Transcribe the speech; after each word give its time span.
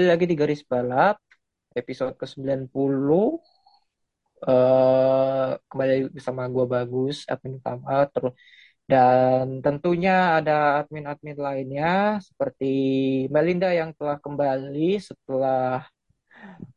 Kembali 0.00 0.16
lagi 0.16 0.32
di 0.32 0.36
Garis 0.40 0.64
Balap, 0.64 1.20
episode 1.76 2.16
ke-90. 2.16 3.36
Eh 4.48 5.48
kembali 5.68 6.08
bersama 6.16 6.48
gua 6.48 6.64
Bagus, 6.64 7.28
admin 7.28 7.60
utama. 7.60 8.08
Terus 8.08 8.32
dan 8.88 9.60
tentunya 9.60 10.40
ada 10.40 10.80
admin-admin 10.80 11.36
lainnya 11.36 12.16
seperti 12.24 12.64
Melinda 13.28 13.76
yang 13.76 13.92
telah 13.92 14.16
kembali 14.24 15.04
setelah 15.04 15.84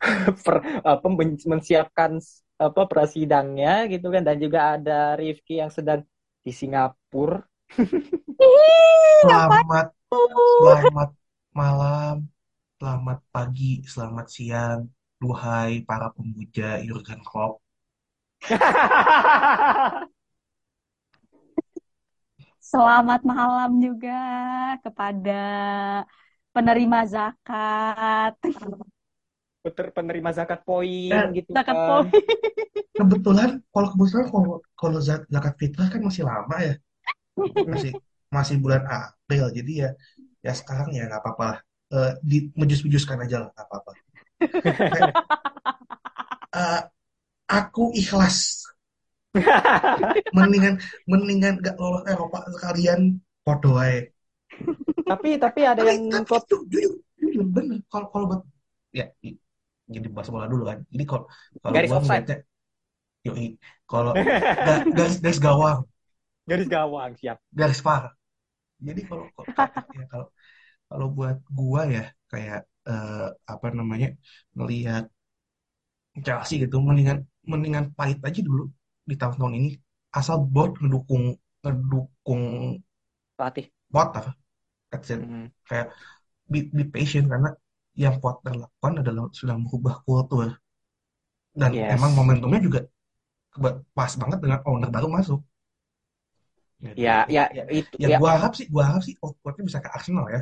per, 0.43 0.55
apa, 0.83 1.07
men- 1.07 1.39
mensiapkan 1.47 2.19
apa 2.59 2.81
prasidangnya 2.91 3.87
gitu 3.87 4.11
kan 4.11 4.27
dan 4.27 4.35
juga 4.35 4.75
ada 4.75 5.15
Rifki 5.15 5.63
yang 5.63 5.71
sedang 5.71 6.03
di 6.43 6.51
Singapura. 6.51 7.39
Selamat, 9.23 9.87
selamat 10.11 11.09
malam, 11.55 12.32
selamat 12.83 13.19
pagi, 13.35 13.71
selamat 13.93 14.27
siang, 14.35 14.79
duhai 15.21 15.71
para 15.89 16.07
pemuja 16.15 16.67
Jurgen 16.87 17.21
Klopp. 17.27 17.53
Selamat 22.71 23.19
malam 23.31 23.69
juga 23.85 24.11
kepada 24.83 25.31
penerima 26.53 26.99
zakat. 27.13 28.33
Puter 29.63 29.87
penerima 29.95 30.29
zakat 30.37 30.59
poin 30.67 31.19
Eh, 31.19 31.25
gitu 31.37 31.53
Zakat 31.55 31.77
kan. 31.77 31.77
poin. 31.87 32.11
Kebetulan, 32.99 33.49
kalau 33.73 33.87
kebetulan 33.93 34.25
kalau 34.33 34.51
kalau 34.81 34.99
zak- 35.07 35.27
zakat 35.33 35.55
fitrah 35.61 35.87
kan 35.93 36.01
masih 36.07 36.23
lama 36.31 36.55
ya, 36.67 36.73
masih 37.71 37.93
masih 38.35 38.57
bulan 38.63 38.83
April, 38.97 39.45
jadi 39.57 39.71
ya 39.83 39.89
ya 40.45 40.53
sekarang 40.59 40.89
ya 40.97 41.01
nggak 41.09 41.21
apa-apa 41.23 41.43
lah. 41.51 41.59
Eh, 41.93 42.11
di 42.25 42.37
mejus-mejuskan 42.57 43.17
aja 43.25 43.35
lah 43.45 43.49
nggak 43.53 43.65
apa-apa. 43.69 43.91
Eh, 44.97 45.09
eh, 46.53 46.81
aku 47.59 47.83
ikhlas, 48.01 48.37
mendingan 50.35 50.75
mendingan 51.11 51.53
gak 51.65 51.75
lolos 51.81 52.03
Eropa 52.11 52.37
sekalian 52.55 53.01
podo 53.45 53.71
ae. 53.85 54.11
Tapi 55.07 55.29
tapi 55.43 55.61
ada 55.67 55.81
Tapi 55.81 55.91
yang 55.91 56.01
tapi 56.11 56.31
itu 56.39 56.55
jujur, 56.71 56.93
jujur 57.21 57.45
bener 57.55 57.77
kalau 57.91 58.07
kalau 58.13 58.25
buat 58.29 58.41
ya 58.93 59.05
jadi 59.93 60.07
bahas 60.15 60.29
bola 60.33 60.47
dulu 60.53 60.63
kan. 60.69 60.79
Jadi 60.93 61.03
kalau 61.09 61.23
kalau 61.63 61.75
garis 61.75 61.91
offside, 61.91 62.25
ngeliatnya 62.25 62.35
yoi 63.27 63.47
kalau 63.91 64.13
ga- 64.65 64.85
garis 64.97 65.15
garis 65.23 65.39
gawang, 65.45 65.79
garis 66.49 66.67
gawang 66.71 67.13
siap. 67.19 67.37
garis 67.59 67.79
VAR. 67.85 68.03
Jadi 68.87 69.01
kalau 69.09 69.25
kalau 69.35 69.49
ya 69.97 70.03
kalau 70.11 70.27
kalau 70.89 71.07
buat 71.17 71.37
gua 71.57 71.81
ya 71.95 72.01
kayak 72.31 72.59
eh, 72.89 73.25
apa 73.53 73.67
namanya 73.79 74.07
ngelihat 74.57 75.03
Chelsea 76.25 76.55
gitu 76.63 76.75
mendingan 76.87 77.17
mendingan 77.51 77.85
pahit 77.97 78.17
aja 78.27 78.39
dulu 78.49 78.63
di 79.09 79.15
tahun-tahun 79.21 79.53
ini 79.59 79.69
asal 80.19 80.37
bot 80.53 80.71
ngedukung 80.81 81.25
ngedukung 81.61 82.43
Pelatih. 83.37 83.69
bot 83.93 84.09
apa 84.19 84.31
That's 84.91 85.09
it. 85.15 85.21
Mm. 85.21 85.51
kayak 85.69 85.87
be, 86.51 86.59
be 86.77 86.83
patient 86.95 87.25
karena 87.31 87.49
yang 88.03 88.15
Potter 88.23 88.53
lakukan 88.63 88.93
adalah 89.01 89.23
sudah 89.39 89.55
merubah 89.63 89.95
kultur 90.05 90.49
dan 91.61 91.71
Yes. 91.73 91.89
emang 91.89 92.11
momentumnya 92.17 92.59
juga 92.67 92.79
pas 93.97 94.11
banget 94.21 94.39
dengan 94.43 94.59
owner 94.69 94.89
baru 94.95 95.07
masuk. 95.17 95.39
Ya 97.05 97.13
Jadi 97.13 97.33
ya 97.35 97.43
ya, 97.57 97.63
itu 97.79 97.95
ya 98.03 98.09
ya 98.11 98.17
gua 98.19 98.29
harap 98.37 98.51
sih 98.59 98.65
gua 98.73 98.83
harap 98.89 99.01
sih 99.07 99.15
outputnya 99.25 99.63
bisa 99.69 99.79
ke 99.85 99.89
Arsenal 99.97 100.25
ya. 100.35 100.41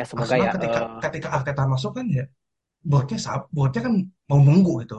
Ya 0.00 0.04
semoga 0.10 0.34
Arsenal 0.34 0.46
ya. 0.46 0.52
ketika 0.56 0.80
eh, 0.80 1.00
ketika 1.04 1.28
Arteta 1.36 1.62
masuk 1.72 1.92
kan 1.98 2.06
ya 2.18 2.24
boardnya 2.90 3.18
sab 3.26 3.42
boardnya 3.56 3.82
kan 3.86 3.94
mau 4.30 4.40
nunggu 4.48 4.72
gitu. 4.84 4.98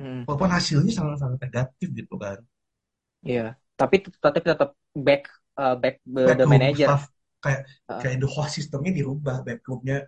mm, 0.00 0.24
Walaupun 0.26 0.50
hasilnya 0.56 0.92
sangat-sangat 0.98 1.38
negatif 1.44 1.88
gitu 1.98 2.14
kan. 2.24 2.38
iya. 3.28 3.42
Tapi 3.76 3.96
tapi 4.24 4.38
tetap 4.40 4.70
back 5.06 5.22
eh, 5.60 5.74
back 5.82 5.94
the, 6.08 6.24
the 6.40 6.46
manager. 6.48 6.88
staff 6.88 7.02
kayak 7.44 7.60
Heeh. 7.88 8.00
kayak 8.02 8.16
the 8.22 8.28
whole 8.32 8.48
sistemnya 8.56 8.92
dirubah, 8.98 9.36
backroomnya 9.46 9.98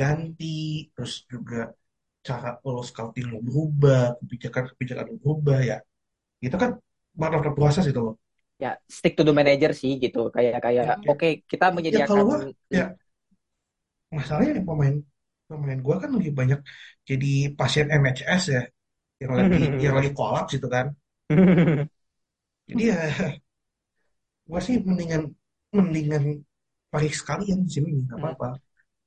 ganti, 0.00 0.46
terus 0.94 1.14
juga 1.32 1.56
cara 2.26 2.48
lo 2.66 2.82
scouting 2.90 3.26
lo 3.32 3.38
berubah, 3.48 4.02
kebijakan-kebijakan 4.20 5.04
lo 5.10 5.16
berubah 5.22 5.58
ya. 5.70 5.76
Itu 6.46 6.56
kan 6.62 6.70
part 7.20 7.34
of 7.38 7.42
the 7.46 7.52
process 7.58 7.86
itu 7.90 8.00
loh. 8.06 8.14
Ya 8.64 8.68
stick 8.96 9.12
to 9.18 9.22
the 9.26 9.34
manager 9.38 9.70
sih 9.80 9.92
gitu. 10.04 10.18
Kayak 10.34 10.54
kayak 10.64 10.86
Ya, 10.86 10.92
ya, 11.08 11.12
oke 11.12 11.26
kita 11.50 11.66
ya 11.94 11.98
kalau 12.06 12.22
nggak, 12.28 12.42
menyediakan 12.42 12.54
ya 12.76 12.84
masalahnya 14.16 14.52
yang 14.58 14.66
pemain 14.70 14.94
pemain 15.48 15.78
gua 15.86 15.96
kan 16.02 16.10
lebih 16.16 16.32
banyak 16.40 16.60
jadi 17.08 17.26
pasien 17.58 17.86
NHS 18.00 18.42
ya, 18.54 18.62
yang 19.22 19.32
lagi 19.40 19.58
yang 19.84 19.94
lagi 19.98 20.10
kolaps 20.18 20.52
itu 20.58 20.68
kan. 20.76 20.86
Jadi 22.68 22.82
ya 22.90 22.96
gua 24.48 24.60
sih 24.66 24.76
mendingan 24.88 25.22
mendingan 25.76 26.24
Paris 26.92 27.14
sekalian 27.20 27.58
musim 27.66 27.82
ini 27.90 28.00
nggak 28.06 28.18
Hmm. 28.18 28.22
apa-apa. 28.22 28.48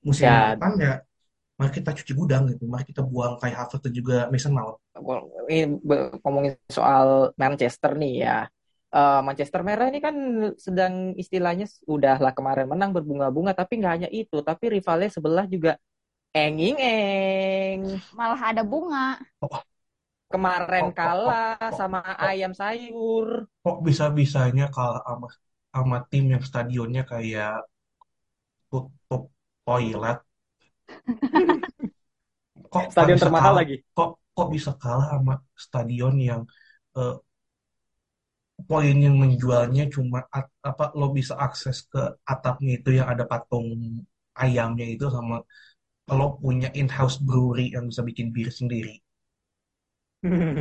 Musim 0.08 0.30
ya 0.30 0.34
depan 0.50 0.72
ya 0.86 0.94
mari 1.60 1.72
kita 1.80 1.92
cuci 2.00 2.14
gudang 2.22 2.44
gitu, 2.52 2.64
mari 2.74 2.86
kita 2.92 3.02
buang 3.12 3.34
Kai 3.42 3.54
Havertz 3.60 3.84
dan 3.86 3.94
juga 4.00 4.16
Mason 4.34 4.54
Mount. 4.58 4.78
Ngomongin 6.24 6.54
soal 6.76 7.08
Manchester 7.42 7.92
nih 8.02 8.12
ya. 8.26 8.36
Eh, 8.90 9.22
Manchester 9.22 9.62
Merah 9.62 9.86
ini 9.94 10.02
kan 10.02 10.16
sedang 10.58 11.14
istilahnya 11.14 11.70
udahlah 11.86 12.34
kemarin 12.34 12.66
menang 12.66 12.90
berbunga-bunga 12.90 13.54
tapi 13.54 13.78
nggak 13.78 13.94
hanya 13.94 14.10
itu 14.10 14.42
tapi 14.42 14.66
rivalnya 14.82 15.14
sebelah 15.14 15.46
juga 15.46 15.78
enging 16.34 16.78
eng 16.82 17.82
Malah 18.18 18.42
ada 18.50 18.66
bunga. 18.66 19.22
Kok 19.38 19.62
kemarin 20.34 20.90
kok 20.90 20.98
kok 20.98 20.98
kok 20.98 20.98
kalah 20.98 21.54
kok 21.62 21.78
sama 21.78 22.00
ayam 22.18 22.54
sayur. 22.58 23.46
Kok 23.62 23.78
bisa-bisanya 23.86 24.74
kalah 24.74 25.06
sama 25.06 25.28
sama 25.70 25.98
tim 26.10 26.26
yang 26.34 26.42
stadionnya 26.42 27.06
kayak 27.06 27.62
tutup 28.70 29.30
toilet? 29.66 30.18
Kok 32.74 32.86
stadion 32.94 33.18
bisa 33.18 33.26
termahal 33.26 33.54
kalah 33.54 33.60
lagi. 33.66 33.76
kok 33.98 34.10
kok 34.34 34.48
bisa 34.54 34.72
kalah 34.78 35.08
sama 35.14 35.34
stadion 35.58 36.16
yang 36.22 36.42
eh, 36.98 37.16
poin 38.68 38.96
yang 39.06 39.16
menjualnya 39.24 39.84
cuma 39.96 40.20
at- 40.38 40.54
apa 40.70 40.84
lo 41.00 41.08
bisa 41.18 41.34
akses 41.48 41.78
ke 41.92 42.02
atapnya 42.34 42.72
itu 42.80 42.90
yang 43.00 43.08
ada 43.14 43.24
patung 43.32 43.68
ayamnya 44.44 44.86
itu 44.96 45.06
sama 45.16 45.36
lo 46.20 46.28
punya 46.44 46.70
in-house 46.82 47.18
brewery 47.28 47.66
yang 47.76 47.86
bisa 47.92 48.02
bikin 48.10 48.28
bir 48.36 48.50
sendiri. 48.60 48.94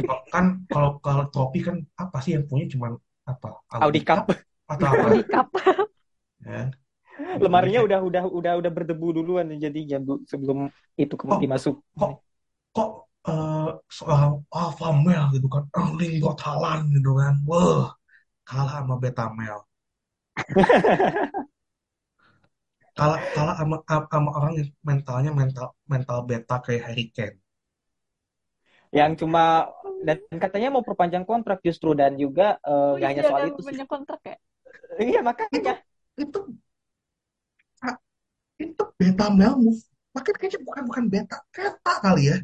Kalau- 0.06 0.24
kan 0.32 0.44
kalau 0.72 0.90
kalau 1.06 1.24
trofi 1.32 1.58
kan 1.66 1.76
apa 2.02 2.16
sih 2.24 2.32
yang 2.36 2.44
punya 2.50 2.64
cuma 2.72 2.86
apa? 3.32 3.48
Audi 3.74 3.84
Audi 3.84 4.00
Cup. 4.06 4.26
Cup 4.28 4.38
atau 4.72 4.86
apa? 4.94 5.06
Audi 5.10 5.22
Cup. 5.32 5.46
ya. 6.44 6.62
Jadi 7.18 7.42
lemarinya 7.44 7.80
udah 7.82 7.98
udah 8.08 8.22
udah 8.30 8.52
udah 8.62 8.70
berdebu 8.70 9.06
duluan 9.10 9.46
jadinya 9.58 9.98
bu- 9.98 10.22
sebelum 10.30 10.70
itu 10.94 11.14
ke 11.18 11.24
kok 11.26 11.40
dimasuk. 11.42 11.74
kok 11.98 12.12
kok 12.74 12.90
eh, 13.26 13.66
seorang 13.96 14.32
alpha 14.60 14.86
male 15.04 15.24
gitu 15.34 15.46
kan 15.54 15.64
Erling 15.78 16.14
Haaland 16.44 16.82
gitu 16.96 17.10
kan. 17.20 17.34
Wah 17.50 17.84
kalah 18.48 18.74
sama 18.80 18.94
beta 19.02 19.24
male. 19.38 19.62
Kalah 22.98 23.20
kalah 23.34 23.54
sama 23.60 23.76
sama 24.12 24.30
orang 24.38 24.52
yang 24.60 24.68
mentalnya 24.88 25.30
mental 25.40 25.66
mental 25.92 26.18
beta 26.28 26.56
kayak 26.64 26.82
Harry 26.86 27.04
Kane. 27.16 27.38
Yang 28.88 29.12
cuma 29.24 29.68
dan 30.00 30.16
katanya 30.40 30.68
mau 30.72 30.84
perpanjang 30.86 31.24
kontrak 31.28 31.60
justru 31.66 31.92
dan 31.92 32.16
juga 32.16 32.56
eh, 32.64 32.94
Oh 32.94 32.98
hanya 33.04 33.20
iya, 33.20 33.28
soal 33.28 33.42
ada 33.44 33.48
itu 33.52 33.60
sih. 33.60 33.68
banyak 33.68 33.86
kontrak 33.88 34.20
ya. 34.24 34.36
iya 35.02 35.20
itu 35.54 35.70
makanya. 35.70 35.74
Itu 36.18 36.38
ah, 37.86 37.96
itu 38.64 38.84
beta 39.00 39.26
male 39.38 39.56
move. 39.64 39.82
Bahkan 40.14 40.34
kayaknya 40.40 40.60
bukan 40.68 40.82
bukan 40.90 41.04
beta 41.12 41.36
teta 41.54 41.94
kali 42.04 42.22
ya 42.32 42.36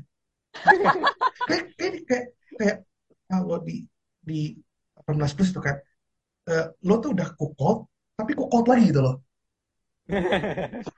kayak 1.48 1.64
kayak 1.78 1.94
kayak 2.08 2.26
kayak 2.58 2.76
kalau 3.28 3.56
di 3.66 3.76
di 4.24 4.40
18 4.96 5.32
plus 5.36 5.50
itu 5.52 5.60
kayak 5.60 5.80
eh, 6.50 6.66
lo 6.88 6.94
tuh 7.02 7.10
udah 7.16 7.28
kukot 7.38 7.78
tapi 8.18 8.32
kukot 8.38 8.64
lagi 8.70 8.84
gitu 8.92 9.00
loh 9.06 9.16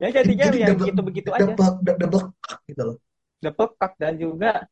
Ya 0.00 0.08
jadinya 0.10 0.46
jadi 0.48 0.56
ya 0.56 0.68
double 0.72 0.88
gitu-begitu 0.88 1.30
aja. 1.30 1.52
double 1.54 1.70
double 2.00 2.22
kak 2.44 2.58
gitu 2.68 2.82
loh 2.88 2.96
Double 3.42 3.70
kak 3.78 3.92
dan 3.98 4.14
juga 4.22 4.66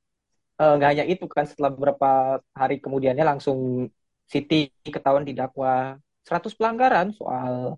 eh, 0.60 0.72
nggak 0.76 0.90
hanya 0.92 1.04
itu 1.08 1.24
kan 1.30 1.46
setelah 1.50 1.70
beberapa 1.76 2.40
hari 2.56 2.76
kemudiannya 2.84 3.24
langsung 3.26 3.90
City 4.30 4.70
ketahuan 4.86 5.26
didakwa 5.26 5.98
100 6.26 6.54
pelanggaran 6.58 7.12
soal 7.16 7.76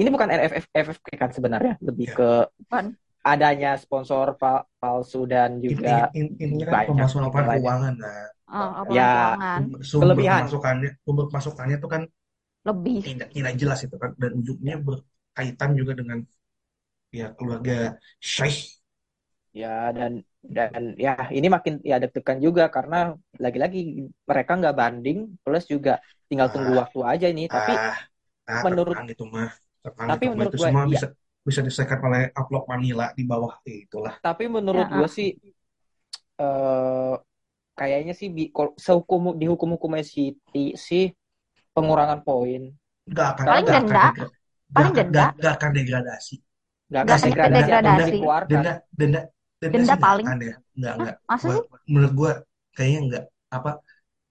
ini 0.00 0.08
bukan 0.14 0.28
NFF 0.30 0.66
FFP 0.74 1.06
kan 1.20 1.30
sebenarnya 1.34 1.74
lebih 1.82 2.08
Ya. 2.10 2.16
ke. 2.18 2.28
Adanya 3.34 3.70
sponsor 3.82 4.26
pa- 4.40 4.64
palsu 4.80 5.18
dan 5.32 5.50
juga 5.66 5.88
in- 5.94 6.10
in- 6.20 6.34
intinya 6.44 6.66
kan 6.68 6.74
banyak 6.76 6.88
pemasukan 6.90 7.44
keuangan 7.52 7.94
Oh, 8.48 8.70
apa 8.80 8.92
Ya, 8.96 9.04
keuangan 9.12 9.60
sumber 9.90 10.06
Kelebihan. 10.08 10.40
pemasukannya 10.40 10.90
sumber 11.04 11.24
pemasukannya 11.30 11.76
tuh 11.84 11.90
kan 11.94 12.02
lebih. 12.64 13.02
tidak 13.06 13.28
tidak 13.36 13.52
jelas 13.60 13.78
itu 13.86 13.96
kan 14.02 14.10
dan 14.22 14.30
ujungnya 14.40 14.74
berkaitan 14.86 15.70
juga 15.78 15.92
dengan 16.00 16.18
ya 17.18 17.26
keluarga 17.38 17.96
Syekh 18.34 18.58
ya 19.60 19.90
dan 19.96 20.12
dan 20.56 20.82
ya 21.04 21.12
ini 21.34 21.46
makin 21.54 21.74
ya 21.90 21.96
deg-degan 22.02 22.38
juga 22.46 22.62
karena 22.76 22.96
lagi-lagi 23.44 23.78
mereka 24.28 24.52
nggak 24.60 24.76
banding 24.80 25.18
plus 25.42 25.64
juga 25.66 25.98
tinggal 26.28 26.48
tunggu 26.52 26.72
Ah. 26.72 26.80
waktu 26.84 26.98
aja 27.12 27.26
nih 27.36 27.46
tapi 27.50 27.72
ah, 27.74 27.96
ah, 28.48 28.62
menurut- 28.64 29.00
itu 29.12 29.24
mah 29.34 29.48
tapi 30.10 30.24
itu 30.24 30.32
menurut 30.32 30.52
itu 30.52 30.58
gua, 30.60 30.68
semua 30.70 30.82
iya. 30.90 31.00
Bisa 31.48 31.64
diselesaikan 31.64 32.00
oleh 32.04 32.22
upload 32.36 32.68
Manila 32.68 33.08
di 33.16 33.24
bawah 33.24 33.56
Eh, 33.64 33.88
itulah. 33.88 34.20
Tapi 34.20 34.44
menurut 34.46 34.84
Ya, 34.84 34.94
gue 34.94 35.08
sih 35.08 35.28
eh 36.38 37.14
kayaknya 37.74 38.14
sih 38.14 38.28
di, 38.30 38.50
sehukum 38.76 39.38
di 39.38 39.46
hukum-hukum 39.46 39.96
City 40.02 40.74
sih 40.76 41.14
pengurangan 41.72 42.20
poin. 42.22 42.74
Nggak 43.08 43.26
akan 43.34 43.44
Paling 43.46 43.66
akan 43.66 43.74
denda. 43.74 44.04
degra- 44.12 44.32
Paling 44.68 44.92
akan- 44.92 44.98
denda. 44.98 45.18
nggak- 45.18 45.34
nggak 45.38 45.52
akan 45.56 45.70
degradasi. 45.72 46.34
Nggak 46.88 47.02
Nggak 47.04 47.16
akan 47.16 47.28
degradasi 47.28 47.58
denda- 47.58 47.82
denda- 47.82 47.98
denda 48.48 48.72
denda 48.92 49.20
denda 49.58 49.74
Denda 49.74 49.94
sih 49.94 50.02
paling. 50.02 50.26
akan 50.26 50.38
ya 50.38 50.54
nggak 50.78 50.94
nggak. 50.98 51.16
Masa 51.26 51.44
Gua- 51.48 51.54
sih? 51.56 51.62
menurut 51.90 52.12
gua 52.14 52.32
kayaknya 52.76 53.00
nggak 53.08 53.24
apa 53.48 53.70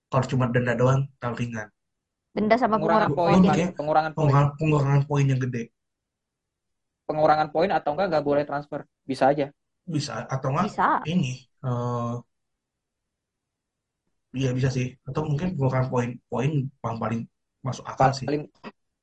kalau 0.08 0.25
cuma 0.28 0.46
denda 0.48 0.74
doang 0.75 1.00
terlalu 1.19 1.38
ringan. 1.44 1.68
Denda 2.31 2.56
sama 2.56 2.75
pengurangan 2.78 3.12
poin 3.12 3.42
pengurangan 4.60 5.02
poin 5.10 5.25
yang 5.25 5.42
gede 5.42 5.64
pengurangan 7.07 7.50
poin 7.54 7.71
atau 7.77 7.89
enggak 7.95 8.07
nggak 8.12 8.25
boleh 8.30 8.44
transfer 8.50 8.81
bisa 9.09 9.25
aja 9.31 9.48
bisa 9.88 10.13
atau 10.27 10.48
nggak 10.54 10.68
Bisa. 10.68 10.88
ini 11.13 11.31
eh 11.65 12.13
iya 14.38 14.50
bisa 14.57 14.69
sih 14.77 14.88
atau 15.07 15.21
mungkin 15.30 15.48
pengurangan 15.56 15.89
poin 15.94 16.09
poin 16.31 16.51
paling 16.83 17.00
paling 17.04 17.21
masuk 17.65 17.86
akal 17.92 18.09
sih 18.19 18.27
paling 18.27 18.42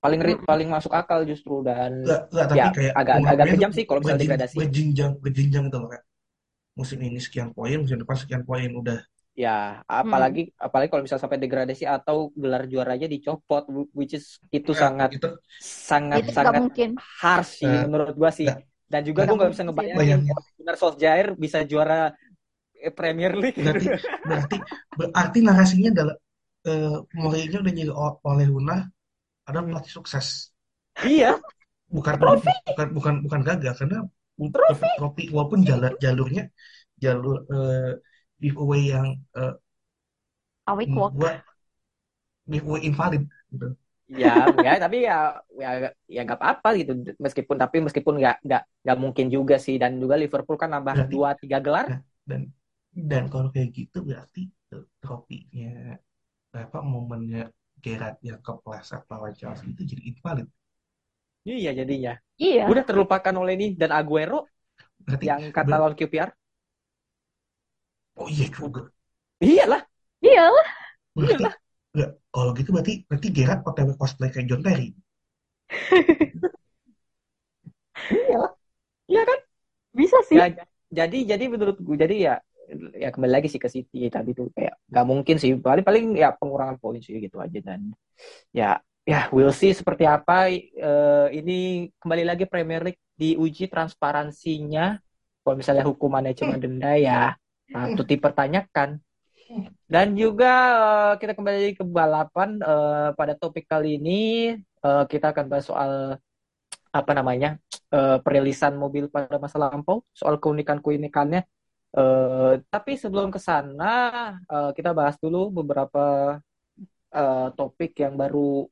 paling 0.04 0.20
ri- 0.26 0.42
paling 0.44 0.68
masuk 0.68 0.92
akal 0.92 1.20
justru 1.30 1.64
dan 1.64 1.92
Enggak, 2.04 2.20
enggak, 2.30 2.46
tapi 2.52 2.58
Ya, 2.60 2.66
kayak 2.76 2.94
agak- 3.00 3.22
agak 3.32 3.46
kejam 3.56 3.70
sih 3.76 3.84
kalau 3.88 4.00
misalnya 4.04 4.22
degradasi. 4.24 4.56
berjenjang 4.60 5.12
berjenjang 5.24 5.64
gitu 5.68 5.78
loh 5.82 5.88
kayak 5.92 6.04
musim 6.78 6.98
ini 7.06 7.20
sekian 7.22 7.50
poin 7.56 7.76
musim 7.82 7.98
depan 8.02 8.16
sekian 8.22 8.42
poin 8.48 8.70
udah 8.80 8.98
ya 9.34 9.82
apalagi 9.90 10.40
apalagi 10.54 10.88
kalau 10.90 11.02
misalnya 11.02 11.24
sampai 11.26 11.40
degradasi 11.42 11.84
atau 11.90 12.30
gelar 12.38 12.62
juaranya 12.70 13.06
dicopot 13.10 13.66
which 13.98 14.14
is 14.18 14.38
itu 14.54 14.70
Eh, 14.70 14.78
sangat 14.82 15.10
itu. 15.14 15.28
sangat 15.58 16.20
Itu 16.22 16.30
sangat 16.36 16.54
mungkin. 16.62 16.90
harsh 17.20 17.50
sih 17.60 17.74
Eh, 17.74 17.82
menurut 17.90 18.14
gua 18.14 18.30
sih. 18.30 18.46
nggak. 18.46 18.58
dan 18.92 19.00
juga 19.08 19.20
gua 19.26 19.34
nggak 19.42 19.52
bisa 19.54 19.64
ngebayangin 19.66 19.98
Bayangin. 19.98 20.36
benar 20.60 20.74
Solskjaer 20.78 21.26
bisa 21.34 21.58
juara 21.66 22.14
eh, 22.78 22.92
Premier 22.94 23.32
League. 23.42 23.58
Berarti 23.64 23.86
berarti 24.28 24.56
berarti 24.98 25.38
narasinya 25.46 25.90
adalah 25.94 26.16
eh 26.68 26.96
Mourinho 27.18 27.58
udah 27.64 27.72
jadi 27.80 27.92
o- 27.92 28.18
oleh 28.30 28.46
Luna 28.52 28.76
ada 29.48 29.58
pelatih 29.66 29.92
sukses. 29.92 30.28
Iya. 31.04 31.38
Bukan 31.96 32.14
bukan 32.70 32.88
bukan 32.96 33.14
bukan 33.24 33.40
gagal 33.48 33.72
karena 33.78 33.98
trofi, 34.54 34.86
trofi 34.98 35.22
walaupun 35.34 35.60
jalur 35.68 35.92
jalurnya 36.04 36.42
jalur 37.04 37.36
eh, 37.54 37.92
giveaway 38.44 38.82
yang 38.94 39.08
eh, 39.40 39.54
Awake 40.66 40.94
walk. 40.96 41.14
giveaway 42.48 42.80
invalid 42.88 43.22
gitu. 43.52 43.68
ya 44.04 44.52
ya 44.60 44.76
tapi 44.84 44.96
ya 45.08 45.40
ya 45.56 45.68
ya 46.04 46.20
nggak 46.28 46.36
apa-apa 46.40 46.68
gitu 46.76 46.92
meskipun 47.24 47.56
tapi 47.56 47.76
meskipun 47.80 48.14
nggak 48.20 48.36
nggak 48.44 48.62
nggak 48.84 48.98
mungkin 49.00 49.26
juga 49.32 49.56
sih 49.56 49.80
dan 49.80 49.96
juga 49.96 50.14
Liverpool 50.20 50.60
kan 50.60 50.68
nambah 50.76 50.96
Berarti- 50.96 51.12
dua 51.12 51.28
tiga 51.40 51.58
gelar 51.64 51.86
dan 52.28 52.40
dan 52.94 53.24
kalau 53.32 53.48
kayak 53.54 53.70
gitu 53.74 53.98
berarti 54.04 54.48
eh, 54.76 54.84
trofinya 55.00 55.96
apa 56.54 56.78
momennya 56.84 57.42
Gerrard 57.84 58.16
yang 58.28 58.40
kepleset 58.44 59.02
lawan 59.10 59.32
Chelsea 59.36 59.72
itu 59.72 59.82
jadi 59.92 60.02
invalid 60.12 60.48
iya 61.48 61.70
jadinya 61.78 62.12
Iya. 62.44 62.62
udah 62.70 62.84
terlupakan 62.88 63.34
oleh 63.40 63.52
ini 63.56 63.66
dan 63.80 63.90
Aguero 63.98 64.36
berarti 65.06 65.26
yang 65.30 65.40
kata 65.56 65.74
ber- 65.74 65.80
lawan 65.80 65.94
QPR 65.98 66.30
oh 68.18 68.28
iya 68.30 68.46
juga. 68.50 68.80
Iyalah. 69.42 69.82
Iya. 70.24 70.48
berarti 71.14 71.44
enggak 71.94 72.10
kalau 72.34 72.50
gitu 72.58 72.70
berarti 72.74 72.92
berarti 73.06 73.28
Gerrard 73.30 73.62
OTW 73.62 73.94
cosplay 73.94 74.30
kayak 74.32 74.46
John 74.50 74.62
Terry. 74.66 74.90
Iya 79.04 79.22
kan? 79.28 79.38
Bisa 79.94 80.18
sih. 80.26 80.36
ya 80.40 80.50
jadi 80.90 81.18
jadi 81.36 81.44
menurut 81.50 81.76
gue 81.78 81.96
jadi 81.98 82.16
ya 82.16 82.34
ya 82.96 83.08
kembali 83.12 83.32
lagi 83.40 83.48
sih 83.52 83.60
ke 83.60 83.68
City 83.68 84.08
tadi 84.08 84.32
tuh 84.32 84.48
kayak 84.56 84.74
nggak 84.90 85.06
mungkin 85.06 85.36
sih. 85.38 85.54
Paling 85.60 85.84
paling 85.84 86.04
ya 86.16 86.32
pengurangan 86.34 86.80
poin 86.80 86.98
sih 87.04 87.20
gitu 87.20 87.38
aja 87.38 87.58
dan 87.60 87.92
ya 88.50 88.80
ya 89.04 89.28
we'll 89.30 89.52
see 89.52 89.70
seperti 89.76 90.08
apa 90.08 90.48
Eh, 90.50 91.28
ini 91.40 91.88
kembali 92.00 92.24
lagi 92.24 92.44
Premier 92.48 92.80
League 92.82 93.00
diuji 93.14 93.68
transparansinya. 93.68 94.98
Kalau 95.44 95.56
misalnya 95.60 95.84
hukumannya 95.84 96.32
cuma 96.32 96.56
denda 96.56 96.96
ya 96.96 97.36
patut 97.74 98.06
dipertanyakan 98.12 98.90
dan 99.94 100.06
juga 100.22 100.52
eh, 100.84 101.12
kita 101.20 101.32
kembali 101.36 101.76
ke 101.78 101.84
balapan 101.84 102.50
Eh, 102.62 103.08
pada 103.18 103.34
topik 103.36 103.64
kali 103.72 103.98
ini 104.00 104.20
eh, 104.86 105.04
kita 105.12 105.26
akan 105.32 105.44
bahas 105.50 105.66
soal 105.70 105.92
apa 106.94 107.12
namanya 107.18 107.48
eh, 107.94 108.18
perilisan 108.24 108.74
mobil 108.78 109.10
pada 109.14 109.36
masa 109.42 109.56
lampau 109.62 110.06
soal 110.14 110.38
keunikan-keunikannya 110.42 111.42
Eh, 111.94 112.52
tapi 112.74 112.98
sebelum 112.98 113.30
ke 113.30 113.38
sana 113.38 113.84
eh, 114.50 114.70
kita 114.76 114.90
bahas 114.98 115.14
dulu 115.22 115.62
beberapa 115.62 116.02
eh, 117.14 117.48
topik 117.58 117.90
yang 118.02 118.14
baru 118.20 118.66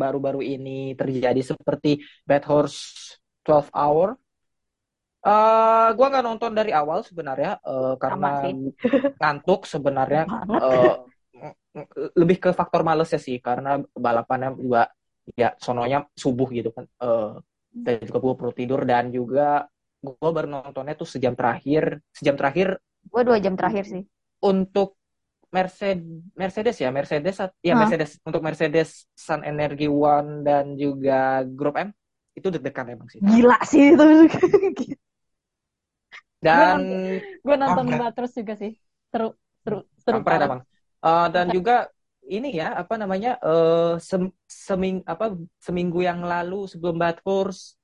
baru-baru 0.00 0.40
ini 0.44 0.92
terjadi. 0.98 1.40
Seperti 1.40 2.02
Bad 2.28 2.44
Horse 2.50 2.78
12 3.46 3.70
Hour. 3.72 4.08
Eh, 5.24 5.88
gua 5.96 6.06
nggak 6.12 6.24
nonton 6.28 6.52
dari 6.52 6.70
awal 6.76 7.00
sebenarnya 7.00 7.56
eh, 7.64 7.94
karena 7.96 8.28
ngantuk 9.20 9.60
sebenarnya. 9.64 10.22
Eh, 10.60 10.94
lebih 12.14 12.38
ke 12.38 12.50
faktor 12.54 12.86
males 12.86 13.10
ya 13.10 13.18
sih 13.18 13.42
karena 13.42 13.82
balapannya 13.90 14.54
juga 14.54 14.86
ya 15.34 15.50
sononya 15.58 16.06
subuh 16.14 16.48
gitu 16.54 16.70
kan. 16.70 16.84
Eh, 16.86 17.32
dan 17.74 17.94
juga 18.06 18.18
gue 18.22 18.34
perlu 18.38 18.52
tidur 18.54 18.80
dan 18.86 19.10
juga 19.10 19.66
gue 19.98 20.30
baru 20.30 20.46
nontonnya 20.46 20.94
tuh 20.94 21.08
sejam 21.08 21.34
terakhir 21.34 21.98
sejam 22.14 22.36
terakhir 22.38 22.78
Gue 23.10 23.22
dua 23.26 23.36
jam 23.42 23.58
terakhir 23.58 23.84
sih. 23.84 24.02
untuk 24.44 24.94
Mercedes 25.50 26.06
Mercedes 26.38 26.76
ya 26.78 26.90
Mercedes 26.94 27.36
ya 27.62 27.74
Hah. 27.74 27.80
Mercedes 27.82 28.10
untuk 28.22 28.42
Mercedes 28.46 29.10
Sun 29.14 29.42
Energy 29.42 29.86
One 29.90 30.46
dan 30.46 30.78
juga 30.78 31.42
Grup 31.46 31.74
M 31.78 31.90
itu 32.34 32.46
deg-degan 32.50 32.94
emang 32.94 33.08
sih 33.10 33.18
Gila 33.22 33.58
sih 33.66 33.94
itu. 33.94 34.06
dan 36.46 36.78
Gue 37.44 37.56
nonton 37.62 37.84
Kampret. 37.86 37.98
dua 37.98 38.06
terus 38.16 38.32
juga 38.38 38.54
sih. 38.62 38.72
Seru, 39.12 39.26
seru, 39.64 39.76
seru 40.04 40.18
kampret 40.18 40.26
parah. 40.26 40.48
emang 40.48 40.60
Eh, 41.04 41.26
dan 41.34 41.46
juga 41.52 41.72
ini 42.24 42.48
ya 42.56 42.72
apa 42.80 42.94
namanya 42.96 43.36
eh 43.44 43.92
sem 44.00 44.22
seming 44.48 45.04
apa 45.04 45.36
seminggu 45.60 46.00
yang 46.00 46.20
lalu 46.24 46.64
sebelum 46.72 46.96
Bad 47.02 47.18
Horse 47.26 47.76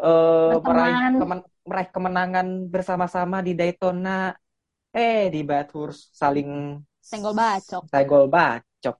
eh, 0.00 0.56
Teman-teman. 0.60 0.68
meraih 0.68 0.98
kemen- 1.20 1.48
meraih 1.68 1.88
kemenangan 1.94 2.46
bersama-sama 2.72 3.36
di 3.46 3.52
Daytona 3.60 4.32
eh 4.96 5.28
di 5.34 5.40
Bad 5.50 5.68
Horse 5.74 6.00
saling 6.20 6.50
Senggol 7.08 7.34
bacok. 7.34 7.84
senggol 7.90 8.24
bacok 8.34 8.96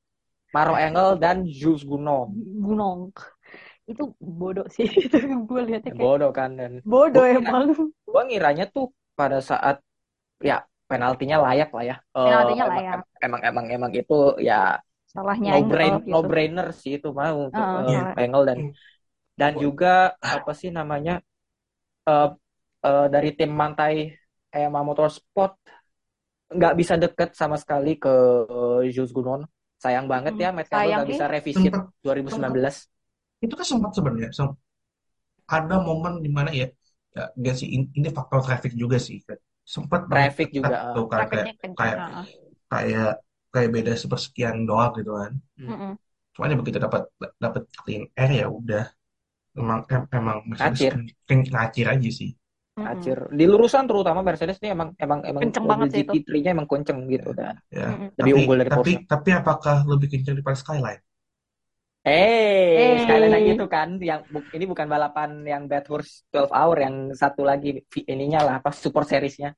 Maro 0.54 0.74
Engel 0.86 1.10
dan 1.22 1.36
Jules 1.58 1.84
Gunom 1.90 2.30
Gunung. 2.64 3.00
Itu 3.90 4.02
bodoh 4.40 4.66
sih. 4.76 4.86
Itu 5.06 5.16
gue 5.48 5.60
liatnya 5.68 5.92
kayak 5.98 6.12
bodoh 6.12 6.30
kan 6.38 6.50
dan 6.60 6.72
bodoh 6.90 7.24
Gua 7.24 7.26
emang. 7.38 7.64
gua 8.12 8.22
ngiranya 8.28 8.64
tuh 8.74 8.86
pada 9.18 9.38
saat 9.50 9.76
ya 10.48 10.56
penaltinya 10.90 11.36
layak 11.46 11.70
lah 11.76 11.84
ya 11.90 11.96
Eh, 12.16 12.24
Penaltinya 12.28 12.64
emang- 12.64 12.74
layak. 12.78 12.98
emang 13.26 13.40
emang 13.50 13.66
emang 13.76 13.92
itu 14.00 14.16
ya 14.48 14.78
Salahnya 15.12 15.50
no 15.56 15.60
brain 15.72 15.94
gitu. 16.04 16.12
no 16.12 16.18
brainer 16.30 16.68
sih 16.80 16.92
itu 17.00 17.08
mah 17.18 17.30
untuk 17.34 17.64
eh, 17.64 17.90
Iya. 17.92 18.00
Engel 18.24 18.42
dan 18.48 18.58
dan 19.40 19.52
Gua- 19.54 19.62
juga 19.64 19.94
apa 20.20 20.52
sih 20.60 20.70
namanya 20.78 21.14
eh, 22.10 22.28
eh, 22.88 23.06
dari 23.14 23.30
tim 23.38 23.50
Mantai 23.60 23.94
Ema 24.54 24.80
Motorsport 24.88 25.52
nggak 26.48 26.74
bisa 26.80 26.94
deket 26.96 27.36
sama 27.36 27.56
sekali 27.60 28.00
ke 28.00 28.14
eh, 28.84 28.88
Jules 28.94 29.12
Gunon. 29.16 29.42
Sayang 29.78 30.06
banget 30.10 30.34
Hmm, 30.34 30.42
ya 30.42 30.50
Matt 30.50 30.68
Campbell 30.72 30.90
nggak 30.90 31.08
bisa 31.12 31.24
revisit 31.30 31.72
sempat 31.72 31.84
2019. 32.02 32.74
itu 33.38 33.54
kan 33.54 33.66
sempat 33.72 33.90
sebenarnya 33.94 34.30
sem- 34.34 34.58
ada 35.48 35.76
momen 35.80 36.20
di 36.24 36.30
mana 36.32 36.50
ya 36.52 36.66
ya 37.16 37.24
gak 37.44 37.54
sih 37.60 37.68
in- 37.76 37.90
ini 37.98 38.08
faktor 38.18 38.40
traffic 38.46 38.72
juga 38.82 38.96
sih 39.06 39.18
kan 39.26 39.38
sempat 39.74 40.00
Traffic 40.08 40.48
juga. 40.56 40.76
tuh 40.96 41.06
kan 41.12 41.20
kayak 41.30 41.46
kenceng. 41.60 41.72
kayak 41.78 41.98
heeh. 42.00 42.24
kayak 42.72 43.10
kayak 43.52 43.70
beda 43.76 43.92
sepersekian 44.02 44.56
doang 44.68 44.92
gitu 44.98 45.12
kan 45.20 45.32
Hmm. 45.58 45.68
Mm-mm. 45.72 45.92
cuman 46.34 46.52
ya 46.52 46.56
begitu 46.60 46.78
dapat 46.86 47.02
dapat 47.44 47.62
clean 47.82 48.02
air 48.20 48.30
ya 48.40 48.46
udah 48.58 48.84
emang 49.60 49.80
em- 49.94 50.10
emang 50.18 50.38
Mercedes 50.50 50.80
Ngacir. 50.80 50.94
ngacir 51.54 51.86
aja 51.94 52.10
sih 52.20 52.30
Mm-mm. 52.78 52.86
Acir. 52.94 53.18
Di 53.38 53.44
lurusan 53.50 53.84
terutama 53.90 54.20
Mercedes 54.22 54.58
ini 54.62 54.68
emang 54.76 54.88
emang 55.04 55.20
emang 55.30 55.42
Kenceng 55.42 55.66
banget 55.70 55.88
sih 55.92 56.00
itu. 56.06 56.12
GP3-nya 56.14 56.50
emang 56.56 56.68
kenceng 56.70 56.98
gitu 57.14 57.28
dan 57.38 57.54
ya 57.74 57.88
Mm-mm. 57.90 58.08
lebih 58.18 58.32
tapi 58.32 58.38
unggul 58.38 58.56
dari 58.62 58.70
tapi 58.72 58.76
Porsche. 58.78 58.98
tapi 59.10 59.30
apakah 59.40 59.76
lebih 59.90 60.08
kencang 60.12 60.34
daripada 60.38 60.58
Skyline 60.62 61.02
Eh, 62.06 63.02
sekali 63.04 63.26
lagi 63.28 63.48
Eh, 63.52 63.54
itu 63.58 63.66
kan 63.66 63.88
yang 64.00 64.22
ini 64.54 64.64
bukan 64.64 64.86
balapan 64.86 65.42
yang 65.44 65.66
Bathurst 65.66 66.24
12 66.30 66.52
hour 66.54 66.76
yang 66.78 66.94
satu 67.12 67.42
lagi 67.42 67.82
ininya 68.06 68.40
lah 68.46 68.54
apa 68.62 68.70
support 68.72 69.04
seriesnya. 69.10 69.52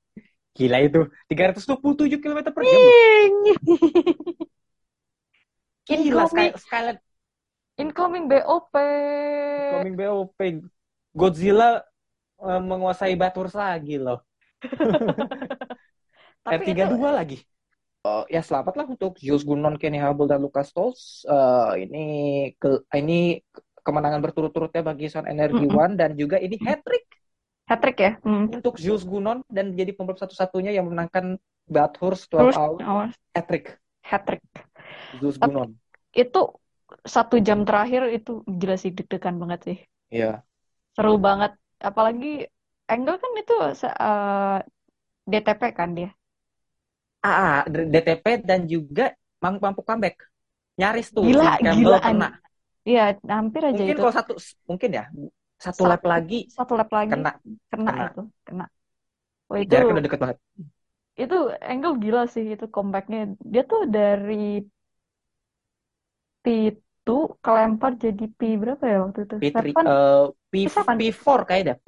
Gila 0.56 0.78
itu 0.82 1.06
327 1.30 2.18
km 2.18 2.50
per 2.50 2.64
jam. 2.66 2.80
Gila 5.86 6.24
Sky, 6.26 6.50
Incoming, 6.50 6.50
Skyline 6.58 7.00
incoming 7.80 8.24
BOP. 8.28 8.74
coming 9.72 9.94
BOP. 9.96 10.40
Godzilla 11.16 11.82
eh, 12.40 12.60
menguasai 12.62 13.14
Bathurst 13.16 13.56
lagi 13.56 13.98
loh. 13.98 14.22
Tapi 16.44 16.62
itu 16.72 16.84
R32 16.84 17.10
lagi. 17.12 17.38
Oh, 18.00 18.24
ya 18.32 18.40
selamat 18.40 18.74
lah 18.80 18.86
untuk 18.88 19.20
Jules 19.20 19.44
Gunnon, 19.44 19.76
Kenny 19.76 20.00
Habel 20.00 20.24
dan 20.24 20.40
Lucas 20.40 20.72
Stolz. 20.72 21.28
Eh, 21.28 21.84
ini 21.84 22.04
ke, 22.56 22.80
ini 22.96 23.44
kemenangan 23.84 24.24
berturut-turutnya 24.24 24.80
bagi 24.80 25.12
Sun 25.12 25.28
Energy 25.28 25.68
Mm-mm. 25.68 25.76
One 25.76 25.94
dan 26.00 26.16
juga 26.16 26.40
ini 26.40 26.56
hat 26.64 26.80
trick 26.80 27.04
hat-trick 27.68 27.98
ya. 28.02 28.12
Hmm. 28.24 28.50
untuk 28.50 28.80
Jules 28.80 29.04
Gunnon 29.04 29.44
dan 29.46 29.76
jadi 29.76 29.92
pembalap 29.94 30.18
satu-satunya 30.18 30.74
yang 30.74 30.88
memenangkan 30.90 31.38
Bathurst 31.70 32.26
12 32.32 32.50
Terus 32.50 32.56
hour 32.56 32.80
oh, 32.82 33.06
hat 33.36 33.46
trick 33.46 33.78
hat-trick. 34.02 34.42
Jules 35.20 35.36
Tapi 35.36 35.52
Gunnon. 35.52 35.70
itu 36.16 36.40
satu 37.06 37.38
jam 37.38 37.62
terakhir 37.62 38.10
itu 38.10 38.42
gila 38.48 38.74
sih 38.74 38.90
deg-degan 38.90 39.38
banget 39.38 39.60
sih. 39.62 39.78
Iya. 40.10 40.42
Seru 40.96 41.20
banget. 41.22 41.54
Apalagi 41.78 42.48
Angle 42.90 43.22
kan 43.22 43.32
itu 43.38 43.54
eh, 43.86 44.58
DTP 45.30 45.62
kan 45.70 45.94
dia. 45.94 46.10
Ah, 47.20 47.62
DTP 47.68 48.26
dan 48.40 48.64
juga 48.64 49.12
mampu, 49.44 49.58
mampu 49.60 49.80
comeback. 49.84 50.16
Nyaris 50.80 51.12
tuh 51.12 51.24
Gila, 51.28 51.60
Campbell 51.60 51.76
gilaan. 51.76 52.02
kena. 52.16 52.28
Iya, 52.88 53.02
hampir 53.28 53.62
aja 53.68 53.76
Mungkin 53.76 53.94
itu. 53.94 54.00
kalau 54.00 54.14
satu 54.16 54.32
mungkin 54.64 54.90
ya 54.96 55.04
satu 55.60 55.82
lap 55.84 56.00
lagi 56.08 56.48
satu 56.48 56.72
lap 56.80 56.88
lagi 56.88 57.12
kena 57.12 57.30
kena 57.68 57.90
kena. 57.92 58.04
itu, 58.08 58.22
kena. 58.48 58.64
Oh 59.52 59.56
itu 59.60 59.72
Jaraknya 59.72 59.92
udah 59.92 60.04
deket 60.08 60.20
banget. 60.24 60.36
itu 61.20 61.36
Angle 61.60 61.94
gila 62.02 62.22
sih 62.34 62.44
itu 62.56 62.64
comebacknya. 62.72 63.18
Dia 63.52 63.62
tuh 63.68 63.80
dari 63.96 64.64
P2 66.44 67.36
kelempar 67.44 67.92
jadi 68.00 68.24
P 68.38 68.40
berapa 68.56 68.84
ya 68.92 68.96
waktu 69.04 69.18
itu? 69.28 69.34
P3 69.36 69.56
Seven, 69.56 69.84
eh, 69.84 70.24
P, 70.50 70.54
seven. 70.76 70.96
P4 71.00 71.38
kayaknya. 71.48 71.74
P, 71.84 71.86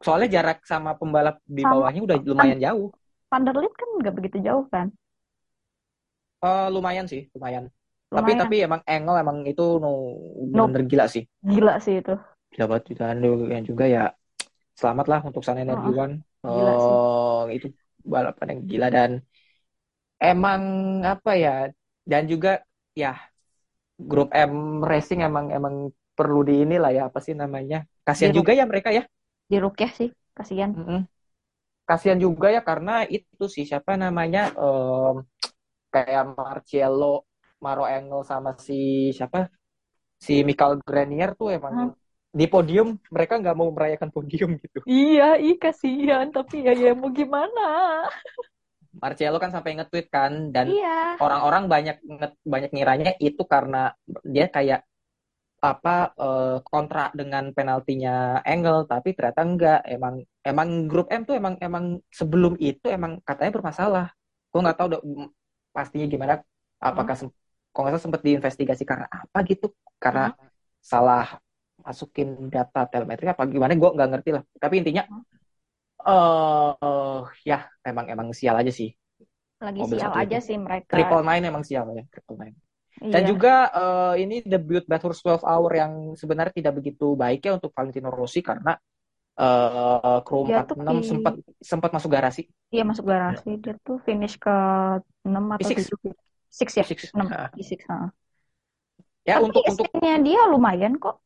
soalnya 0.00 0.28
jarak 0.40 0.58
sama 0.64 0.96
pembalap 0.96 1.36
di 1.44 1.60
bawahnya 1.60 2.00
udah 2.08 2.16
lumayan 2.24 2.58
jauh. 2.66 2.88
Van 3.30 3.42
der 3.46 3.54
kan 3.54 3.89
nggak 4.00 4.16
begitu 4.18 4.36
jauh 4.46 4.64
kan? 4.74 4.86
Eh, 6.44 6.66
lumayan 6.74 7.06
sih, 7.12 7.20
lumayan. 7.36 7.64
Tapi 8.16 8.30
Lumayan. 8.30 8.40
tapi 8.40 8.54
emang 8.66 8.80
Engel 8.90 9.16
emang 9.22 9.38
itu 9.50 9.62
no 9.82 9.88
Nope, 10.52 10.74
bener 10.74 10.80
gila 10.90 11.04
sih. 11.14 11.22
gila 11.50 11.74
sih 11.84 11.94
itu. 12.00 12.12
Gila 12.52 12.64
banget 12.70 12.84
dan 13.00 13.16
yang 13.54 13.64
juga 13.70 13.84
ya 13.94 14.00
selamat 14.80 15.06
lah 15.12 15.20
untuk 15.28 15.42
Sun 15.46 15.58
Energy 15.64 15.88
One. 16.04 16.14
Eh, 16.46 17.42
itu 17.56 17.66
balapan 18.12 18.46
yang 18.52 18.60
gila 18.70 18.88
dan 18.96 19.10
emang 20.20 20.62
apa 21.12 21.30
ya 21.44 21.50
dan 22.10 22.22
juga 22.32 22.48
ya 22.96 23.16
grup 24.10 24.28
M 24.36 24.52
Racing 24.90 25.20
emang 25.28 25.46
emang 25.56 25.74
perlu 26.16 26.40
di 26.48 26.54
inilah 26.64 26.90
ya 26.96 27.02
apa 27.08 27.18
sih 27.26 27.34
namanya 27.42 27.76
kasihan 28.06 28.34
juga 28.38 28.52
ya 28.58 28.64
mereka 28.70 28.90
ya 28.98 29.02
di 29.50 29.56
Rukyah 29.64 29.90
sih, 29.98 30.08
kasihan. 30.36 30.70
Mm-mm. 30.78 31.00
Kasihan 31.88 32.20
juga 32.26 32.46
ya 32.56 32.60
karena 32.70 32.92
itu 33.16 33.44
sih 33.54 33.64
siapa 33.70 33.92
namanya 34.04 34.40
em, 34.62 35.14
kayak 35.94 36.22
Marcello 36.38 37.06
Maro 37.64 37.84
Engel 37.96 38.22
sama 38.30 38.50
si 38.66 38.74
siapa 39.16 39.38
si 40.26 40.32
Michael 40.48 40.74
Grenier 40.88 41.30
tuh 41.40 41.48
emang 41.56 41.74
di 42.40 42.46
podium 42.52 42.88
mereka 43.14 43.34
nggak 43.42 43.56
mau 43.58 43.68
merayakan 43.76 44.10
podium 44.16 44.50
gitu 44.62 44.80
Iya, 44.92 45.24
ih 45.46 45.54
kasihan. 45.62 46.26
Tapi 46.34 46.54
ya 46.66 46.72
ya 46.82 46.90
mau 47.00 47.10
gimana? 47.18 47.60
Marcello 49.02 49.38
kan 49.42 49.50
sampai 49.54 49.70
nge-tweet 49.78 50.06
kan 50.10 50.32
dan 50.54 50.66
Iya. 50.74 50.88
orang-orang 51.22 51.64
banyak 51.72 51.96
nge- 52.18 52.38
banyak 52.52 52.70
ngiranya 52.74 53.10
itu 53.22 53.42
karena 53.46 53.94
dia 54.34 54.46
kayak 54.50 54.80
apa 55.60 55.90
eh, 56.16 56.56
kontra 56.64 57.12
dengan 57.18 57.44
penaltinya 57.56 58.40
Engel 58.48 58.88
tapi 58.90 59.08
ternyata 59.16 59.40
enggak. 59.44 59.78
Emang 59.88 60.14
emang 60.46 60.68
grup 60.90 61.06
M 61.12 61.22
tuh 61.28 61.34
emang 61.40 61.54
emang 61.60 61.84
sebelum 62.18 62.54
itu 62.60 62.86
emang 62.88 63.20
katanya 63.28 63.52
bermasalah. 63.60 64.06
Gue 64.50 64.60
nggak 64.64 64.76
tahu 64.78 64.86
udah 64.96 65.00
pastinya 65.76 66.06
gimana. 66.08 66.34
Apakah 66.80 67.14
sem- 67.18 67.34
kalau 67.72 67.82
nggak 67.86 67.94
salah 67.96 68.04
sempat 68.08 68.22
diinvestigasi 68.26 68.82
karena 68.88 69.06
apa 69.12 69.38
gitu? 69.50 69.66
Karena 70.02 70.32
salah 70.80 71.38
masukin 71.84 72.28
data 72.52 72.80
telemetri 72.92 73.26
apa 73.32 73.42
gimana? 73.48 73.72
Gue 73.76 73.90
nggak 73.96 74.08
ngerti 74.16 74.30
lah. 74.36 74.42
Tapi 74.62 74.74
intinya 74.82 75.04
eh 76.08 77.20
ya 77.48 77.56
emang 77.88 78.06
emang 78.12 78.28
sial 78.38 78.56
aja 78.60 78.72
sih. 78.78 78.88
Lagi 79.64 79.82
mobil 79.82 80.00
sial 80.00 80.12
aja 80.22 80.36
itu. 80.36 80.36
sih 80.46 80.56
mereka. 80.66 80.96
triple 80.96 81.20
nine 81.28 81.44
emang 81.50 81.64
sial 81.68 81.86
ya 81.98 82.02
triple 82.12 82.36
nine 82.42 82.56
dan 83.00 83.22
Iya. 83.24 83.30
juga 83.32 83.52
eh, 83.72 84.14
ini 84.22 84.36
debut 84.44 84.84
Bathurst 84.84 85.24
12 85.24 85.40
Hour 85.46 85.70
yang 85.72 85.92
sebenarnya 86.20 86.54
tidak 86.60 86.74
begitu 86.84 87.16
baik 87.16 87.40
ya 87.48 87.56
untuk 87.56 87.72
Valentino 87.72 88.12
Rossi 88.12 88.44
karena 88.44 88.76
eh 89.40 90.18
Dia 90.44 90.60
tuh 90.68 90.76
46 90.76 90.96
di 91.00 91.08
sempat 91.08 91.34
sempat 91.64 91.90
masuk 91.96 92.10
garasi 92.12 92.42
iya 92.68 92.82
masuk 92.84 93.04
Ya. 93.08 93.10
garasi. 93.16 93.50
Dia 93.62 93.74
tuh 93.80 93.96
finish 94.04 94.36
ke 94.36 94.52
6 95.24 95.44
atau 95.56 95.64
P6 95.64 95.88
7 95.88 96.12
Six 96.50 96.68
ya, 96.76 96.84
P6 96.84 97.14
6 97.14 97.24
Ah. 97.30 97.48
P6. 97.54 97.80
heeh. 97.88 98.08
ya 99.24 99.34
Tapi 99.38 99.44
untuk 99.48 99.62
untuk 99.64 99.86
dia 100.26 100.40
lumayan 100.50 100.92
kok. 101.00 101.16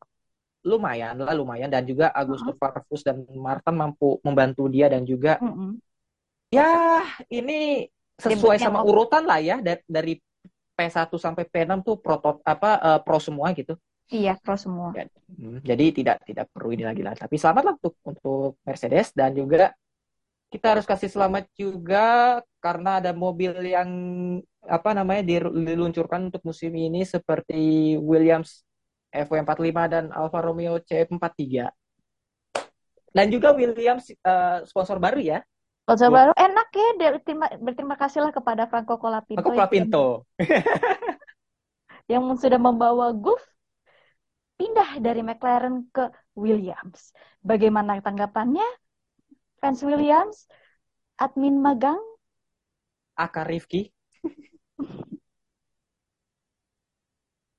lumayan 0.65 1.15
lah 1.21 1.33
lumayan 1.37 1.69
dan 1.69 1.85
juga 1.85 2.09
Augusto 2.09 2.49
Heeh. 2.49 2.57
Farfus 2.57 3.05
dan 3.05 3.21
Martin 3.37 3.75
mampu 3.77 4.17
membantu 4.25 4.65
dia 4.65 4.89
dan 4.89 5.05
juga 5.05 5.37
Mm-mm. 5.37 5.77
ya 6.49 6.65
ini 7.29 7.85
sesuai 8.17 8.57
Debutnya 8.57 8.65
sama 8.65 8.79
urutan 8.81 9.23
lah 9.29 9.37
ya 9.43 9.61
dari 9.85 10.17
P1 10.75 11.09
sampai 11.15 11.43
P6 11.47 11.81
tuh 11.81 11.95
pro 11.97 12.19
apa 12.43 12.69
eh, 12.77 12.99
pro 13.01 13.17
semua 13.17 13.55
gitu. 13.55 13.79
Iya, 14.05 14.37
pro 14.37 14.53
semua. 14.53 14.93
Ya, 14.93 15.09
hmm, 15.33 15.65
jadi 15.65 15.85
tidak 15.89 16.17
tidak 16.29 16.45
perlu 16.53 16.77
ini 16.77 16.85
lagi 16.85 17.01
lah. 17.01 17.17
Tapi 17.17 17.41
selamat 17.41 17.63
lah 17.65 17.73
untuk 17.73 17.95
untuk 18.05 18.61
Mercedes 18.61 19.09
dan 19.17 19.33
juga 19.33 19.73
kita 20.53 20.77
harus 20.77 20.85
kasih 20.85 21.09
selamat 21.09 21.49
juga 21.57 22.39
karena 22.61 23.01
ada 23.01 23.11
mobil 23.17 23.51
yang 23.65 23.89
apa 24.61 24.93
namanya 24.93 25.25
diluncurkan 25.25 26.29
untuk 26.29 26.45
musim 26.45 26.69
ini 26.77 27.01
seperti 27.01 27.97
Williams 27.97 28.61
FW45 29.09 29.77
dan 29.89 30.05
Alfa 30.13 30.39
Romeo 30.45 30.77
C43 30.79 31.65
dan 33.15 33.25
juga 33.31 33.55
Williams 33.55 34.11
eh, 34.11 34.59
sponsor 34.67 34.99
baru 35.01 35.19
ya 35.23 35.39
Sponsor 35.85 36.09
Wah, 36.09 36.17
baru 36.17 36.33
enak 36.33 36.67
ya. 36.73 36.89
Berterima, 37.13 37.45
berterima 37.61 37.93
kasihlah 37.93 38.33
kepada 38.33 38.65
Franco 38.65 38.97
Colapinto 38.97 39.45
aku 39.45 39.53
yang 39.53 39.61
sudah 39.61 39.69
Pinto 39.69 40.05
yang 42.09 42.25
sudah 42.41 42.57
membawa 42.57 43.13
Gulf 43.13 43.45
pindah 44.57 44.97
dari 44.97 45.21
McLaren 45.21 45.85
ke 45.93 46.09
Williams. 46.33 47.13
Bagaimana 47.45 48.01
tanggapannya 48.01 48.65
fans 49.61 49.85
Williams? 49.85 50.49
Admin 51.21 51.61
magang? 51.61 52.01
Aka 53.13 53.45
Rifki 53.45 53.93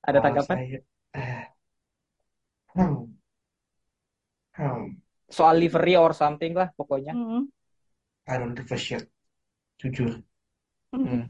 ada 0.06 0.18
tanggapan 0.18 0.56
saya 0.59 0.78
eh, 1.14 1.47
hmm, 2.75 3.16
hmm, 4.59 4.85
soal 5.30 5.56
livery 5.56 5.95
or 5.95 6.11
something 6.11 6.52
lah 6.59 6.68
pokoknya 6.75 7.14
Mm. 7.16 7.49
I 8.26 8.38
don't 8.38 8.54
give 8.54 8.73
a 8.73 8.78
shit. 8.78 9.09
Jujur. 9.78 10.23
Hmm. 10.92 11.28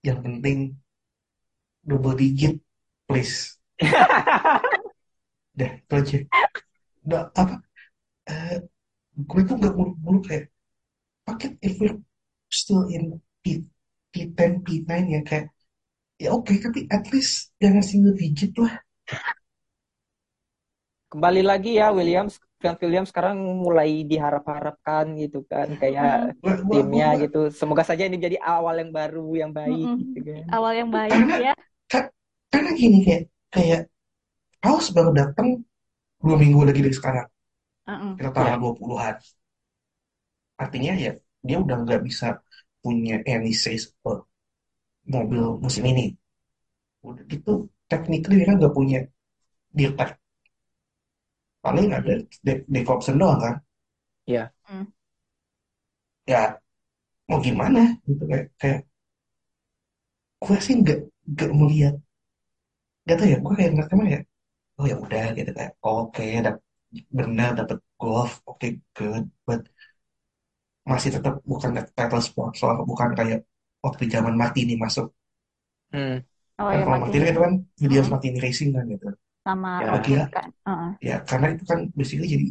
yang 0.00 0.20
penting 0.24 0.80
double 1.84 2.16
digit 2.16 2.56
please. 3.04 3.56
Dah 5.58 5.70
itu 5.76 5.92
aja. 5.92 6.18
Udah 7.04 7.22
apa? 7.36 7.60
Eh, 8.28 8.58
gue 9.16 9.40
tuh 9.44 9.56
nggak 9.60 9.74
muluk-muluk 9.76 10.22
kayak 10.28 10.46
paket 11.26 11.52
if 11.60 11.76
we're 11.80 11.98
still 12.48 12.88
in 12.88 13.20
P, 13.44 13.64
P10 14.12 14.64
P9 14.64 14.92
ya 15.10 15.20
kayak 15.24 15.52
ya 16.20 16.32
oke 16.36 16.52
tapi 16.60 16.84
at 16.92 17.04
least 17.12 17.52
jangan 17.60 17.84
single 17.84 18.16
digit 18.16 18.52
lah. 18.56 18.80
Kembali 21.10 21.42
lagi 21.42 21.74
ya 21.82 21.90
Williams, 21.90 22.38
Grant 22.60 22.78
Williams 22.84 23.08
sekarang 23.12 23.36
mulai 23.64 23.90
diharap-harapkan 24.10 25.04
gitu 25.22 25.38
kan 25.50 25.68
kayak 25.80 26.36
gua, 26.42 26.54
timnya 26.70 27.04
gitu. 27.22 27.36
Semoga 27.60 27.82
saja 27.88 28.02
ini 28.08 28.16
jadi 28.26 28.36
awal 28.52 28.74
yang 28.82 28.90
baru 28.98 29.20
yang 29.40 29.52
baik 29.58 29.86
Mm-mm. 29.86 29.96
gitu 30.00 30.18
kan. 30.28 30.48
Awal 30.54 30.72
yang 30.80 30.90
baik 30.96 31.24
Karena 31.24 31.36
ya. 31.44 31.52
ka- 31.92 32.12
karena 32.52 32.70
gini 32.80 32.98
kayak 33.06 33.24
kayak 33.54 33.80
House 34.64 34.88
baru 34.96 35.10
datang 35.20 35.48
dua 36.24 36.36
minggu 36.42 36.60
lagi 36.68 36.80
dari 36.86 36.96
sekarang 37.00 37.26
Mm-mm. 37.88 38.20
kita 38.20 38.30
tanggal 38.36 38.56
20-an 38.62 39.16
artinya 40.62 40.92
ya 41.04 41.12
dia 41.46 41.56
udah 41.64 41.76
nggak 41.84 42.00
bisa 42.08 42.26
punya 42.82 43.14
any 43.34 43.52
say 43.62 43.76
mobil 45.12 45.44
musim 45.62 45.84
ini 45.92 46.04
udah 47.08 47.24
gitu 47.32 47.52
technically 47.90 48.34
dia 48.38 48.46
kan 48.48 48.56
nggak 48.60 48.74
punya 48.78 48.98
deal 49.76 49.92
tag 49.98 50.10
paling 51.64 51.86
ada 51.98 52.12
De- 52.46 52.64
Dave 52.72 52.88
Robson 52.90 53.16
doang 53.22 53.40
kan 53.44 53.54
Iya. 54.26 54.52
Hmm. 54.64 54.84
ya 56.32 56.40
mau 57.28 57.38
gimana 57.46 57.80
gitu 58.06 58.22
kayak 58.30 58.46
kayak 58.60 58.80
gue 60.42 60.56
sih 60.66 60.74
nggak 60.80 60.98
nggak 61.32 61.50
melihat 61.58 61.94
nggak 63.04 63.16
tahu 63.18 63.28
ya 63.32 63.36
gue 63.44 63.52
kayak 63.58 63.70
nggak 63.74 63.86
ke 63.90 63.94
mana 63.98 64.10
ya 64.16 64.20
oh 64.78 64.86
ya 64.92 64.96
udah 65.04 65.24
gitu 65.38 65.50
kayak 65.58 65.72
oke 65.86 66.24
dap- 66.46 66.64
benar 67.18 67.50
dapat 67.60 67.78
golf 68.00 68.32
oke 68.50 68.66
good 68.96 69.24
but 69.46 69.60
masih 70.90 71.10
tetap 71.16 71.34
bukan 71.50 71.70
title 71.96 72.22
sponsor 72.28 72.72
bukan 72.90 73.10
kayak 73.18 73.40
waktu 73.84 74.02
zaman 74.14 74.34
Martini 74.40 74.74
masuk 74.84 75.06
Hmm. 75.92 76.18
Oh 76.58 76.70
kan 76.70 76.78
ya 76.78 76.84
kalau 76.84 76.98
Martini 77.02 77.26
itu 77.32 77.40
kan 77.44 77.52
Williams 77.82 78.08
Mm-mm. 78.08 78.12
Martini 78.12 78.38
Racing 78.44 78.70
kan 78.76 78.84
gitu 78.92 79.06
sama 79.44 79.70
Ya. 79.82 79.86
Oh, 79.94 80.00
gila. 80.06 80.24
kan. 80.34 80.48
Heeh. 80.66 80.90
ya 81.08 81.16
karena 81.28 81.46
itu 81.54 81.64
kan 81.70 81.80
basically 81.98 82.28
jadi 82.34 82.46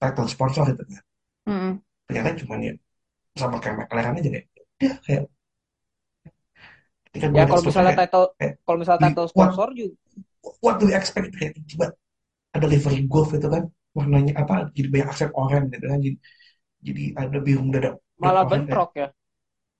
title 0.00 0.28
sponsor 0.34 0.62
gitu 0.70 0.84
kan 0.92 1.02
Mm-mm. 1.46 1.82
ternyata 2.06 2.30
cuman 2.42 2.58
ya 2.68 2.72
sama 3.40 3.56
kayak 3.62 3.76
McLaren 3.80 4.18
aja 4.20 4.30
kayak 4.34 4.46
udah 4.82 4.94
kayak 5.06 5.22
Ya 7.36 7.44
kalau 7.48 7.62
misalnya 7.68 7.92
kayak 7.92 8.00
title 8.00 8.26
kayak 8.38 8.54
kalau 8.64 8.76
misalnya 8.80 9.02
title 9.08 9.28
what 9.38 9.50
sponsor 9.50 9.68
juga 9.76 9.96
what 10.64 10.76
do 10.80 10.84
we 10.88 10.94
expect 11.00 11.30
kayak 11.38 11.54
tiba 11.70 11.86
ada 12.56 12.66
livery 12.72 13.04
golf 13.12 13.30
itu 13.38 13.48
kan 13.54 13.64
warnanya 13.98 14.32
apa 14.42 14.54
jadi 14.76 14.88
banyak 14.92 15.08
aksen 15.12 15.30
oranye 15.40 15.68
gitu 15.74 15.86
kan 15.92 16.00
jadi 16.06 16.16
jadi 16.86 17.02
ada 17.22 17.38
biru 17.46 17.60
mendadak 17.66 17.94
dan 18.22 18.32
malah 18.32 18.44
bentrok 18.50 18.90
ya. 19.02 19.06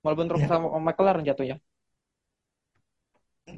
Malah 0.02 0.16
bentrok 0.20 0.42
ya 0.42 0.48
sama 0.50 0.66
McLaren 0.86 1.24
jatuhnya. 1.28 1.56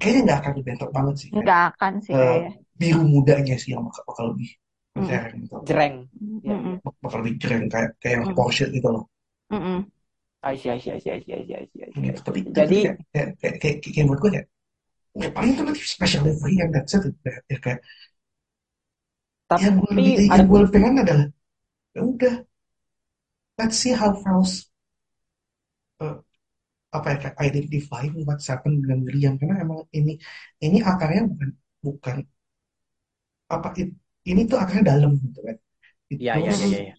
Kayaknya 0.01 0.21
nggak 0.27 0.39
akan 0.41 0.53
dibentrok 0.59 0.91
banget 0.97 1.15
sih 1.23 1.31
kayak 1.37 1.39
Nggak 1.39 1.61
akan 1.69 1.95
sih 2.05 2.17
kayaknya. 2.23 2.51
biru 2.81 3.03
mudanya 3.15 3.55
sih 3.63 3.71
yang 3.75 3.83
bakal, 3.89 4.03
bakal 4.11 4.25
lebih 4.33 4.51
mentereng 4.97 5.37
gitu 5.45 5.57
Jereng. 5.67 6.09
Ya, 6.43 6.57
ya. 6.61 6.81
Bak- 6.85 6.99
bakal 7.05 7.19
lebih 7.23 7.35
jreng 7.43 7.65
kayak 7.73 7.91
kayak 8.01 8.15
yang 8.17 8.27
Mm-mm. 8.27 8.37
Porsche 8.37 8.65
gitu 8.77 8.89
loh 8.95 9.05
see, 10.57 10.71
I 10.71 10.79
see, 11.77 12.11
I 12.13 12.13
gitu. 12.13 12.21
see. 12.21 12.25
tapi 12.27 12.41
tapi 12.57 12.75
Jadi 12.75 12.79
kayak 12.83 12.97
kayak 13.13 13.29
kayak 13.41 13.55
kayak, 13.63 13.77
kayak 13.95 14.07
buat 14.11 14.19
gue 14.23 14.31
kayak 14.35 14.47
ya 15.23 15.29
paling 15.37 15.53
kan 15.59 15.65
nanti 15.69 15.83
special 15.85 16.23
livery 16.29 16.55
yang 16.63 16.71
that's 16.75 16.95
it 16.99 17.05
ya, 17.27 17.35
ya 17.53 17.59
kayak 17.65 17.81
yang 19.63 19.75
gue 19.81 19.91
lebih 19.99 20.15
tapi 20.15 20.31
ada 20.33 20.43
yang 20.43 20.47
gue 20.49 20.59
lebih 20.63 20.73
pengen 20.75 20.95
adalah 21.03 21.27
ya 21.97 22.01
udah 22.13 22.35
let's 23.59 23.77
see 23.79 23.93
how 23.93 24.13
Faust 24.13 24.71
eh, 26.01 26.19
apa 26.97 27.07
ya 27.13 27.17
kayak 27.23 27.37
identify 27.49 28.03
what's 28.27 28.47
happened 28.53 28.77
dengan 28.83 28.99
William 29.09 29.33
karena 29.41 29.55
emang 29.65 29.81
ini 29.99 30.13
ini 30.65 30.79
akarnya 30.91 31.21
bukan 31.31 31.51
bukan 31.87 32.17
apa 33.55 33.69
it- 33.81 33.97
ini 34.31 34.41
tuh 34.51 34.57
akarnya 34.63 34.85
dalam 34.93 35.11
gitu 35.25 35.39
kan 35.47 35.57
it 36.15 36.23
ya 36.27 36.39
ya 36.39 36.53
ya 36.57 36.57
goes 36.57 36.61
ya. 36.67 36.79
ya. 36.89 36.95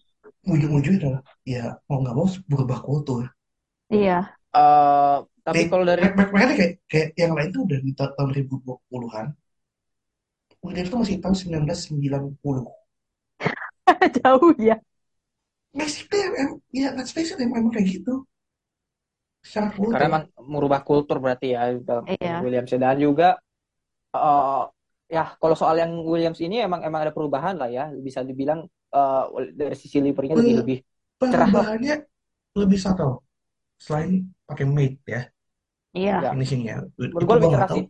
ujung-ujungnya 0.52 1.00
adalah 1.02 1.22
ya 1.54 1.62
mau 1.88 1.98
nggak 2.02 2.16
mau 2.18 2.28
berubah 2.50 2.78
kultur 2.86 3.22
Iya. 3.94 4.12
Eh, 4.56 5.16
tapi 5.46 5.62
kalau 5.70 5.84
dari 5.90 6.02
makanya 6.32 6.54
kayak 6.58 6.72
kayak 6.90 7.08
yang 7.20 7.32
lain 7.36 7.48
tuh 7.54 7.62
udah 7.66 7.78
di 7.86 7.90
ta- 7.98 8.12
tahun 8.16 8.28
2020-an 8.34 9.26
William 10.64 10.86
tuh 10.90 10.98
masih 11.00 11.16
tahun 11.22 11.36
1990 11.40 12.66
Jauh 14.24 14.54
ya. 14.58 14.80
basically 15.78 16.22
em, 16.42 16.50
ya 16.72 16.88
let's 16.96 17.12
face 17.16 17.30
it 17.34 17.38
emang 17.46 17.70
kayak 17.74 17.86
gitu 17.94 18.12
karena 19.90 20.04
emang 20.10 20.24
merubah 20.52 20.80
kultur 20.88 21.16
berarti 21.24 21.46
ya 21.56 21.60
dalam 21.88 22.04
Iya. 22.06 22.42
Williams 22.42 22.70
dan 22.74 22.96
juga 22.98 23.26
eh 24.16 24.62
ya 25.16 25.24
kalau 25.40 25.54
soal 25.60 25.76
yang 25.82 25.92
Williams 26.02 26.40
ini 26.42 26.56
emang 26.66 26.80
emang 26.88 27.00
ada 27.06 27.14
perubahan 27.16 27.54
lah 27.60 27.68
ya. 27.70 27.84
Bisa 28.06 28.20
dibilang 28.26 28.60
eh, 28.96 29.22
dari 29.60 29.76
sisi 29.78 29.98
liverynya 30.04 30.36
lebih 30.40 30.54
lebih 30.62 30.76
cerah. 31.30 31.48
perubahannya 31.48 31.94
lebih 32.60 32.78
subtle. 32.84 33.14
Selain 33.78 34.12
pakai 34.48 34.64
mate 34.66 34.98
ya. 35.06 35.22
Iya. 35.96 36.12
Ya, 36.24 36.28
finishingnya. 36.34 36.74
Gue 36.98 37.34
lebih 37.36 37.48
nggak 37.50 37.62
cerah 37.62 37.70
sih. 37.76 37.84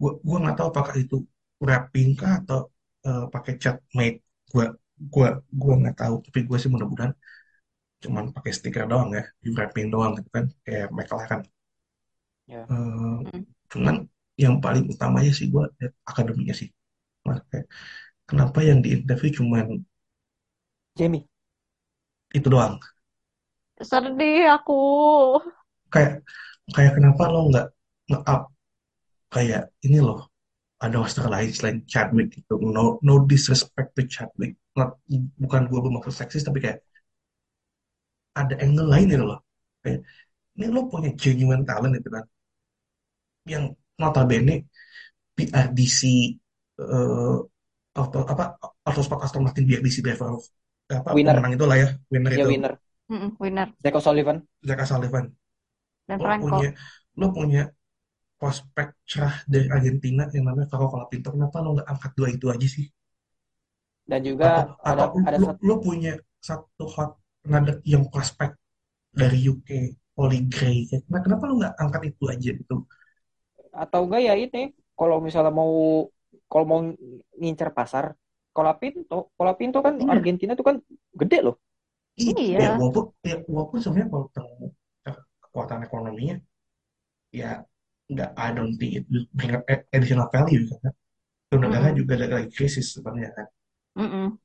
gue 0.00 0.12
gue 0.28 0.36
nggak 0.42 0.56
tahu 0.58 0.68
apakah 0.72 0.94
itu 1.04 1.16
wrapping 1.64 2.08
kah 2.20 2.32
atau 2.42 2.60
eh, 3.06 3.24
pakai 3.34 3.52
cat 3.62 3.76
mate. 3.98 4.18
Gue 4.52 4.64
gue 5.14 5.28
gue 5.62 5.72
nggak 5.82 5.96
tahu. 6.02 6.14
Tapi 6.26 6.38
gue 6.48 6.56
sih 6.62 6.70
mudah-mudahan 6.74 7.12
cuman 8.02 8.24
pakai 8.36 8.52
stiker 8.58 8.84
doang 8.90 9.08
ya 9.18 9.22
di 9.44 9.48
wrapping 9.54 9.88
doang 9.94 10.12
gitu 10.18 10.28
kan 10.36 10.44
kayak 10.66 10.88
McLaren 10.96 11.40
Ya. 12.46 12.64
Eh, 12.72 13.16
Mm. 13.24 13.46
cuman 13.72 13.96
yang 14.42 14.54
paling 14.64 14.84
utamanya 14.92 15.32
sih 15.38 15.46
gue 15.52 15.64
lihat 15.78 15.92
akademinya 16.10 16.54
sih 16.60 16.68
Mas, 17.26 17.40
kayak, 17.50 17.66
kenapa 18.28 18.58
yang 18.68 18.78
di 18.84 18.88
interview 18.96 19.30
cuman 19.38 19.66
Jamie. 20.96 21.28
itu 22.34 22.48
doang 22.52 22.78
Sedih 23.88 24.44
aku. 24.54 24.72
kayak 25.94 26.12
kayak 26.74 26.92
kenapa 26.96 27.22
lo 27.32 27.38
nggak 27.50 27.66
nge-up 28.10 28.42
kayak 29.34 29.62
ini 29.86 29.98
loh 30.06 30.20
ada 30.84 30.96
master 31.02 31.26
lain 31.34 31.50
selain 31.56 31.78
Chadwick 31.92 32.28
gitu 32.38 32.54
no 32.76 32.98
no 33.06 33.14
disrespect 33.30 33.90
to 33.96 34.02
Chadwick 34.14 34.52
Not- 34.78 34.98
bukan 35.42 35.62
gue 35.70 35.80
bermaksud 35.86 36.14
seksis 36.20 36.44
tapi 36.48 36.58
kayak 36.64 36.78
ada 38.40 38.54
angle 38.64 38.88
lain 38.92 39.06
gitu 39.14 39.24
loh 39.30 39.38
kayak 39.82 40.00
ini 40.56 40.66
lo 40.76 40.80
punya 40.92 41.10
genuine 41.22 41.64
talent 41.68 41.92
gitu 41.98 42.08
kan 42.16 42.24
yang 43.52 43.64
notabene 44.00 44.54
BRDC 45.36 46.00
eh 46.82 47.36
auto 47.98 48.18
apa 48.32 48.44
Autosport 48.88 49.20
Aston 49.26 49.42
Martin 49.46 49.64
BRDC 49.68 49.98
driver 50.06 50.28
of 50.38 50.42
apa 50.90 51.12
Winner. 51.14 51.38
pemenang 51.38 51.52
itu 51.56 51.64
lah 51.70 51.76
ya 51.82 51.88
winner 52.12 52.32
Ya 52.38 52.44
itu 52.44 52.50
winner. 52.50 52.72
Mm-mm, 53.10 53.30
winner. 53.42 53.68
Zach 53.82 53.94
O'Sullivan. 53.98 54.38
Jack 54.66 54.80
Sullivan 54.90 55.26
Dan 56.08 56.20
lo 56.20 56.26
Franco. 56.26 56.36
punya 56.42 56.68
lo 57.20 57.26
punya 57.36 57.62
prospek 58.40 58.88
cerah 59.10 59.36
dari 59.52 59.66
Argentina 59.76 60.22
yang 60.34 60.44
namanya 60.48 60.68
Franco 60.70 60.88
Colapinto 60.94 61.28
kenapa 61.36 61.56
lo 61.64 61.68
nggak 61.76 61.88
angkat 61.92 62.12
dua 62.18 62.28
itu 62.36 62.46
aja 62.54 62.68
sih 62.76 62.86
Dan 64.10 64.20
juga 64.28 64.48
atau 64.48 64.64
ada 64.90 65.04
atau 65.04 65.20
ada 65.26 65.38
lo, 65.38 65.46
satu 65.46 65.62
lo 65.66 65.74
punya 65.84 66.12
satu 66.48 66.84
hot 66.94 67.10
another 67.48 67.76
yang 67.92 68.04
prospek 68.12 68.50
dari 69.20 69.38
UK 69.50 69.70
Oli 70.22 70.40
Gray 70.52 70.78
nah 71.12 71.20
kenapa 71.24 71.44
lo 71.48 71.54
nggak 71.60 71.74
angkat 71.82 72.02
itu 72.12 72.24
aja 72.34 72.50
gitu 72.60 72.74
atau 73.82 74.00
enggak 74.04 74.20
ya 74.28 74.34
ini 74.44 74.58
kalau 74.98 75.16
misalnya 75.26 75.52
mau 75.60 75.72
kalau 76.50 76.64
mau 76.70 76.80
ngincer 77.40 77.68
pasar 77.78 78.04
Colapinto 78.54 79.14
Colapinto 79.38 79.78
kan 79.86 79.94
Iya. 79.98 80.08
Argentina 80.14 80.52
tuh 80.58 80.66
kan 80.68 80.76
gede 81.20 81.36
loh 81.46 81.56
Iya. 82.22 82.58
ya 82.62 82.68
walaupun 82.78 83.04
ya, 83.28 83.36
walaupun 83.54 83.78
sebenarnya 83.82 84.10
kalau 84.12 84.26
kekuatan 85.42 85.80
ekonominya 85.86 86.36
ya 87.40 87.50
nggak 88.12 88.30
I 88.36 88.48
don't 88.56 88.74
think 88.80 88.92
it 88.98 89.04
will 89.12 89.26
bring 89.36 89.52
up 89.56 89.62
additional 89.96 90.28
value 90.34 90.64
karena 90.70 90.90
itu 91.48 91.56
negara 91.64 91.88
Mm-mm. 91.88 91.98
juga 91.98 92.12
ada 92.18 92.26
lagi 92.38 92.50
krisis 92.56 92.86
sebenarnya 92.96 93.30
kan 93.36 93.46
Mm-mm. 93.96 94.38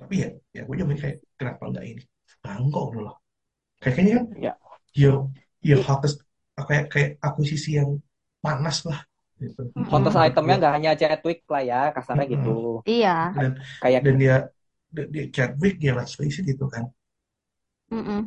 tapi 0.00 0.14
ya 0.22 0.28
ya 0.56 0.60
gue 0.66 0.74
juga 0.78 0.88
mikir 0.90 1.02
kayak 1.04 1.18
kenapa 1.38 1.62
nggak 1.70 1.84
ini 1.90 2.02
Franco 2.42 2.80
dulu 2.92 3.02
loh 3.06 3.16
kayak 3.82 3.94
kayaknya 3.96 4.14
kan? 4.18 4.26
Ya. 4.38 4.52
Your 4.98 5.16
your 5.64 5.80
hottest 5.86 6.16
kayak 6.68 6.84
kayak 6.92 7.10
akuisisi 7.22 7.80
yang 7.80 7.90
panas 8.44 8.84
lah. 8.88 9.00
Gitu. 9.40 9.62
Hottest 9.90 10.14
menurut 10.14 10.30
itemnya 10.30 10.54
nggak 10.60 10.74
hanya 10.78 10.90
Chadwick 11.00 11.40
lah 11.50 11.62
ya 11.66 11.80
kasarnya 11.96 12.26
Mm-mm. 12.28 12.34
gitu. 12.34 12.50
Iya. 12.86 13.16
dan 13.34 13.50
kayak 13.82 14.00
dan 14.06 14.14
dia 14.22 14.36
dia, 14.94 15.04
dia 15.14 15.24
Chadwick 15.34 15.76
ya 15.82 15.92
let's 15.98 16.14
face 16.18 16.38
it 16.40 16.44
gitu 16.46 16.66
kan. 16.70 16.84
Mm-mm. 17.92 18.20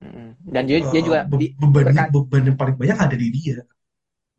Mm. 0.00 0.32
dan 0.48 0.62
dia 0.64 0.78
dia 0.80 1.00
Eh, 1.00 1.04
juga 1.04 1.20
be- 1.28 1.38
di, 1.40 1.46
beban 1.60 1.84
berka- 1.92 2.08
beban 2.08 2.42
yang 2.48 2.58
paling 2.60 2.76
banyak 2.80 2.98
ada 3.04 3.16
di 3.20 3.28
dia 3.36 3.56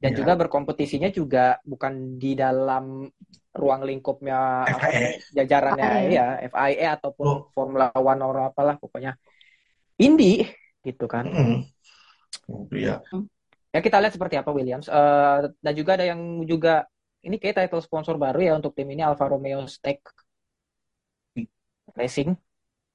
dan 0.01 0.11
Ya. 0.11 0.17
juga 0.17 0.33
berkompetisinya 0.35 1.13
juga 1.13 1.61
bukan 1.61 2.17
di 2.17 2.33
dalam 2.33 3.05
ruang 3.53 3.81
lingkupnya 3.85 4.65
apa 4.65 4.87
FIA. 4.89 5.09
jajarannya 5.37 5.85
FIA. 5.85 6.09
ya 6.09 6.25
FIA 6.49 6.89
ataupun 6.97 7.25
Oh. 7.25 7.39
Formula 7.53 7.93
One 7.93 8.17
atau 8.17 8.41
apalah 8.41 8.75
pokoknya 8.75 9.13
Indy 9.97 10.41
gitu 10.81 11.05
kan 11.05 11.29
Mm. 11.29 11.59
Iya. 12.73 13.05
ya 13.69 13.79
kita 13.79 14.01
lihat 14.01 14.17
seperti 14.17 14.35
apa 14.35 14.49
Williams 14.49 14.89
Eh, 14.89 15.39
dan 15.53 15.73
juga 15.77 15.95
ada 15.95 16.03
yang 16.03 16.19
juga 16.43 16.83
ini 17.21 17.37
kayak 17.37 17.61
title 17.61 17.85
sponsor 17.85 18.17
baru 18.17 18.41
ya 18.41 18.53
untuk 18.57 18.73
tim 18.73 18.89
ini 18.89 19.05
Alfa 19.05 19.29
Romeo 19.29 19.69
Stake 19.69 20.01
Racing 21.93 22.33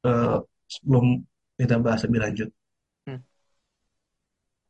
Eh, 0.03 0.39
sebelum 0.67 1.23
kita 1.55 1.79
bahas 1.79 2.03
lebih 2.03 2.21
lanjut, 2.23 2.49
Hmm. 3.03 3.19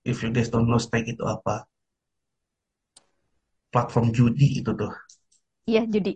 if 0.03 0.21
you 0.21 0.31
guys 0.31 0.49
don't 0.49 0.65
know 0.65 0.77
stake 0.77 1.05
itu 1.07 1.21
apa, 1.23 1.69
platform 3.77 4.07
judi 4.17 4.49
itu 4.65 4.73
tuh. 4.81 4.93
Iya, 5.69 5.81
Judi. 5.93 6.11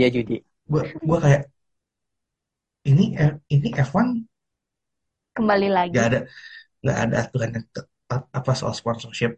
ya 0.00 0.08
Judi 0.14 0.34
Gua, 0.70 0.82
gua 1.06 1.18
kayak 1.24 1.42
ini 2.90 3.04
F- 3.30 3.40
ini 3.54 3.68
F1 3.76 4.08
Kembali 5.36 5.68
lagi. 5.76 5.90
nggak 5.90 6.04
ada 6.08 6.18
nggak 6.82 6.98
ada 7.04 7.16
aturan 7.24 7.50
yang 7.56 7.66
ketat 7.74 8.22
apa 8.38 8.52
soal 8.60 8.74
sponsorship 8.80 9.32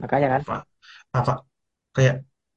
makanya 0.00 0.28
kan 0.32 0.42
apa 0.42 0.54
apa 1.18 1.32
kayak 1.96 2.16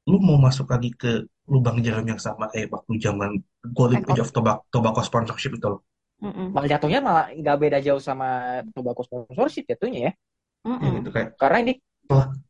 lu 0.09 0.17
mau 0.27 0.37
masuk 0.47 0.67
lagi 0.73 0.89
ke 1.01 1.09
lubang 1.53 1.77
jarum 1.85 2.05
yang 2.11 2.21
sama 2.27 2.45
kayak 2.53 2.69
waktu 2.75 2.93
zaman 3.05 3.31
Golden. 3.77 4.01
Age 4.09 4.21
of 4.23 4.29
Tobacco, 4.35 4.63
Tobacco 4.73 5.01
sponsorship 5.09 5.51
itu 5.57 5.67
loh. 5.73 5.81
Mm-mm. 6.19 6.51
malah 6.51 6.67
jatuhnya 6.73 6.99
malah 7.07 7.25
nggak 7.39 7.55
beda 7.63 7.77
jauh 7.85 8.01
sama 8.03 8.25
tobacco 8.75 9.01
sponsorship 9.07 9.63
jatuhnya 9.71 9.99
ya 10.07 10.11
Ya, 10.83 10.87
gitu 10.97 11.09
kayak 11.15 11.29
karena 11.41 11.57
ini 11.63 11.73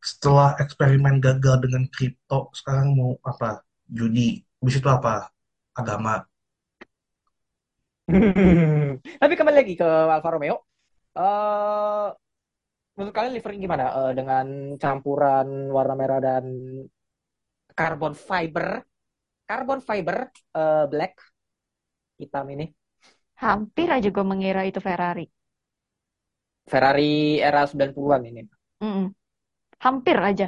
setelah 0.09 0.49
eksperimen 0.63 1.15
gagal 1.25 1.55
dengan 1.63 1.83
kripto 1.93 2.39
sekarang 2.55 2.95
mau 2.99 3.11
apa 3.31 3.49
judi 3.97 4.39
habis 4.59 4.75
itu 4.79 4.89
apa 4.89 5.27
agama 5.79 6.23
Tapi 9.21 9.33
kembali 9.37 9.57
lagi 9.61 9.73
ke 9.77 9.85
Alfa 9.85 10.29
Romeo. 10.33 10.55
eh 11.19 12.07
menurut 12.97 13.13
kalian 13.15 13.33
livery 13.37 13.55
gimana 13.65 13.85
Eh, 13.99 14.11
dengan 14.19 14.47
campuran 14.83 15.47
warna 15.75 15.95
merah 16.01 16.19
dan 16.27 16.45
carbon 17.79 18.13
fiber, 18.13 18.67
carbon 19.49 19.79
fiber 19.81 20.17
eh, 20.55 20.85
black 20.91 21.13
hitam 22.19 22.45
ini. 22.53 22.65
Hampir 23.43 23.87
aja 23.97 24.09
gue 24.15 24.25
mengira 24.31 24.61
itu 24.69 24.79
Ferrari. 24.87 25.25
Ferrari 26.71 27.11
era 27.49 27.61
90-an 27.67 28.23
ini. 28.31 28.41
Mm-mm. 28.83 29.05
Hampir 29.79 30.17
aja. 30.19 30.47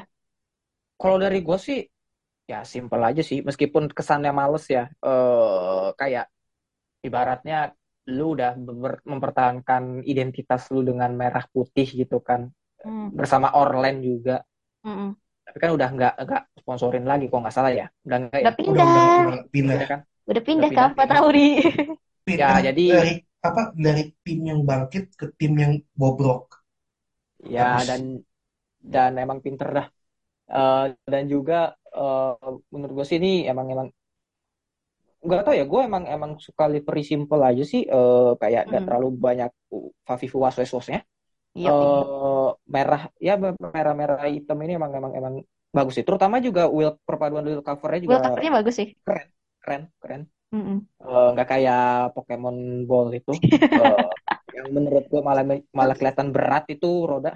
Kalau 0.99 1.17
dari 1.17 1.39
gue 1.41 1.57
sih 1.57 1.79
ya 2.45 2.67
simple 2.67 2.99
aja 2.99 3.23
sih 3.23 3.39
meskipun 3.41 3.87
kesannya 3.89 4.31
males 4.35 4.67
ya. 4.67 4.91
eh 4.91 5.87
kayak 5.95 6.25
ibaratnya 7.01 7.71
lu 8.11 8.35
udah 8.35 8.57
mempertahankan 9.07 10.03
identitas 10.03 10.67
lu 10.73 10.81
dengan 10.83 11.13
merah 11.15 11.45
putih 11.49 11.87
gitu 11.87 12.19
kan 12.21 12.51
Mm. 12.81 13.13
bersama 13.13 13.53
Orlen 13.53 14.01
juga. 14.01 14.41
Mm-mm. 14.81 15.13
tapi 15.45 15.57
kan 15.61 15.69
udah 15.77 15.89
nggak 15.93 16.13
nggak 16.25 16.41
sponsorin 16.65 17.05
lagi 17.05 17.29
kok 17.29 17.37
nggak 17.37 17.53
salah 17.53 17.69
ya 17.69 17.85
udah 18.01 18.17
nggak 18.25 18.39
ya 18.41 18.41
Udah 18.41 18.53
udah 18.53 18.55
pindah. 18.57 18.85
udah 18.89 19.21
udah 19.21 19.45
pindah 19.53 19.75
Udah 19.77 19.87
kan 19.89 19.99
Udah 20.25 20.41
pindah 20.41 20.69
Udah 20.69 20.69
ke 20.69 20.81
pindah. 20.81 20.85
Alfa 20.89 21.03
Tauri. 21.05 21.49
pindah 22.25 22.49
jadi- 22.65 22.89
dari 22.89 23.13
apa 23.41 23.61
dari 23.77 24.03
tim 24.21 24.39
yang 24.45 24.59
bangkit 24.65 25.05
ke 25.13 25.25
tim 25.37 25.53
yang 25.57 25.73
bobrok 25.93 26.61
ya 27.45 27.77
Bagus. 27.77 27.85
dan 27.85 28.01
dan 28.93 29.11
emang 29.23 29.39
pinter 29.45 29.69
dah 29.79 29.87
Eh, 30.51 30.85
dan 31.13 31.23
juga 31.33 31.55
eh, 31.95 32.31
menurut 32.73 32.93
gue 32.97 33.05
sih 33.09 33.17
ini 33.21 33.29
emang 33.51 33.67
emang 33.73 33.87
nggak 35.25 35.41
tau 35.45 35.53
ya 35.59 35.63
gue 35.71 35.79
emang 35.89 36.03
emang 36.15 36.31
suka 36.47 36.63
livery 36.73 37.01
simple 37.11 37.41
aja 37.49 37.63
sih 37.71 37.81
Eh, 37.95 38.29
kayak 38.41 38.61
nggak 38.69 38.83
Hmm. 38.83 38.85
terlalu 38.85 39.07
banyak 39.25 39.49
Fafifu 40.07 40.37
was 40.43 40.57
wasnya 40.77 40.99
Iya. 41.53 41.71
Eh, 41.71 42.47
merah 42.75 43.01
ya 43.27 43.33
merah 43.75 43.93
merah 44.01 44.17
hitam 44.35 44.57
ini 44.65 44.73
emang 44.79 44.91
emang 44.99 45.13
emang 45.19 45.35
bagus 45.77 45.93
sih 45.97 46.05
terutama 46.07 46.37
juga 46.47 46.61
wheel 46.75 46.91
perpaduan 47.09 47.43
wheel 47.47 47.61
covernya 47.67 48.01
juga 48.07 48.17
Wheel 48.17 48.21
covernya 48.23 48.51
bagus 48.57 48.75
sih. 48.79 48.87
keren 49.63 49.83
keren. 50.01 50.21
Eh, 51.03 51.25
nggak 51.33 51.47
kayak 51.51 51.79
Pokemon 52.15 52.57
Ball 52.89 53.09
itu 53.19 53.33
Eh, 53.79 54.11
yang 54.57 54.67
menurut 54.77 55.03
gue 55.11 55.21
malah 55.29 55.43
malah 55.79 55.95
kelihatan 55.99 56.29
berat 56.35 56.63
itu 56.73 56.87
roda 57.11 57.31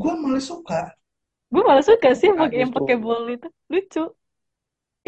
gue 0.00 0.12
malah 0.22 0.42
suka 0.50 0.80
Gue 1.52 1.62
malah 1.68 1.84
suka 1.90 2.08
sih 2.20 2.30
Ah, 2.36 2.36
pakai 2.40 2.58
yang 2.62 2.72
pakai 2.76 2.94
ball 3.02 3.24
itu. 3.34 3.46
Lucu. 3.72 4.00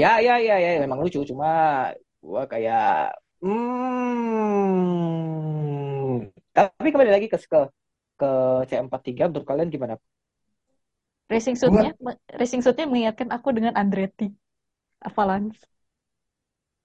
ya 0.02 0.08
ya 0.26 0.32
ya 0.46 0.54
ya 0.64 0.68
memang 0.84 0.98
lucu 1.04 1.18
cuma 1.30 1.46
gue 2.24 2.42
kayak 2.52 2.80
hmm 3.42 4.56
tapi 6.56 6.88
kembali 6.92 7.10
lagi 7.14 7.26
ke 7.32 7.36
ke 7.52 7.58
ke 8.20 8.26
C43 8.68 9.24
menurut 9.28 9.46
kalian 9.50 9.68
gimana 9.74 9.94
Racing 11.32 11.56
suitnya, 11.60 11.90
racing 12.40 12.62
suitnya 12.64 12.86
mengingatkan 12.90 13.28
aku 13.36 13.48
dengan 13.56 13.74
Andretti. 13.80 14.26
Avalanche. 15.08 15.60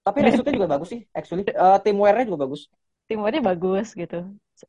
tapi 0.06 0.18
resutnya 0.26 0.52
juga 0.56 0.68
bagus 0.72 0.88
sih 0.92 1.00
actually 1.18 1.42
Eh, 1.46 1.76
teamwear-nya 1.84 2.24
juga 2.28 2.40
bagus 2.44 2.62
Timurnya 3.08 3.40
bagus 3.48 3.86
gitu. 4.00 4.16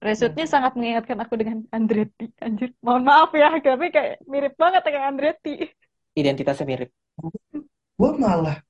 Resutnya 0.02 0.46
sangat 0.50 0.74
mengingatkan 0.74 1.18
aku 1.22 1.34
dengan 1.38 1.62
Andretti. 1.70 2.32
Anjir, 2.42 2.74
mohon 2.82 3.06
maaf 3.06 3.30
ya, 3.36 3.54
tapi 3.62 3.94
kayak 3.94 4.26
mirip 4.26 4.54
banget 4.58 4.82
dengan 4.86 5.14
Andretti. 5.14 5.70
identitasnya 6.14 6.66
mirip. 6.70 6.90
Gue 7.98 8.12
malah 8.18 8.62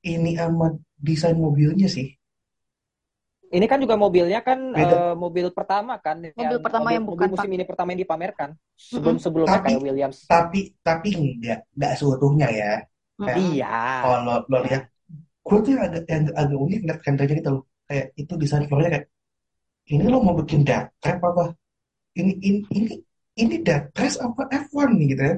ini 0.00 0.32
sama 0.36 0.72
desain 0.96 1.36
mobilnya 1.36 1.84
sih. 1.84 2.16
Ini 3.48 3.64
kan 3.64 3.80
juga 3.80 3.96
mobilnya 3.96 4.44
kan 4.44 4.76
Beda. 4.76 5.12
eh, 5.12 5.14
mobil 5.16 5.48
pertama 5.56 5.96
kan 6.00 6.20
Mobil 6.36 6.60
pertama 6.60 6.92
yang 6.92 7.04
mobil 7.04 7.16
bukan 7.16 7.28
musim 7.32 7.50
ini 7.56 7.64
pertama 7.64 7.88
yang 7.96 8.00
dipamerkan. 8.04 8.50
Sebelum 8.76 9.16
sebelumnya 9.16 9.56
Tapi- 9.60 9.72
kayak 9.72 9.80
Williams. 9.84 10.18
tapi 10.28 10.60
tapi 10.84 11.08
enggak 11.16 11.64
enggak 11.72 11.92
seutuhnya 11.96 12.48
ya. 12.52 12.72
Mm-mm. 13.18 13.34
iya. 13.56 14.04
kalau 14.04 14.18
lo, 14.22 14.34
lo 14.46 14.58
lihat 14.68 14.84
gue 15.42 15.58
tuh 15.64 15.70
yang 15.74 15.82
agak 15.90 16.02
yang 16.06 16.24
agak 16.32 16.58
unik 16.60 16.80
lihat 16.86 16.98
rendernya 17.02 17.36
gitu 17.40 17.50
loh. 17.50 17.62
Kayak 17.88 18.06
itu 18.14 18.32
desain 18.36 18.64
floornya 18.68 18.90
kayak 18.94 19.06
ini 19.92 20.04
lo 20.12 20.18
mau 20.24 20.34
bikin 20.40 20.60
dark 20.68 20.86
trap 21.02 21.18
apa? 21.30 21.44
Ini 22.20 22.32
ini 22.48 22.58
ini 22.78 22.92
ini 23.42 23.54
race 23.98 24.18
apa 24.26 24.42
F1 24.62 24.90
nih 24.98 25.06
gitu 25.14 25.22
ya 25.30 25.36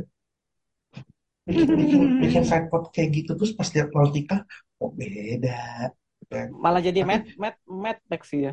bikin 1.48 1.68
bikin 1.80 2.02
bikin 2.22 2.42
sidepod 2.50 2.82
kayak 2.94 3.10
gitu 3.16 3.30
terus 3.38 3.52
pas 3.58 3.68
lihat 3.74 3.88
Nautica 3.94 4.36
oh 4.82 4.90
beda 4.98 5.58
malah 6.62 6.80
jadi 6.86 7.00
Mad 7.08 7.22
Mad 7.42 7.56
Max 8.10 8.22
sih 8.30 8.40
ya. 8.46 8.52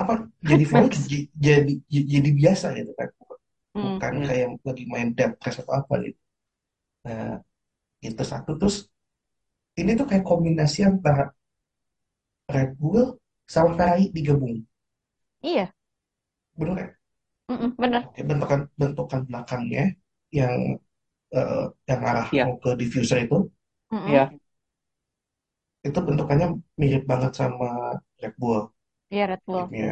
Apa? 0.00 0.14
Jadi 0.50 0.64
j- 1.10 1.28
jadi 1.46 1.72
jadi 2.14 2.30
biasa 2.40 2.66
gitu 2.78 2.92
kan? 2.98 3.08
Mm. 3.74 3.80
bukan 3.84 4.12
Hmm. 4.12 4.26
kayak 4.28 4.46
lagi 4.68 4.84
main 4.92 5.08
race 5.18 5.58
atau 5.62 5.74
apa 5.80 5.94
gitu. 6.06 6.20
Nah 7.06 7.34
itu 8.08 8.22
satu. 8.32 8.50
Terus 8.60 8.76
ini 9.80 9.90
tuh 9.98 10.06
kayak 10.10 10.24
kombinasi 10.30 10.78
antara 10.90 11.24
Red 12.54 12.70
Bull 12.78 13.18
sama 13.50 13.74
Ferrari 13.78 14.04
digabung 14.14 14.62
Iya, 15.42 15.72
bener? 16.56 16.96
Mm-mm, 17.50 17.76
bener. 17.78 18.08
Oke, 18.08 18.20
bentukan 18.30 18.60
bentukan 18.80 19.20
belakangnya 19.28 19.82
yang 20.38 20.54
eh, 21.36 21.64
yang 21.90 22.00
arah 22.10 22.28
Iya. 22.32 22.44
mau 22.44 22.54
ke 22.62 22.70
diffuser 22.80 23.18
itu. 23.26 23.36
Iya. 24.06 24.32
itu 25.88 25.98
bentukannya 26.08 26.46
mirip 26.80 27.02
banget 27.10 27.32
sama 27.40 27.66
Red 28.22 28.34
Bull 28.40 28.60
Iya, 29.10 29.26
Red 29.26 29.40
Bull. 29.46 29.70
tipnya 29.70 29.86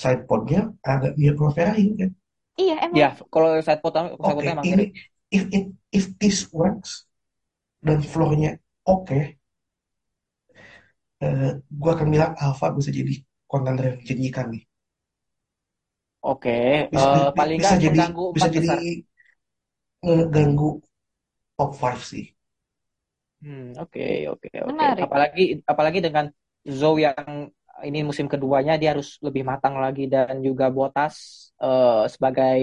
sidepodnya 0.00 0.60
agak 0.92 1.12
mirip 1.20 1.36
sama 1.40 1.52
Ferrari 1.56 1.84
kan 2.00 2.10
Iya, 2.60 2.74
emang. 2.86 3.00
ya 3.00 3.08
kalau 3.32 3.48
side 3.66 3.80
pot 3.82 3.94
side 4.24 4.24
oke 4.30 4.44
potnya 4.44 4.54
emang 4.54 4.68
ini 4.68 4.82
mirip 4.82 4.88
if 5.36 5.42
it 5.56 5.64
if 5.98 6.04
this 6.20 6.38
works 6.52 7.06
dan 7.86 7.98
floornya 8.12 8.50
oke 8.86 9.18
eh, 11.24 11.50
gua 11.80 11.90
akan 11.96 12.08
bilang 12.14 12.32
Alfa 12.44 12.66
bisa 12.78 12.90
jadi 12.98 13.12
kontender 13.54 13.84
yang 13.88 13.98
menjanjikan 14.00 14.46
nih 14.54 14.62
oke 16.30 16.50
bisa, 16.92 17.06
Eh, 17.06 17.26
bi- 17.34 17.34
paling 17.38 17.58
bisa 17.58 17.74
nggak 17.80 17.82
jadi 17.84 18.00
bisa 18.34 18.48
jadi 18.56 18.68
ngeganggu 20.04 20.68
top 21.58 21.70
5 21.80 22.00
sih. 22.10 22.24
Hmm, 23.42 23.62
oke 23.80 24.00
oke 24.32 24.48
oke. 24.68 24.84
Menarik. 24.84 25.04
apalagi 25.04 25.40
apalagi 25.72 25.98
dengan 26.06 26.26
Zhou 26.78 26.94
yang 27.04 27.28
ini 27.86 27.98
musim 28.08 28.26
keduanya 28.32 28.72
dia 28.80 28.88
harus 28.96 29.08
lebih 29.26 29.42
matang 29.50 29.74
lagi 29.84 30.02
dan 30.14 30.34
juga 30.46 30.64
Bottas 30.76 31.16
eh, 31.62 32.04
sebagai 32.14 32.60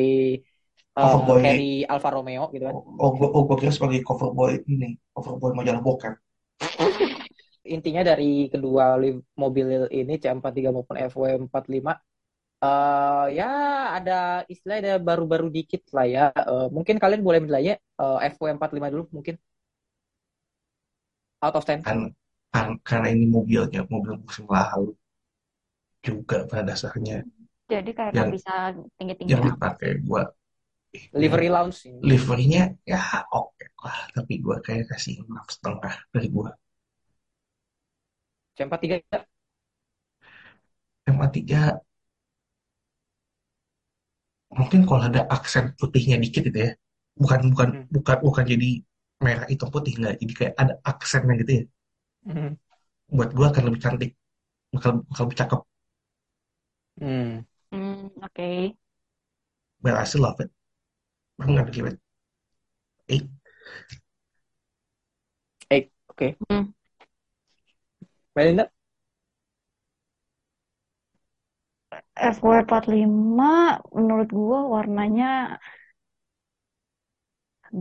eh, 1.00 1.16
Cover 1.16 1.22
boy. 1.26 1.44
carry 1.44 1.62
Alfa 1.92 2.10
Romeo 2.16 2.44
gitu 2.54 2.66
kan. 2.70 2.78
Oh 3.04 3.10
gua, 3.18 3.28
oh, 3.38 3.44
gua 3.48 3.58
kira 3.62 3.72
sebagai 3.78 4.00
cover 4.08 4.30
boy 4.38 4.52
ini 4.74 4.90
cover 5.14 5.34
boy 5.42 5.52
majalah 5.60 5.82
bokep 5.88 6.14
intinya 7.76 8.02
dari 8.10 8.26
kedua 8.54 8.84
mobil 9.42 9.66
ini 10.00 10.14
C43 10.22 10.70
maupun 10.76 10.96
FW45 10.98 11.96
Eh, 12.62 13.26
ya 13.38 13.46
ada 13.98 14.14
istilah 14.54 14.78
ada 14.82 14.94
baru-baru 15.08 15.48
dikit 15.50 15.82
lah 15.98 16.06
ya. 16.16 16.22
Eh, 16.30 16.68
mungkin 16.76 16.96
kalian 17.02 17.22
boleh 17.26 17.40
menilainya 17.42 17.74
eh, 18.02 18.18
FW45 18.32 18.88
dulu 18.94 19.04
mungkin 19.18 19.36
out 21.42 21.56
of 21.56 21.66
10. 21.66 21.82
kan, 21.86 22.00
kan 22.54 22.68
karena 22.88 23.08
ini 23.16 23.26
mobilnya 23.36 23.82
mobil 23.92 24.14
musim 24.24 24.46
lalu 24.50 24.94
juga 26.02 26.46
pada 26.50 26.74
dasarnya 26.74 27.22
Jadi 27.72 27.92
kayak 27.96 28.14
yang 28.18 28.30
bisa 28.36 28.76
tinggi-tinggi 29.00 29.32
yang 29.34 29.42
dipakai 29.48 29.92
gua 30.04 30.22
eh, 30.92 31.06
Livery 31.16 31.48
lounge 31.48 31.88
ini. 31.88 32.00
liverynya 32.04 32.64
ya 32.84 33.02
oke 33.32 33.66
lah 33.86 34.00
tapi 34.16 34.34
gua 34.42 34.58
kayak 34.66 34.90
kasih 34.92 35.22
enam 35.24 35.46
setengah 35.48 35.94
dari 36.14 36.28
gua 38.58 38.66
C43 38.68 39.26
MA3 41.08 41.82
mungkin 44.60 44.82
kalau 44.88 45.04
ada 45.10 45.22
aksen 45.36 45.66
putihnya 45.80 46.18
dikit 46.24 46.42
gitu 46.48 46.60
ya 46.68 46.72
bukan 47.22 47.40
bukan 47.52 47.70
Hmm. 47.72 47.84
bukan 47.96 48.18
bukan 48.28 48.44
jadi 48.54 48.70
merah 49.26 49.46
hitam 49.52 49.70
putih 49.76 49.94
nggak 50.00 50.16
jadi 50.22 50.34
kayak 50.40 50.54
ada 50.62 50.74
aksennya 50.92 51.34
gitu 51.42 51.52
ya 51.60 51.64
Hmm. 52.26 52.54
buat 53.16 53.30
gua 53.38 53.48
akan 53.54 53.64
lebih 53.70 53.82
cantik 53.86 54.12
bakal 54.74 54.92
bakal 55.10 55.24
lebih 55.28 55.40
cakep 55.42 55.62
Hmm. 57.00 57.40
Hmm, 57.72 58.08
oke. 58.24 58.76
but 59.82 59.94
I 59.96 60.04
still 60.06 60.22
love 60.22 60.40
it 60.40 60.50
I'm 61.40 61.48
gonna 61.56 61.72
give 61.72 61.86
it 61.88 62.00
eight 63.10 63.28
Eh, 65.70 65.90
oke. 66.10 66.38
Hmm. 66.50 66.74
Melinda? 68.36 68.72
FW45 72.34 73.40
menurut 73.98 74.30
gua 74.40 74.60
warnanya 74.74 75.26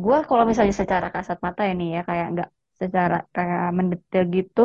gua 0.03 0.17
kalau 0.29 0.45
misalnya 0.51 0.75
secara 0.81 1.07
kasat 1.15 1.39
mata 1.47 1.63
ini 1.73 1.85
ya 1.97 2.01
kayak 2.09 2.27
nggak 2.33 2.49
secara 2.81 3.15
kayak 3.37 3.61
mendetail 3.79 4.25
gitu 4.37 4.61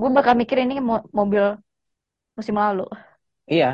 gua 0.00 0.08
bakal 0.18 0.34
mikir 0.40 0.58
ini 0.64 0.74
mo- 0.88 1.08
mobil 1.18 1.44
musim 2.38 2.56
lalu 2.62 2.82
Iya. 3.52 3.66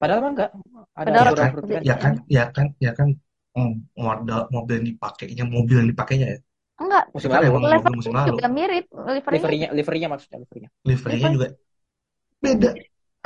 Padahal 0.00 0.20
mah 0.24 0.30
enggak. 0.34 0.50
Ada 0.98 1.06
Padahal 1.06 1.26
ya 1.28 1.32
beberapa 1.32 1.58
kan 1.60 1.82
ya 1.88 1.94
kan 2.02 2.12
ya 2.36 2.44
kan 2.56 2.66
ya 2.84 2.90
kan 2.98 3.08
mm, 3.56 3.70
model 4.04 4.38
mobil 4.54 4.74
yang 4.80 4.88
dipakainya 4.92 5.44
mobil 5.54 5.76
yang 5.80 5.88
dipakainya 5.92 6.26
ya 6.34 6.38
enggak 6.80 7.02
Musim 7.14 7.30
lalu. 7.36 7.48
musim 7.98 8.14
lalu 8.20 8.36
juga 8.36 8.44
mirip 8.56 8.84
liverynya 9.14 9.40
Liverinya, 9.40 9.68
liverinya 9.78 10.08
maksudnya 10.12 10.38
liverinya. 10.44 10.70
liverynya 10.88 11.28
livery 11.28 11.34
juga 11.34 11.46
beda 12.44 12.70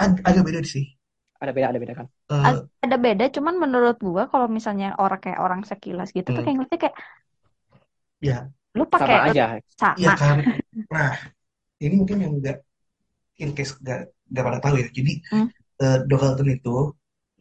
Ag- 0.05 0.23
agak 0.29 0.45
beda 0.49 0.61
sih 0.73 0.85
Ada 1.43 1.51
beda, 1.57 1.67
ada 1.71 1.81
beda 1.83 1.95
kan. 2.01 2.07
Ag- 2.49 2.69
ada 2.85 2.97
beda 3.05 3.25
cuman 3.37 3.55
menurut 3.62 3.97
gua 4.07 4.23
kalau 4.33 4.47
misalnya 4.57 4.87
orang 5.03 5.21
kayak 5.25 5.40
orang 5.47 5.61
sekilas 5.71 6.09
gitu 6.17 6.29
tuh 6.37 6.40
hmm, 6.40 6.45
kayak 6.45 6.55
ngeliatnya 6.57 6.81
kayak 6.85 6.97
ya 8.21 8.37
lu 8.79 8.85
Sama 8.99 9.17
pakai 9.17 9.17
aja. 9.27 9.43
ya 10.05 10.11
sama 10.11 10.14
kan 10.21 10.38
nah 10.93 11.11
ini 11.85 11.95
mungkin 12.01 12.19
yang 12.25 12.33
enggak 12.38 12.57
in 13.43 13.51
case 13.57 13.73
nggak 13.83 14.01
nggak 14.31 14.45
pada 14.49 14.61
tahu 14.64 14.75
ya 14.83 14.87
jadi 14.99 15.12
Hmm. 15.31 15.47
eh, 15.85 15.99
Doughalton 16.09 16.49
itu 16.57 16.71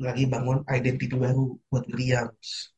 lagi 0.06 0.24
bangun 0.34 0.60
identity 0.78 1.16
baru 1.26 1.44
buat 1.70 1.86
Williams 1.92 2.73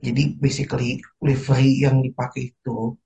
jadi 0.00 0.22
basically 0.40 1.00
livery 1.20 1.84
yang 1.84 2.00
dipakai 2.00 2.52
itu 2.56 2.96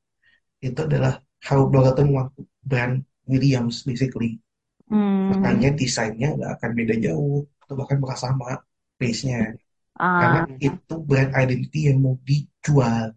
itu 0.63 0.81
adalah 0.81 1.21
how 1.45 1.67
Doughalton 1.69 2.09
want 2.15 2.31
to 2.39 2.47
brand 2.65 3.05
Williams 3.29 3.85
basically. 3.85 4.41
Hmm. 4.89 5.33
Makanya 5.35 5.77
desainnya 5.77 6.37
nggak 6.39 6.53
akan 6.61 6.71
beda 6.73 6.95
jauh 7.03 7.45
atau 7.65 7.75
bahkan 7.77 7.99
bakal 8.01 8.19
sama 8.21 8.61
base-nya 9.01 9.53
karena 9.95 10.41
ah. 10.43 10.47
Hmm. 10.47 10.59
itu 10.61 10.95
brand 11.05 11.31
identity 11.35 11.91
yang 11.91 11.99
mau 12.01 12.17
dijual. 12.23 13.13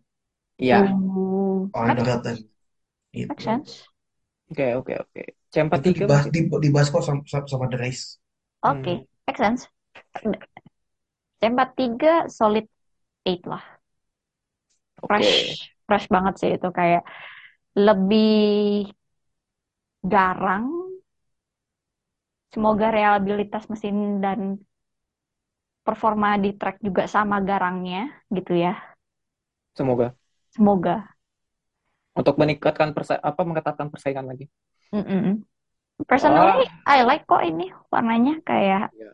Iya. 0.57 0.89
oleh 1.69 1.93
make 1.93 2.41
gitu. 3.13 3.43
sense. 3.43 3.85
Oke, 4.47 4.65
oke, 4.79 4.93
oke. 4.95 5.21
itu 5.21 5.89
C43 5.91 6.01
dibahas 6.03 6.25
dibahas 6.33 6.87
kok 6.89 7.03
sama, 7.03 7.21
sama, 7.27 7.45
sama 7.45 7.65
The 7.69 7.77
Race. 7.77 8.03
Oke 8.63 8.93
Hmm. 8.93 9.25
make 9.27 9.37
sense. 9.37 9.61
C43 11.39 12.31
solid 12.31 12.65
8 13.27 13.51
lah. 13.51 13.63
Fresh 15.07 15.31
fresh 15.87 16.07
banget 16.13 16.33
sih 16.39 16.49
itu 16.55 16.67
kayak 16.79 17.03
lebih 17.85 18.27
garang. 20.13 20.65
Semoga 22.53 22.87
reliabilitas 22.95 23.63
mesin 23.71 24.23
dan 24.23 24.39
performa 25.85 26.35
di 26.43 26.51
track 26.59 26.83
juga 26.83 27.03
sama 27.07 27.39
garangnya 27.39 28.11
gitu 28.31 28.51
ya. 28.55 28.75
Semoga. 29.77 30.17
Semoga. 30.55 30.95
Untuk 32.17 32.35
meningkatkan 32.41 32.97
persa 32.97 33.21
apa 33.21 33.41
mengetatkan 33.45 33.87
persaingan 33.93 34.25
lagi. 34.25 34.49
Mm-mm. 34.89 35.43
personally 36.05 36.65
Ah, 36.85 36.97
I 36.97 37.05
like 37.05 37.25
kok 37.25 37.41
ini 37.41 37.73
warnanya 37.89 38.41
kayak 38.45 38.93
iya. 38.93 39.11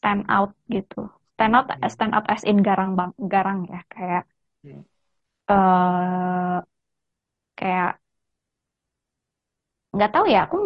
stand 0.00 0.24
out 0.28 0.52
gitu 0.72 1.08
stand 1.44 1.54
out 1.58 1.66
stand 1.92 2.12
out 2.16 2.26
as 2.34 2.42
in 2.50 2.58
garang 2.66 2.90
bang 2.98 3.12
garang 3.32 3.58
ya 3.72 3.78
kayak 3.92 4.22
Hmm. 4.64 4.84
eh 5.48 6.56
kayak 7.58 8.00
nggak 9.94 10.10
tahu 10.14 10.24
ya 10.34 10.38
aku 10.46 10.56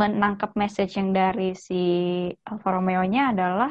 menangkap 0.00 0.50
message 0.62 0.92
yang 0.98 1.10
dari 1.18 1.42
si 1.66 1.74
Alfa 2.50 2.68
Romeo-nya 2.76 3.20
adalah 3.32 3.70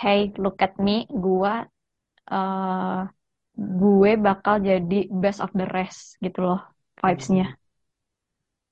hey 0.00 0.20
look 0.42 0.56
at 0.66 0.72
me 0.86 0.92
gua 1.24 1.52
eh 2.32 2.98
gue 3.80 4.10
bakal 4.26 4.54
jadi 4.68 4.96
best 5.22 5.40
of 5.44 5.50
the 5.60 5.66
rest 5.76 6.00
gitu 6.24 6.38
loh 6.48 6.60
vibes-nya 7.02 7.44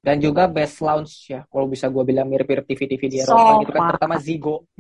Dan 0.09 0.25
juga 0.25 0.49
best 0.49 0.81
launch 0.81 1.29
ya, 1.29 1.45
kalau 1.53 1.69
bisa 1.69 1.93
gue 1.93 2.01
bilang 2.01 2.33
mirip-mirip 2.33 2.65
TV-TV 2.65 3.03
di 3.13 3.21
so 3.21 3.37
Eropa 3.37 3.61
gitu 3.61 3.73
kan, 3.77 3.81
far 3.85 3.93
terutama 3.93 4.17
Zigo. 4.17 4.65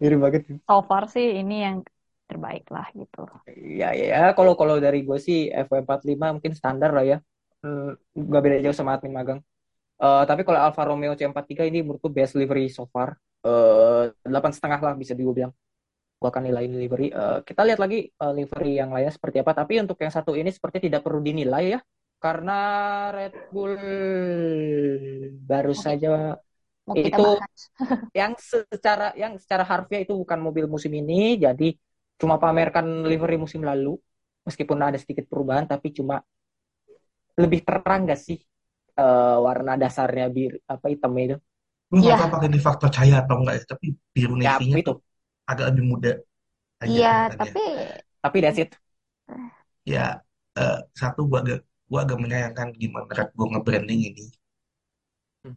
Mirip 0.00 0.18
banget. 0.22 0.42
So 0.70 0.78
far 0.86 1.10
sih 1.10 1.42
ini 1.42 1.66
yang 1.66 1.82
terbaik 2.24 2.64
lah 2.72 2.88
gitu 2.96 3.28
Ya, 3.54 3.92
ya. 3.94 4.32
Kalau 4.32 4.54
kalau 4.54 4.78
dari 4.78 5.04
gue 5.04 5.18
sih 5.20 5.50
FW45 5.50 6.38
mungkin 6.38 6.52
standar 6.54 6.90
lah 6.94 7.04
ya. 7.04 7.18
Hmm, 7.64 7.96
gak 8.14 8.42
beda 8.44 8.56
jauh 8.62 8.76
sama 8.76 8.96
admin 8.96 9.12
magang. 9.12 9.40
Eh, 9.98 10.24
tapi 10.26 10.42
kalau 10.42 10.60
Alfa 10.60 10.82
Romeo 10.84 11.14
C43 11.14 11.70
ini 11.70 11.82
menurutku 11.82 12.10
best 12.10 12.34
livery 12.38 12.70
so 12.70 12.86
far. 12.90 13.16
Eh, 13.44 14.10
delapan 14.24 14.52
setengah 14.52 14.80
lah 14.82 14.94
bisa 14.98 15.14
gue 15.14 15.34
bilang. 15.34 15.52
Gue 16.20 16.28
akan 16.30 16.42
nilai 16.46 16.66
ini 16.66 16.76
livery. 16.84 17.08
Eh, 17.12 17.38
kita 17.46 17.62
lihat 17.64 17.80
lagi 17.80 18.08
eh, 18.08 18.32
livery 18.34 18.72
yang 18.80 18.90
lainnya 18.94 19.14
seperti 19.14 19.40
apa. 19.40 19.52
Tapi 19.54 19.80
untuk 19.84 19.98
yang 20.02 20.12
satu 20.12 20.34
ini 20.34 20.50
seperti 20.50 20.90
tidak 20.90 21.06
perlu 21.06 21.22
dinilai 21.22 21.78
ya. 21.78 21.80
Karena 22.24 22.52
Red 23.16 23.34
Bull 23.52 23.72
baru 25.50 25.72
saja 25.84 26.08
mau 26.86 26.96
itu 27.08 27.22
yang 28.20 28.32
secara 28.38 29.04
yang 29.22 29.34
secara 29.42 29.64
harfiah 29.70 30.02
itu 30.06 30.14
bukan 30.22 30.38
mobil 30.46 30.66
musim 30.74 30.92
ini. 31.00 31.14
Jadi 31.44 31.64
cuma 32.20 32.36
pamerkan 32.42 32.86
livery 33.10 33.36
musim 33.44 33.62
lalu. 33.70 33.90
Meskipun 34.48 34.78
ada 34.82 34.98
sedikit 35.02 35.26
perubahan, 35.30 35.66
tapi 35.72 35.88
cuma 35.98 36.20
lebih 37.42 37.60
terang 37.66 38.00
gak 38.10 38.20
sih 38.26 38.38
eh, 39.00 39.36
warna 39.46 39.72
dasarnya 39.82 40.24
bir 40.36 40.52
apa 40.74 40.86
hitamnya 40.92 41.22
itu? 41.28 41.36
Gue 41.90 41.98
nggak 42.04 42.16
iya 42.16 42.18
tahu 42.20 42.28
pakai 42.34 42.48
ini 42.50 42.58
faktor 42.68 42.88
cahaya 42.94 43.16
atau 43.22 43.34
enggak 43.40 43.54
ya, 43.58 43.62
tapi 43.72 43.86
biru 44.14 44.34
Ya 44.42 44.42
navy-nya 44.42 44.76
itu. 44.76 44.80
tuh 44.86 44.96
agak 45.50 45.66
lebih 45.70 45.84
muda 45.92 46.10
aja 46.84 47.02
iya 47.08 47.08
tapi 47.40 47.48
Tapi 48.22 48.38
that's 48.42 48.58
it. 48.62 48.70
Ya, 49.92 50.00
eh, 50.60 50.76
satu 51.00 51.20
gua 51.30 51.38
agak 51.44 51.58
gua 51.94 52.02
agak 52.06 52.18
menyayangkan 52.24 52.68
gimana 52.82 53.10
Red 53.18 53.30
Bull 53.36 53.50
nge-branding 53.54 54.00
ini. 54.10 54.24
Hmm. 55.44 55.54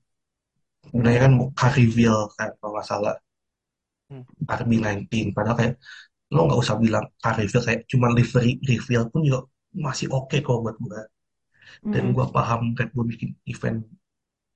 Sebenarnya 0.87 1.21
kan 1.25 1.31
mau 1.37 1.47
car 1.59 1.71
reveal 1.79 2.17
kan 2.37 2.49
kalau 2.59 2.71
nggak 2.73 2.87
salah 2.91 3.13
Hmm. 4.09 4.23
RB19. 4.59 5.25
Padahal 5.35 5.57
kayak 5.59 5.73
lo 6.35 6.39
nggak 6.47 6.61
usah 6.63 6.75
bilang 6.85 7.05
car 7.23 7.35
reveal 7.41 7.63
kayak 7.67 7.81
cuma 7.91 8.07
livery 8.17 8.51
reveal 8.71 9.03
pun 9.11 9.21
juga 9.27 9.39
masih 9.85 10.07
oke 10.17 10.35
kok 10.45 10.57
buat 10.65 10.77
gua. 10.85 11.01
Dan 11.93 12.03
mm-mm. 12.03 12.15
gua 12.15 12.27
paham 12.35 12.61
Red 12.77 12.89
Bull 12.95 13.07
bikin 13.13 13.31
event 13.53 13.79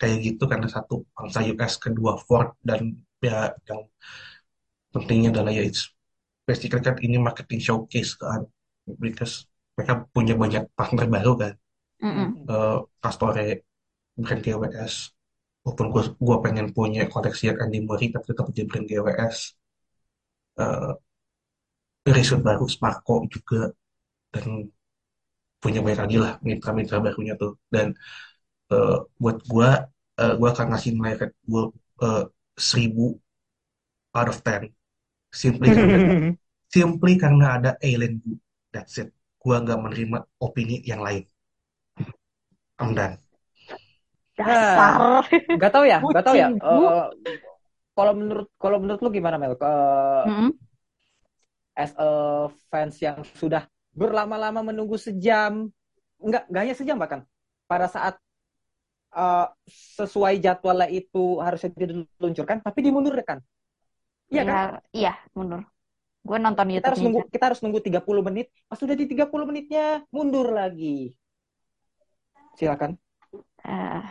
kayak 0.02 0.17
gitu 0.28 0.44
karena 0.52 0.67
satu 0.76 0.96
bangsa 1.15 1.39
US, 1.52 1.74
kedua 1.86 2.13
Ford 2.28 2.50
dan 2.70 2.82
ya 3.26 3.54
yang 3.70 3.82
pentingnya 4.94 5.30
adalah 5.34 5.52
ya 5.58 5.63
it's 5.70 5.84
basically 6.48 6.82
kan 6.88 6.96
ini 7.06 7.17
marketing 7.28 7.62
showcase 7.67 8.12
kan 8.22 8.41
because 9.04 9.48
mereka 9.76 9.94
punya 10.15 10.34
banyak 10.44 10.63
partner 10.78 11.06
baru 11.15 11.34
kan 11.41 11.54
Mm-mm. 12.02 12.28
eh 12.54 12.78
Castore 13.04 13.46
brand 14.22 14.42
GWS 14.46 14.94
walaupun 15.64 15.88
gue 15.94 16.04
gua 16.28 16.38
pengen 16.46 16.68
punya 16.78 17.02
koleksi 17.14 17.44
yang 17.50 17.60
Andy 17.64 17.80
Murray 17.88 18.08
tapi 18.14 18.26
tetap 18.30 18.46
jadi 18.50 18.66
brand 18.70 18.86
GWS 18.90 19.38
eh 20.62 20.94
resort 22.10 22.42
baru 22.48 22.66
Sparko 22.66 23.16
juga. 23.30 23.70
Dan 24.34 24.70
punya 25.62 25.80
banyak 25.86 26.02
lagi 26.04 26.18
lah 26.24 26.34
mitra-mitra 26.48 26.98
barunya 27.04 27.34
tuh. 27.42 27.52
Dan 27.74 27.88
eh, 28.74 28.98
buat 29.22 29.38
gua 29.52 29.70
eh, 30.22 30.34
gue 30.40 30.50
akan 30.54 30.68
ngasih 30.74 30.92
nilai 30.98 31.14
Red 31.22 31.34
Bull 31.48 31.66
eh, 32.06 32.24
1000 32.58 33.20
out 34.18 34.28
of 34.32 34.40
10 34.44 34.72
simply 35.32 35.70
karena 35.72 35.98
simply 36.76 37.14
karena 37.24 37.46
ada 37.58 37.72
Alien 37.84 38.20
Gu 38.24 38.34
that's 38.74 39.00
it. 39.02 39.10
Gue 39.42 39.56
nggak 39.58 39.80
menerima 39.84 40.18
opini 40.46 40.84
yang 40.86 41.02
lain 41.08 41.24
Done 42.89 43.17
Dasar. 44.38 45.24
Gak 45.62 45.72
tahu 45.76 45.86
ya, 45.86 46.00
gak 46.02 46.24
tahu 46.26 46.36
ya. 46.39 46.48
Eh, 46.50 47.04
kalau 47.94 48.13
menurut 48.17 48.48
kalau 48.58 48.78
menurut 48.82 49.00
lu 49.04 49.10
gimana 49.13 49.38
Mel? 49.38 49.54
Eh, 49.60 50.26
Mm-mm. 50.28 50.52
as 51.76 51.91
a 51.96 52.10
fans 52.70 52.96
yang 53.00 53.24
sudah 53.39 53.65
berlama-lama 53.96 54.63
menunggu 54.72 54.96
sejam, 55.00 55.72
enggak, 56.20 56.44
enggak 56.48 56.62
hanya 56.63 56.76
sejam 56.76 56.98
bahkan 57.00 57.22
pada 57.67 57.88
saat 57.88 58.15
eh, 59.15 59.48
sesuai 60.00 60.34
jadwalnya 60.39 60.89
itu 60.91 61.39
harusnya 61.39 61.70
diluncurkan, 61.76 62.63
tapi 62.63 62.80
dimundurkan. 62.84 63.39
Iya 64.32 64.44
kan? 64.48 64.56
Ya, 64.56 64.60
iya, 64.96 65.12
mundur. 65.36 65.62
Gue 66.22 66.38
nonton 66.38 66.70
Kita 66.70 66.88
harus 66.94 67.02
nunggu 67.02 67.22
kita 67.34 67.44
harus 67.52 67.60
nunggu 67.65 67.80
30 67.82 68.22
menit. 68.24 68.48
Pas 68.70 68.78
sudah 68.80 68.96
di 68.96 69.06
30 69.10 69.46
menitnya 69.50 70.06
mundur 70.13 70.54
lagi. 70.54 71.12
Silakan. 72.58 72.92
Eh, 73.64 74.02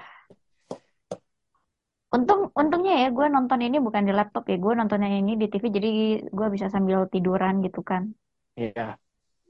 untung 2.16 2.40
untungnya 2.60 2.94
ya 3.02 3.08
gue 3.16 3.26
nonton 3.34 3.60
ini 3.66 3.76
bukan 3.86 4.02
di 4.08 4.12
laptop 4.18 4.42
ya 4.50 4.56
gue 4.64 4.72
nontonnya 4.78 5.08
ini 5.22 5.32
di 5.40 5.46
TV 5.52 5.64
jadi 5.76 5.88
gue 6.36 6.46
bisa 6.54 6.66
sambil 6.74 6.98
tiduran 7.12 7.54
gitu 7.66 7.80
kan 7.90 8.02
Iya. 8.58 8.98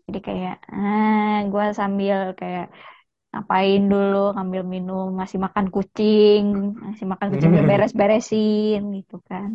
jadi 0.07 0.18
kayak 0.26 0.55
eh 0.74 1.37
gue 1.53 1.64
sambil 1.81 2.16
kayak 2.40 2.66
ngapain 3.33 3.83
dulu 3.92 4.18
ngambil 4.35 4.62
minum 4.74 5.07
ngasih 5.16 5.38
makan 5.46 5.66
kucing 5.74 6.42
ngasih 6.83 7.07
makan 7.12 7.29
kucing 7.33 7.50
beres-beresin 7.70 8.81
gitu 8.98 9.16
kan 9.31 9.50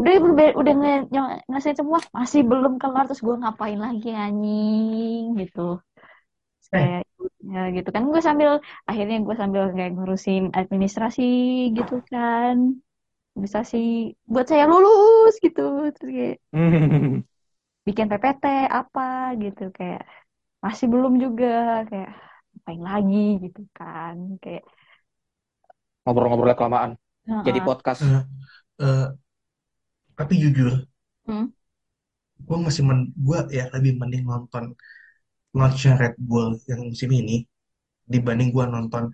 udah 0.00 0.14
udah 0.60 0.74
ngasih 1.52 1.72
semua 1.78 1.98
masih 2.12 2.40
belum 2.50 2.72
kelar 2.80 3.04
terus 3.08 3.24
gue 3.24 3.36
ngapain 3.42 3.80
lagi 3.86 4.08
anjing 4.24 5.36
gitu 5.40 5.80
kayak 6.72 7.00
ya 7.52 7.58
gitu 7.76 7.88
kan 7.94 8.02
gue 8.12 8.20
sambil 8.28 8.50
akhirnya 8.90 9.16
gue 9.26 9.34
sambil 9.40 9.62
kayak 9.76 9.90
ngurusin 9.94 10.42
administrasi 10.60 11.22
gitu 11.76 11.94
kan 12.10 12.56
administrasi 13.32 13.76
buat 14.32 14.46
saya 14.50 14.64
lulus 14.72 15.34
gitu 15.44 15.60
terus 15.94 16.10
kayak 16.18 16.36
bikin 17.86 18.06
PPT 18.10 18.44
apa 18.78 19.00
gitu 19.42 19.62
kayak 19.78 20.00
masih 20.64 20.86
belum 20.92 21.12
juga 21.24 21.46
kayak 21.90 22.10
ngapain 22.52 22.82
lagi 22.90 23.16
gitu 23.44 23.60
kan 23.78 24.16
kayak 24.42 24.62
Ngobrol-ngobrolnya 26.04 26.58
kelamaan. 26.58 26.92
Jadi 27.46 27.58
Heeh. 27.58 27.66
podcast. 27.66 28.00
Eh, 28.02 28.22
eh, 28.84 29.06
tapi 30.16 30.34
jujur 30.42 30.72
Hmm. 31.26 31.46
gue 32.46 32.56
masih 32.66 32.82
men 32.88 32.98
gue 33.26 33.38
ya 33.58 33.64
lebih 33.74 33.92
mending 34.00 34.22
nonton 34.30 34.64
launchnya 35.56 35.92
Red 36.02 36.14
Bull 36.28 36.48
yang 36.70 36.80
musim 36.90 37.10
ini 37.20 37.36
dibanding 38.12 38.50
gue 38.54 38.64
nonton 38.74 39.04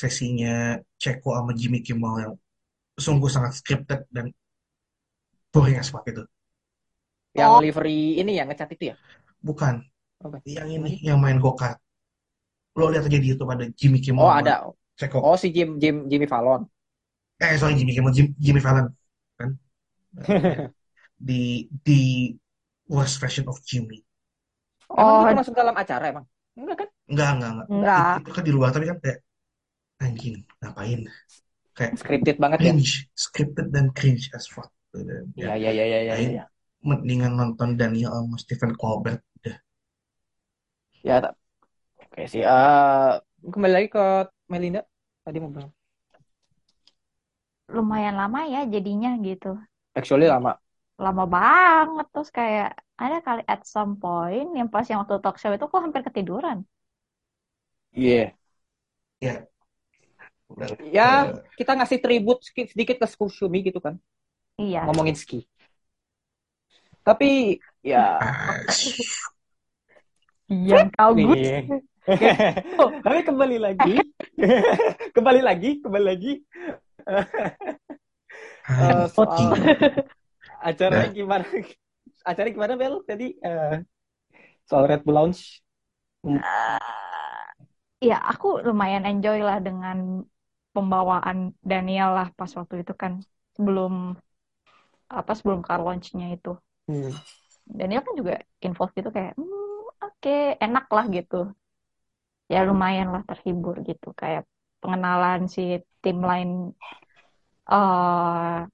sesinya 0.00 0.78
Ceko 1.02 1.30
sama 1.38 1.52
Jimmy 1.60 1.80
Kimmel 1.86 2.14
yang 2.24 2.34
sungguh 3.04 3.30
sangat 3.34 3.52
scripted 3.60 4.00
dan 4.14 4.26
boring 5.52 5.76
as 5.80 5.90
fuck 5.92 6.04
itu 6.08 6.22
Yang 7.36 7.50
Oh. 7.54 7.60
livery 7.62 8.00
ini 8.20 8.32
ya 8.38 8.44
ngecat 8.48 8.68
itu 8.74 8.84
ya? 8.92 8.96
bukan 9.38 9.74
Oke. 10.24 10.42
yang 10.50 10.66
ini 10.66 10.98
yang 11.04 11.18
main 11.22 11.38
go-kart 11.38 11.78
lo 12.78 12.90
lihat 12.90 13.06
aja 13.06 13.18
di 13.22 13.28
YouTube 13.30 13.50
ada 13.54 13.66
Jimmy 13.74 13.98
Kimmel 14.02 14.22
Oh 14.26 14.32
ada. 14.34 14.54
Ceko 14.98 15.18
Oh 15.22 15.36
si 15.38 15.50
Jim 15.54 15.78
Jim 15.82 16.06
Jimmy 16.10 16.26
Fallon. 16.26 16.66
eh 17.38 17.54
sorry 17.60 17.74
Jimmy 17.78 17.92
Kimmel 17.94 18.12
Jim- 18.16 18.34
Jimmy 18.38 18.60
Fallon 18.62 18.86
kan 19.38 19.50
di 21.28 21.66
di 21.86 22.00
worst 22.90 23.18
version 23.22 23.46
of 23.50 23.58
Jimmy 23.66 24.02
Emang 24.96 25.16
oh 25.16 25.22
itu 25.24 25.34
masuk 25.38 25.54
dalam 25.56 25.74
acara 25.82 26.04
emang? 26.12 26.26
Enggak 26.58 26.76
kan? 26.84 26.88
enggak 27.10 27.28
enggak 27.34 27.50
enggak 27.54 27.68
enggak 27.72 28.12
itu, 28.12 28.18
itu 28.22 28.30
kan 28.36 28.44
di 28.48 28.52
luar 28.56 28.68
tapi 28.74 28.84
kan 28.90 28.98
kayak 29.04 29.18
anjing 30.04 30.36
ngapain 30.60 31.00
kayak 31.76 31.94
Scripted 32.00 32.36
banget 32.42 32.60
ya? 32.68 32.72
cringe 32.72 32.92
scripted 33.24 33.66
dan 33.74 33.86
cringe 33.98 34.26
as 34.36 34.46
fuck 34.54 34.70
Iya 35.38 35.52
ya, 35.62 35.68
iya 35.70 35.70
iya 35.72 35.84
iya 35.86 35.98
iya. 36.04 36.14
iya. 36.34 36.44
mendingan 36.88 37.32
nonton 37.40 37.70
Daniel 37.80 38.10
sama 38.16 38.36
Stephen 38.42 38.72
Colbert 38.80 39.20
udah 39.40 39.56
Ya, 41.06 41.14
tak. 41.24 41.32
Oke 42.02 42.22
sih. 42.32 42.42
Eh, 42.42 43.10
kembali 43.52 43.72
lagi 43.76 43.88
ke 43.96 44.02
Melinda. 44.52 44.80
Tadi 45.24 45.38
mau 45.42 45.50
bilang. 45.54 45.72
lumayan 47.74 48.14
lama 48.20 48.40
ya 48.54 48.60
jadinya 48.74 49.10
gitu 49.26 49.48
Actually 49.94 50.26
lama. 50.28 50.52
lama 51.04 51.24
banget 51.34 52.06
terus 52.12 52.30
kayak 52.38 52.68
ada 53.04 53.16
kali 53.26 53.42
at 53.52 53.60
some 53.74 53.92
point 54.02 54.48
yang 54.58 54.68
pas 54.74 54.84
yang 54.90 54.98
waktu 55.02 55.16
talk 55.24 55.36
show 55.40 55.52
itu 55.56 55.66
kok 55.72 55.82
hampir 55.84 56.02
ketiduran 56.06 56.58
Iya. 57.92 58.34
udah 60.48 60.68
Ya, 60.96 61.28
Eh, 61.28 61.44
kita 61.60 61.72
ngasih 61.76 61.98
tribut 62.00 62.38
sedikit, 62.44 62.66
sedikit 62.72 62.96
ke 63.02 63.06
Kusumi 63.20 63.58
gitu 63.68 63.78
kan. 63.84 63.94
iya 64.58 64.84
Ngomongin 64.86 65.16
ski. 65.18 65.38
Tapi 67.06 67.58
ya 67.82 68.18
yang 70.68 70.88
kau 70.96 71.12
good. 71.16 71.40
Oh, 72.80 72.88
tapi 73.04 73.20
kembali 73.20 73.60
lagi. 73.60 74.00
kembali 75.16 75.40
lagi, 75.44 75.70
kembali 75.84 76.04
lagi. 76.08 76.32
Eh, 78.78 79.04
soal 79.08 79.52
acaranya 80.68 81.08
gimana? 81.12 81.44
Acaranya 82.26 82.54
gimana 82.56 82.74
Bel 82.80 82.94
tadi? 83.08 83.24
Eh, 83.42 83.76
soal 84.68 84.84
Red 84.90 85.02
Bull 85.04 85.16
Lounge. 85.16 85.62
ya 88.08 88.14
aku 88.30 88.46
lumayan 88.68 89.04
enjoy 89.10 89.36
lah 89.48 89.56
dengan 89.66 89.98
pembawaan 90.74 91.38
Daniel 91.70 92.08
lah 92.18 92.28
pas 92.38 92.50
waktu 92.58 92.74
itu 92.82 92.92
kan 93.02 93.12
sebelum 93.56 93.92
apa 95.18 95.32
sebelum 95.38 95.60
car 95.66 95.80
launch-nya 95.86 96.26
itu 96.36 96.50
Hmm. 96.88 97.12
Daniel 97.78 98.02
kan 98.06 98.14
juga 98.20 98.32
involved 98.66 98.94
gitu 98.98 99.10
kayak 99.16 99.32
hmm, 99.38 100.04
oke 100.06 100.34
enak 100.66 100.84
lah 100.96 101.04
gitu 101.16 101.36
ya 102.52 102.58
lumayan 102.68 103.08
lah 103.14 103.22
terhibur 103.28 103.74
gitu 103.88 104.06
kayak 104.20 104.42
pengenalan 104.80 105.40
si 105.54 105.60
tim 106.02 106.18
lain 106.30 106.48
eh 107.70 108.68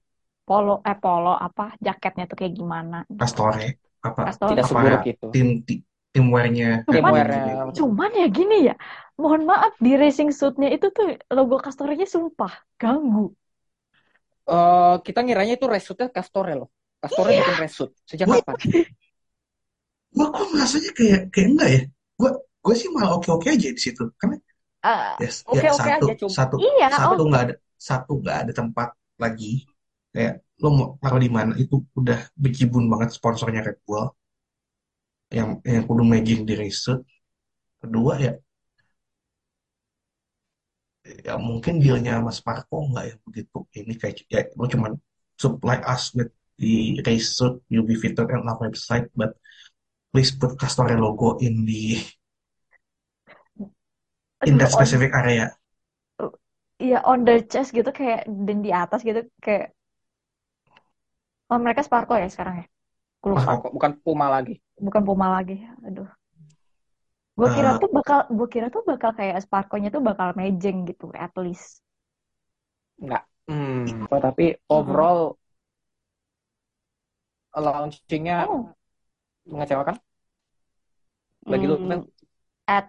polo 0.47 0.71
eh 0.89 0.97
polo 1.03 1.29
apa 1.45 1.63
jaketnya 1.87 2.23
tuh 2.29 2.37
kayak 2.39 2.53
gimana 2.59 2.95
gitu. 3.19 3.19
Pastore 3.21 3.65
apa 4.07 4.23
Pastore. 4.25 4.49
Tidak 4.51 4.65
apa 4.67 4.69
seburuk 4.69 5.01
itu. 5.13 5.25
tim 5.33 5.47
tim 5.67 5.79
timwearnya 6.13 6.67
Cuman- 6.87 7.15
Timwear 7.15 7.27
Cuman 7.77 8.11
ya 8.21 8.25
gini 8.37 8.55
ya, 8.69 8.73
mohon 9.21 9.41
maaf 9.49 9.73
di 9.85 9.91
racing 10.01 10.29
suit-nya 10.39 10.69
itu 10.75 10.87
tuh 10.97 11.05
logo 11.35 11.55
Castornya 11.65 12.05
sumpah 12.13 12.53
ganggu. 12.81 13.21
Eh, 14.53 14.95
kita 15.05 15.19
ngiranya 15.25 15.53
itu 15.57 15.65
resutnya 15.73 16.07
Castore 16.15 16.53
loh. 16.59 16.69
Castore 17.01 17.29
bikin 17.41 17.55
resut. 17.63 17.89
Sejak 18.09 18.27
Wih. 18.29 18.41
kapan? 18.45 18.55
gue 20.15 20.27
kok 20.35 20.45
ngerasanya 20.53 20.91
kayak 20.97 21.19
kayak 21.33 21.47
enggak 21.51 21.69
ya 21.75 21.81
gue 22.19 22.29
gue 22.65 22.75
sih 22.79 22.89
malah 22.95 23.11
oke 23.19 23.27
oke 23.35 23.47
aja 23.51 23.67
di 23.75 23.81
situ 23.85 24.03
karena 24.19 24.35
Eh, 24.85 25.17
yes, 25.23 25.35
ya 25.49 25.61
Oke-oke 25.65 25.81
satu 25.81 26.05
aja, 26.07 26.13
cuma. 26.21 26.33
satu 26.37 26.55
iya, 26.61 26.85
satu 26.93 27.21
oh 27.21 27.27
nggak 27.29 27.41
ada 27.49 27.53
satu 27.89 28.11
nggak 28.21 28.37
ada 28.45 28.51
tempat 28.59 28.87
lagi 29.23 29.51
kayak 30.15 30.33
lo 30.63 30.67
mau 30.71 30.87
taruh 31.03 31.19
di 31.19 31.27
mana? 31.27 31.51
Itu 31.59 31.83
udah 31.99 32.19
bejibun 32.39 32.87
banget 32.87 33.11
sponsornya 33.11 33.61
Red 33.67 33.79
Bull. 33.83 34.07
Yang 35.27 35.49
yang 35.67 35.83
kudu 35.83 36.03
matching 36.07 36.41
di 36.47 36.55
result 36.55 37.01
kedua 37.83 38.13
ya 38.17 38.33
ya 41.21 41.37
mungkin 41.37 41.77
dealnya 41.77 42.17
sama 42.17 42.31
Sparko 42.33 42.77
nggak 42.89 43.05
ya 43.05 43.15
begitu. 43.27 43.57
Ini 43.75 43.93
kayak 43.99 44.15
ya 44.31 44.41
lo 44.57 44.65
cuman 44.65 44.97
supply 45.35 45.77
us 45.83 46.15
with 46.15 46.31
the 46.57 47.03
result 47.03 47.59
you'll 47.67 47.85
be 47.85 47.99
featured 47.99 48.31
on 48.31 48.47
our 48.47 48.57
website 48.63 49.11
but 49.13 49.35
please 50.09 50.31
put 50.31 50.55
Castore 50.55 50.95
logo 50.95 51.35
in 51.43 51.67
the 51.67 51.99
in 54.47 54.55
that 54.55 54.71
specific 54.71 55.11
area. 55.11 55.51
Iya 56.79 57.03
on 57.03 57.27
the 57.27 57.43
chest 57.43 57.75
gitu 57.75 57.91
kayak 57.91 58.23
dan 58.27 58.63
di 58.63 58.71
atas 58.71 59.03
gitu 59.03 59.27
kayak 59.43 59.74
oh 61.51 61.59
mereka 61.63 61.81
Sparko 61.87 62.13
ya 62.21 62.27
sekarang 62.33 62.55
ya. 62.61 62.65
Lupa, 63.25 63.51
Kok 63.61 63.73
bukan 63.75 63.91
Puma 64.05 64.27
lagi. 64.29 64.53
bukan 64.85 65.01
Puma 65.07 65.27
lagi. 65.35 65.55
Aduh. 65.87 66.09
Gue 67.35 67.49
kira 67.55 67.69
Eh. 67.75 67.79
tuh 67.81 67.89
bakal 67.97 68.19
gue 68.37 68.47
kira 68.53 68.67
tuh 68.75 68.83
bakal 68.91 69.11
kayak 69.19 69.37
Sparko-nya 69.43 69.89
tuh 69.95 69.99
bakal 70.09 70.31
mejeng 70.39 70.77
gitu 70.89 71.05
at 71.25 71.33
least. 71.43 71.83
Enggak. 73.01 73.23
Hmm. 73.47 74.07
Oh, 74.09 74.19
tapi 74.23 74.55
overall 74.71 75.35
launchingnya 77.55 78.37
Oh. 78.49 78.75
mengecewakan. 79.47 79.95
Bagi 81.45 81.65
lu, 81.69 81.75
Hmm, 81.77 81.87
Mel? 81.89 82.01
at 82.67 82.85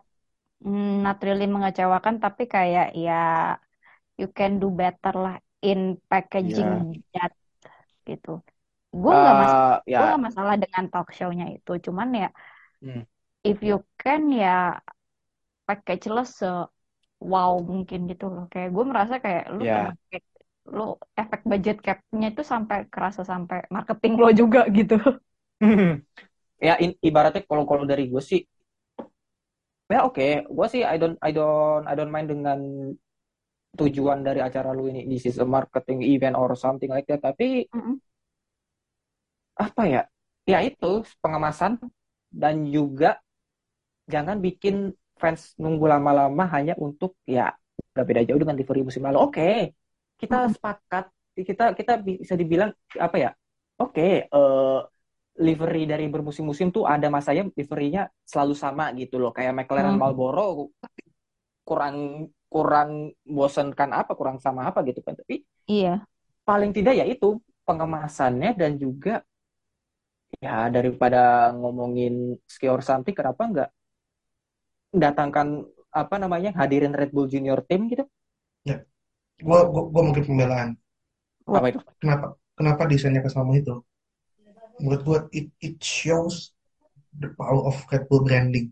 mm, 0.65 1.05
not 1.05 1.19
really 1.27 1.47
mengecewakan 1.55 2.17
tapi 2.25 2.43
kayak 2.55 2.97
ya 2.97 3.13
you 4.21 4.29
can 4.33 4.53
do 4.63 4.69
better 4.73 5.15
lah 5.25 5.37
in 5.61 6.01
packaging 6.11 6.73
that 7.15 7.33
gitu. 8.11 8.29
Gue 9.03 9.11
Eh, 9.11 9.15
nggak 9.21 9.37
masalah, 9.43 9.65
gue 9.97 10.05
ya, 10.07 10.07
nggak 10.09 10.23
masalah 10.29 10.55
dengan 10.63 10.85
talk 10.93 11.07
show-nya 11.19 11.45
itu. 11.57 11.71
Cuman 11.87 12.09
ya, 12.23 12.27
hmm, 12.83 13.03
if 13.45 13.63
you 13.63 13.85
can 13.99 14.31
ya 14.33 14.81
package 15.67 16.05
lo 16.15 16.21
se 16.39 16.47
wow 17.33 17.53
mungkin 17.71 18.01
gitu 18.11 18.25
loh. 18.35 18.43
Kayak 18.53 18.69
gue 18.77 18.85
merasa 18.91 19.15
kayak 19.25 19.43
lu 19.57 19.63
ya. 19.63 19.75
kena 19.75 19.91
kayak 20.11 20.25
lu 20.77 20.83
efek 21.21 21.41
budget 21.51 21.77
cap-nya 21.87 22.27
itu 22.33 22.43
sampai 22.53 22.79
kerasa 22.93 23.23
sampai 23.33 23.59
marketing 23.77 24.13
lo 24.23 24.29
juga 24.41 24.61
gitu. 24.79 24.95
Ya, 26.67 26.75
in- 26.85 26.97
ibaratnya 27.09 27.43
kalau 27.49 27.65
kalau 27.71 27.85
dari 27.91 28.05
gue 28.13 28.23
sih, 28.31 28.41
ya 29.93 29.99
oke, 30.09 30.23
gue 30.57 30.67
sih 30.73 30.83
I 30.93 30.97
don't 31.01 31.17
I 31.27 31.31
don't 31.37 31.85
I 31.91 31.95
don't 31.99 32.13
mind 32.15 32.29
dengan 32.33 32.59
tujuan 33.81 34.19
dari 34.27 34.41
acara 34.49 34.71
lu 34.77 34.83
ini, 34.93 35.01
this 35.11 35.25
is 35.31 35.37
a 35.45 35.47
marketing 35.57 36.01
event 36.13 36.37
or 36.41 36.51
something 36.65 36.91
like 36.95 37.07
that. 37.11 37.21
Tapi 37.29 37.69
Mm-mm. 37.75 38.01
apa 39.57 39.83
ya? 39.89 40.03
Ya 40.47 40.59
itu 40.63 41.03
pengemasan 41.23 41.73
dan 42.31 42.55
juga 42.71 43.19
jangan 44.13 44.39
bikin 44.47 44.95
fans 45.21 45.57
nunggu 45.63 45.87
lama-lama 45.89 46.45
hanya 46.55 46.75
untuk 46.79 47.17
ya 47.27 47.51
udah 47.97 48.05
beda 48.09 48.23
jauh 48.29 48.41
dengan 48.43 48.57
livery 48.61 48.83
musim 48.87 49.03
lalu. 49.07 49.19
Oke, 49.27 49.43
kita 50.21 50.37
Mm-mm. 50.37 50.55
sepakat, 50.55 51.05
kita 51.37 51.65
kita 51.79 51.93
bisa 52.01 52.35
dibilang 52.39 52.71
apa 53.01 53.17
ya? 53.19 53.31
Oke, 53.83 54.29
eh, 54.29 54.79
livery 55.47 55.85
dari 55.85 56.07
bermusim-musim 56.09 56.69
tuh 56.73 56.85
ada 56.89 57.09
masanya 57.13 57.45
liverynya 57.59 58.09
selalu 58.25 58.55
sama 58.57 58.85
gitu 58.97 59.17
loh, 59.21 59.33
kayak 59.37 59.53
McLaren 59.57 59.97
Hmm. 59.97 60.01
Marlboro 60.01 60.73
kurang 61.67 61.97
kurang 62.53 62.91
bosenkan 63.37 63.91
apa, 64.01 64.13
kurang 64.19 64.39
sama 64.45 64.69
apa 64.71 64.79
gitu 64.89 65.01
kan. 65.07 65.15
Tapi 65.21 65.43
Iya. 65.67 66.07
paling 66.49 66.71
tidak 66.77 66.95
ya 67.01 67.05
itu 67.07 67.27
pengemasannya 67.67 68.51
dan 68.61 68.79
juga 68.79 69.23
ya 70.45 70.69
daripada 70.75 71.19
ngomongin 71.59 72.13
ski 72.53 72.67
or 72.75 72.81
something 72.85 73.15
kenapa 73.17 73.43
nggak 73.53 73.69
datangkan 75.03 75.49
apa 76.03 76.17
namanya 76.23 76.51
hadirin 76.59 76.93
Red 76.99 77.11
Bull 77.15 77.31
Junior 77.33 77.59
Team 77.69 77.87
gitu 77.93 78.05
Ya, 78.69 78.77
gua 79.47 79.61
gua, 79.73 79.83
gua 79.93 80.03
mungkin 80.09 80.25
pembelaan. 80.29 80.71
apa 81.49 81.67
itu 81.71 81.81
Kenapa 82.01 82.27
kenapa 82.57 82.83
desainnya 82.91 83.23
ke 83.27 83.31
sama 83.37 83.53
itu? 83.61 83.75
Menurut 84.81 85.03
gua 85.09 85.19
it 85.39 85.47
it 85.67 85.77
shows 85.97 86.37
the 87.23 87.29
power 87.41 87.63
of 87.71 87.77
Red 87.93 88.05
Bull 88.09 88.23
branding. 88.27 88.67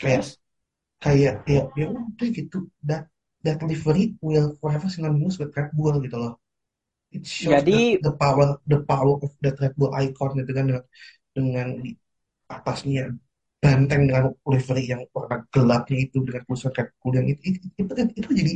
Kayak 0.00 0.22
yes 0.22 0.38
kayak 1.00 1.42
ya 1.48 1.62
ya 1.74 1.86
udah 1.90 2.28
gitu. 2.30 2.68
That 2.84 3.08
that 3.42 3.64
livery 3.64 4.14
will 4.20 4.54
forever 4.60 4.88
synonymous 4.92 5.40
with 5.40 5.56
Red 5.56 5.72
Bull 5.72 5.96
gitu 6.04 6.16
loh. 6.16 6.34
It 7.10 7.26
shows 7.26 7.58
jadi 7.58 7.98
the, 7.98 8.12
the 8.12 8.14
power 8.14 8.60
the 8.68 8.80
power 8.86 9.18
of 9.18 9.32
that 9.42 9.58
Red 9.58 9.74
Bull 9.74 9.90
icon 9.96 10.36
gitu 10.38 10.52
kan 10.52 10.64
dengan 10.68 10.84
dengan 11.34 11.68
di 11.82 11.90
atasnya 12.46 13.10
banteng 13.60 14.08
dengan 14.08 14.32
livery 14.48 14.84
yang 14.88 15.02
warna 15.12 15.44
gelapnya 15.52 15.98
itu 16.00 16.22
dengan 16.24 16.42
tulisan 16.46 16.72
Red 16.72 16.90
Bull 17.00 17.12
yang 17.18 17.26
itu 17.28 17.42
itu, 17.44 17.66
itu, 17.76 17.92
kan 17.92 18.06
itu 18.14 18.30
jadi 18.30 18.54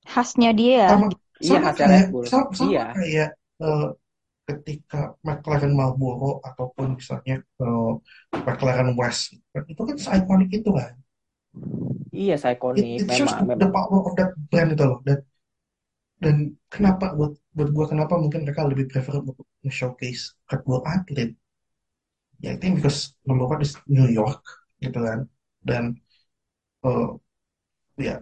Khasnya 0.00 0.50
dia. 0.56 0.88
sama 0.90 1.06
iya 1.38 1.58
sama 1.60 1.64
khasnya 1.70 1.86
kayak 1.86 1.90
Red 1.92 2.08
Bull. 2.10 2.24
sama, 2.26 2.48
sama 2.56 2.70
iya. 2.72 2.86
kayak 2.96 3.30
eh, 3.62 3.88
ketika 4.50 5.00
McLaren 5.22 5.72
Marlboro 5.76 6.42
ataupun 6.42 6.98
misalnya 6.98 7.36
eh, 7.44 7.92
McLaren 8.34 8.90
West. 8.98 9.38
Itu 9.70 9.82
kan 9.86 9.96
ikonik 10.00 10.50
itu 10.50 10.70
kan 10.72 10.98
iya 12.14 12.36
it, 12.36 12.44
ikonik 12.44 13.02
it 13.02 13.08
shows 13.14 13.32
memang 13.38 13.58
the 13.58 13.66
memang. 13.66 13.74
power 13.74 13.98
of 14.06 14.14
that 14.18 14.30
brand 14.50 14.70
itu 14.74 14.84
loh. 14.84 15.00
Dan 15.02 15.18
dan 16.20 16.36
kenapa 16.68 17.16
buat 17.16 17.32
buat 17.56 17.68
gua 17.72 17.86
kenapa 17.88 18.14
mungkin 18.20 18.44
mereka 18.44 18.68
lebih 18.68 18.92
prefer 18.92 19.24
untuk 19.24 19.40
showcase 19.68 20.36
Bull 20.66 20.84
atlet? 20.84 21.32
Ya 22.40 22.54
I 22.54 22.58
think 22.60 22.80
because 22.80 23.16
number 23.24 23.48
one 23.48 23.60
is 23.64 23.76
New 23.88 24.08
York 24.08 24.40
gitu 24.84 25.00
kan. 25.00 25.28
Dan 25.64 25.96
eh, 26.84 27.08
ya 28.00 28.20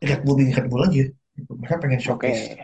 Red 0.00 0.20
Bull 0.24 0.36
being 0.38 0.52
Red 0.52 0.68
Bull 0.68 0.84
aja. 0.84 1.08
Gitu. 1.38 1.52
mereka 1.54 1.78
pengen 1.78 2.02
showcase. 2.02 2.58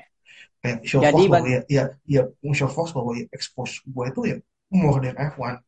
Kayak 0.64 0.78
show 0.88 1.00
jadi 1.04 1.12
Fox 1.12 1.28
bahwa 1.30 1.46
ya 1.46 1.60
ya 1.68 1.84
ya 2.08 2.22
show 2.56 2.70
Fox 2.72 2.86
bahwa 2.96 3.12
ya 3.14 3.24
expose 3.32 3.80
gua 3.84 4.08
itu 4.10 4.20
ya 4.24 4.36
more 4.72 4.98
than 4.98 5.14
F1 5.14 5.60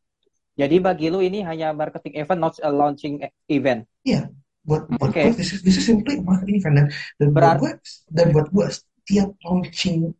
jadi 0.57 0.75
bagi 0.81 1.13
lu 1.13 1.21
ini 1.21 1.45
hanya 1.45 1.69
marketing 1.69 2.17
event 2.17 2.41
not 2.41 2.57
a 2.65 2.69
launching 2.73 3.21
event. 3.45 3.85
Iya. 4.01 4.33
Buat 4.65 4.89
buat 4.97 5.13
oke. 5.13 5.21
gua 5.21 5.33
this 5.37 5.53
is 5.53 5.61
this 5.61 5.77
is 5.77 5.85
simply 5.85 6.17
marketing 6.19 6.59
event. 6.59 6.75
Dan 6.81 6.89
dan 7.21 7.27
buat 7.31 7.55
gua 7.61 7.71
dan 8.09 8.25
buat 8.33 8.47
gua 8.49 8.67
setiap 8.73 9.29
launching 9.45 10.11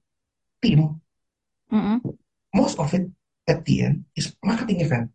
tim 0.61 1.01
Mm-mm. 1.67 1.99
most 2.55 2.79
of 2.79 2.87
it 2.95 3.11
at 3.49 3.65
the 3.65 3.83
end 3.83 4.05
is 4.13 4.31
marketing 4.45 4.85
event. 4.85 5.09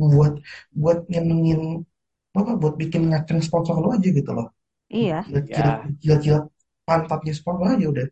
Buat 0.00 0.40
buat 0.72 1.04
nyenengin 1.06 1.84
apa 2.32 2.56
buat 2.56 2.80
bikin 2.80 3.12
ngaceng 3.12 3.44
sponsor 3.44 3.76
lo 3.76 3.92
aja 3.92 4.08
gitu 4.08 4.32
loh. 4.32 4.50
Iya. 4.88 5.20
jilat-jilat 5.28 5.76
ya. 5.76 5.88
jilat-jilat 6.00 6.44
pantatnya 6.88 7.32
sponsor 7.36 7.76
aja 7.76 7.86
udah. 7.92 8.06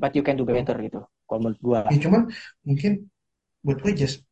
But 0.00 0.16
you 0.16 0.24
can 0.24 0.40
do 0.40 0.48
better 0.48 0.80
gitu 0.80 1.04
kalau 1.28 1.40
menurut 1.46 1.60
gua. 1.60 1.78
Ya 1.92 2.00
cuman 2.00 2.32
mungkin 2.64 3.12
buat 3.60 3.84
gue 3.84 3.92
just 3.92 4.24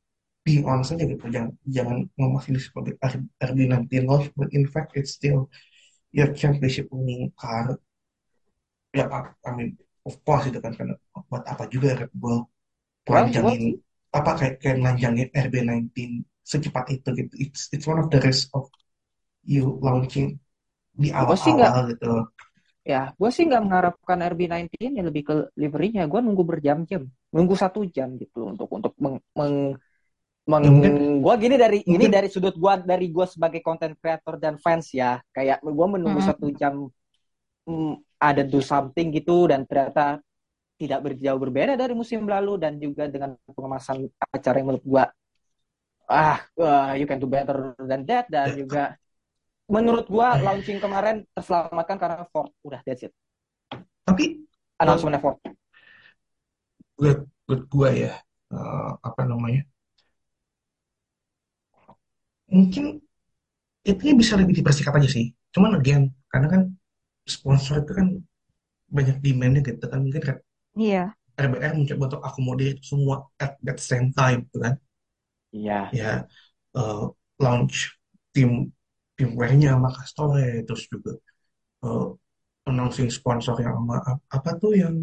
being 0.49 0.65
honest 0.71 0.91
aja 0.95 1.05
gitu. 1.13 1.25
Jangan 1.37 1.53
jangan 1.77 1.97
ngomong 2.19 2.43
ini 2.51 2.61
sebagai 2.67 2.95
R- 3.13 3.29
RB19 3.49 4.03
launch 4.11 4.29
but 4.39 4.49
in 4.59 4.65
fact 4.75 4.91
it's 4.99 5.13
still 5.19 5.41
your 6.19 6.31
championship 6.41 6.87
winning 6.95 7.23
car. 7.41 7.67
Ya 8.99 9.05
I 9.17 9.21
I 9.49 9.51
mean 9.57 9.71
of 10.09 10.15
course 10.27 10.45
itu 10.49 10.59
kan 10.65 10.73
karena 10.79 10.95
buat 11.31 11.45
apa 11.53 11.65
juga 11.75 11.89
Red 12.01 12.13
Bull 12.21 12.39
well 13.09 13.29
gua 13.41 13.53
panjangin 13.53 13.63
apa 14.19 14.31
kayak 14.39 14.55
kayak 14.63 14.79
nanjangin 14.85 15.29
RB19 15.45 16.11
secepat 16.53 16.87
itu 16.97 17.09
gitu. 17.21 17.35
It's 17.45 17.63
it's 17.75 17.87
one 17.93 18.01
of 18.03 18.09
the 18.15 18.21
risk 18.29 18.45
of 18.59 18.67
you 19.55 19.65
launching 19.87 20.29
di 21.03 21.09
nggak 21.19 21.39
awal-awal 21.39 21.75
gitu. 21.93 22.07
Ya, 22.91 22.99
gue 23.21 23.31
sih 23.37 23.45
nggak 23.49 23.63
mengharapkan 23.65 24.19
RB19 24.31 24.91
ya 24.99 25.03
lebih 25.09 25.23
ke 25.29 25.35
liverynya. 25.61 26.03
Gue 26.11 26.21
nunggu 26.25 26.41
berjam-jam, 26.51 27.03
nunggu 27.35 27.55
satu 27.63 27.79
jam 27.97 28.09
gitu 28.23 28.39
untuk 28.53 28.69
untuk 28.77 28.93
meng, 29.03 29.17
meng, 29.39 29.55
meng 30.49 30.65
ya 30.65 30.71
mungkin 30.73 30.95
gue 31.21 31.35
gini 31.45 31.57
dari 31.61 31.79
ini 31.85 32.09
mungkin 32.09 32.09
dari 32.09 32.29
sudut 32.33 32.57
gue 32.57 32.73
dari 32.89 33.07
gue 33.13 33.27
sebagai 33.29 33.61
content 33.61 33.93
creator 34.01 34.41
dan 34.41 34.57
fans 34.57 34.89
ya, 34.97 35.21
kayak 35.37 35.61
gue 35.61 35.87
menunggu 35.87 36.19
Mm-mm. 36.19 36.31
satu 36.33 36.49
jam 36.57 36.89
mm, 37.69 37.95
ada 38.17 38.43
do 38.43 38.65
something 38.65 39.13
gitu 39.13 39.45
dan 39.53 39.69
ternyata 39.69 40.25
tidak 40.81 41.05
berjauh 41.05 41.37
berbeda 41.37 41.77
dari 41.77 41.93
musim 41.93 42.25
lalu 42.25 42.57
dan 42.57 42.81
juga 42.81 43.11
dengan 43.11 43.37
pengemasan 43.45 44.09
acara 44.33 44.57
yang 44.57 44.73
menurut 44.73 44.87
gue 44.89 45.05
ah 46.09 46.41
wah, 46.57 46.97
you 46.97 47.05
can 47.05 47.21
do 47.21 47.29
better 47.29 47.77
than 47.85 48.09
that. 48.09 48.25
Dan 48.33 48.57
juga 48.57 48.97
menurut 49.69 50.09
gue 50.09 50.29
launching 50.41 50.81
kemarin 50.81 51.29
terselamatkan 51.37 52.01
karena 52.01 52.25
Ford. 52.33 52.49
Udah 52.65 52.81
that's 52.89 53.05
it. 53.05 53.13
Tapi 54.09 54.49
announcement 54.81 55.21
Ford. 55.21 55.37
buat 56.99 57.23
buat 57.47 57.63
gue 57.71 57.91
ya 58.11 58.15
eh, 58.51 58.91
apa 59.07 59.23
namanya 59.23 59.63
mungkin 62.53 62.85
itu 63.91 64.03
bisa 64.21 64.35
lebih 64.41 64.55
dipersikat 64.61 64.93
aja 64.99 65.09
sih. 65.17 65.27
Cuman 65.55 65.73
again 65.81 66.03
karena 66.33 66.47
kan 66.53 66.63
sponsor 67.35 67.75
itu 67.85 67.93
kan 67.99 68.07
banyak 68.97 69.17
demandnya 69.25 69.63
gitu 69.69 69.87
kan. 69.93 70.01
Mungkin 70.07 70.23
kan 70.29 70.37
Iya. 70.77 71.17
RBR 71.39 71.75
mencoba 71.79 72.05
untuk 72.11 72.23
akomodir 72.29 72.75
semua 72.85 73.17
at 73.45 73.53
that 73.67 73.79
same 73.83 74.09
time 74.17 74.47
gitu 74.49 74.59
kan. 74.65 74.75
Iya. 75.53 75.99
Ya 75.99 76.29
eh, 76.77 77.05
launch 77.43 77.77
tim 78.35 78.51
tim 79.17 79.29
wearnya 79.39 79.69
sama 79.75 79.89
Castore 79.97 80.45
terus 80.67 80.83
juga 80.93 81.13
eh, 81.87 82.07
announcing 82.71 83.09
sponsor 83.19 83.55
yang 83.65 83.75
sama 83.81 83.97
ap- 84.11 84.27
apa 84.37 84.51
tuh 84.63 84.73
yang 84.83 84.97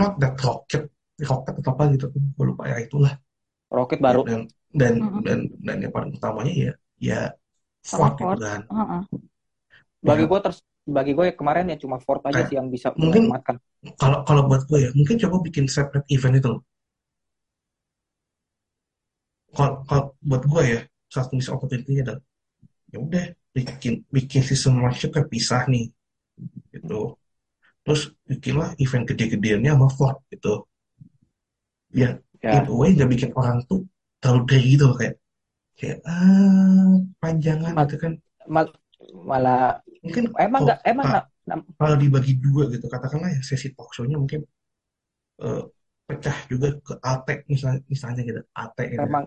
not 0.00 0.12
that 0.20 0.36
rocket 0.44 0.84
rocket 1.30 1.54
atau 1.60 1.70
apa 1.74 1.82
gitu 1.96 2.06
gue 2.12 2.44
lupa 2.50 2.62
ya 2.70 2.76
itulah. 2.84 3.12
Rocket 3.76 4.00
ya 4.06 4.06
baru 4.06 4.22
dan 4.26 4.40
dan 4.80 4.94
Mm-mm. 5.00 5.22
dan 5.26 5.38
dan 5.66 5.76
yang 5.82 5.92
paling 5.96 6.10
utamanya 6.18 6.52
ya 6.64 6.72
ya 7.00 7.20
Sama 7.82 8.08
Ford 8.18 8.36
gitu 8.36 8.44
kan. 8.44 8.60
Heeh. 8.68 9.02
bagi 10.08 10.24
ya 10.24 10.28
gue 10.30 10.38
terus 10.44 10.58
bagi 10.86 11.12
gue 11.18 11.26
kemarin 11.34 11.66
ya 11.72 11.76
cuma 11.82 11.96
Ford 11.98 12.22
aja 12.22 12.38
kayak 12.38 12.48
sih 12.48 12.56
yang 12.58 12.68
bisa 12.70 12.88
mungkin 12.94 13.22
kalau 14.00 14.18
kalau 14.28 14.42
buat 14.48 14.62
gue 14.70 14.78
ya 14.86 14.90
mungkin 14.98 15.16
coba 15.22 15.36
bikin 15.46 15.66
separate 15.66 16.06
event 16.14 16.36
itu 16.40 16.48
loh. 16.54 16.60
Kalau 19.56 19.74
kalau 19.88 20.04
buat 20.28 20.42
gue 20.52 20.62
ya 20.72 20.80
satu 21.14 21.30
misi 21.38 21.50
opportunity 21.54 22.02
adalah 22.04 22.20
ya 22.92 22.98
udah 23.06 23.24
bikin 23.56 23.94
bikin 24.16 24.42
season 24.48 24.74
launch 24.82 25.02
kayak 25.14 25.28
pisah 25.32 25.62
nih 25.72 25.86
gitu. 26.74 27.16
Terus 27.84 28.02
bikinlah 28.28 28.70
event 28.82 29.04
gede-gedeannya 29.10 29.70
sama 29.74 29.88
Ford 29.96 30.18
gitu. 30.32 30.66
Ya 31.94 32.18
in 32.54 32.62
ya. 32.62 32.68
a 32.70 32.74
way 32.78 32.90
nggak 32.94 33.10
bikin 33.14 33.30
orang 33.34 33.58
tuh 33.70 33.80
terlalu 34.20 34.42
dari 34.50 34.64
gitu 34.74 34.86
kayak 34.98 35.14
kayak 35.78 35.98
ah 36.10 36.90
panjangan 37.22 37.74
Ma- 37.74 37.84
gitu 37.84 37.96
kan 38.04 38.12
ma- 38.54 38.74
malah 39.28 39.62
Mungkin 40.04 40.24
emang 40.46 40.62
oh, 40.62 40.70
nggak 40.70 40.80
emang 40.90 41.06
nggak 41.10 41.24
nam- 41.48 41.68
kalau 41.80 41.96
dibagi 42.02 42.32
dua 42.44 42.62
gitu, 42.74 42.86
katakanlah 42.94 43.30
ya 43.36 43.40
sesi 43.50 43.68
talk 43.76 43.90
show-nya 43.96 44.16
mungkin 44.22 44.40
eh, 45.44 45.62
pecah 46.08 46.36
juga 46.50 46.68
ke 46.86 46.94
AT 47.12 47.26
misalnya, 47.52 47.80
misalnya 47.92 48.22
gitu, 48.28 48.40
AT 48.62 48.78
gitu. 48.94 49.08
memang 49.08 49.24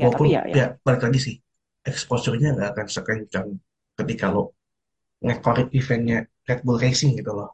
ya 0.00 0.06
Walaupun 0.06 0.28
tapi 0.30 0.34
ya 0.34 0.42
ya 0.52 0.58
ya 0.58 0.64
balik 0.86 1.02
lagi 1.06 1.20
sih, 1.26 1.36
exposure-nya 1.90 2.48
nggak 2.56 2.70
akan 2.74 2.86
sekencang 2.96 3.48
ketika 3.98 4.26
lo 4.34 4.42
ngekorek 5.26 5.68
eventnya 5.78 6.18
Red 6.48 6.60
Bull 6.66 6.78
Racing 6.84 7.12
gitu 7.20 7.32
loh. 7.38 7.50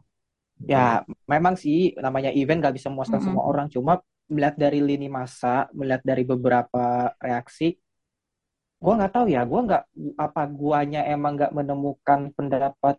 ya 0.73 1.05
memang 1.33 1.55
sih 1.63 1.93
namanya 2.01 2.31
event 2.33 2.59
nggak 2.63 2.75
bisa 2.79 2.89
memuaskan 2.93 3.21
Mm-mm. 3.21 3.25
semua 3.25 3.45
orang 3.51 3.67
cuma 3.75 4.01
melihat 4.33 4.57
dari 4.65 4.79
lini 4.89 5.07
masa 5.19 5.69
melihat 5.79 6.03
dari 6.11 6.23
beberapa 6.33 7.13
reaksi 7.27 7.65
gua 8.83 8.93
nggak 8.99 9.13
tahu 9.17 9.27
ya 9.35 9.41
gua 9.51 9.61
nggak 9.67 9.83
apa 10.27 10.41
guanya 10.59 11.01
emang 11.15 11.33
nggak 11.39 11.53
menemukan 11.59 12.21
pendapat 12.37 12.95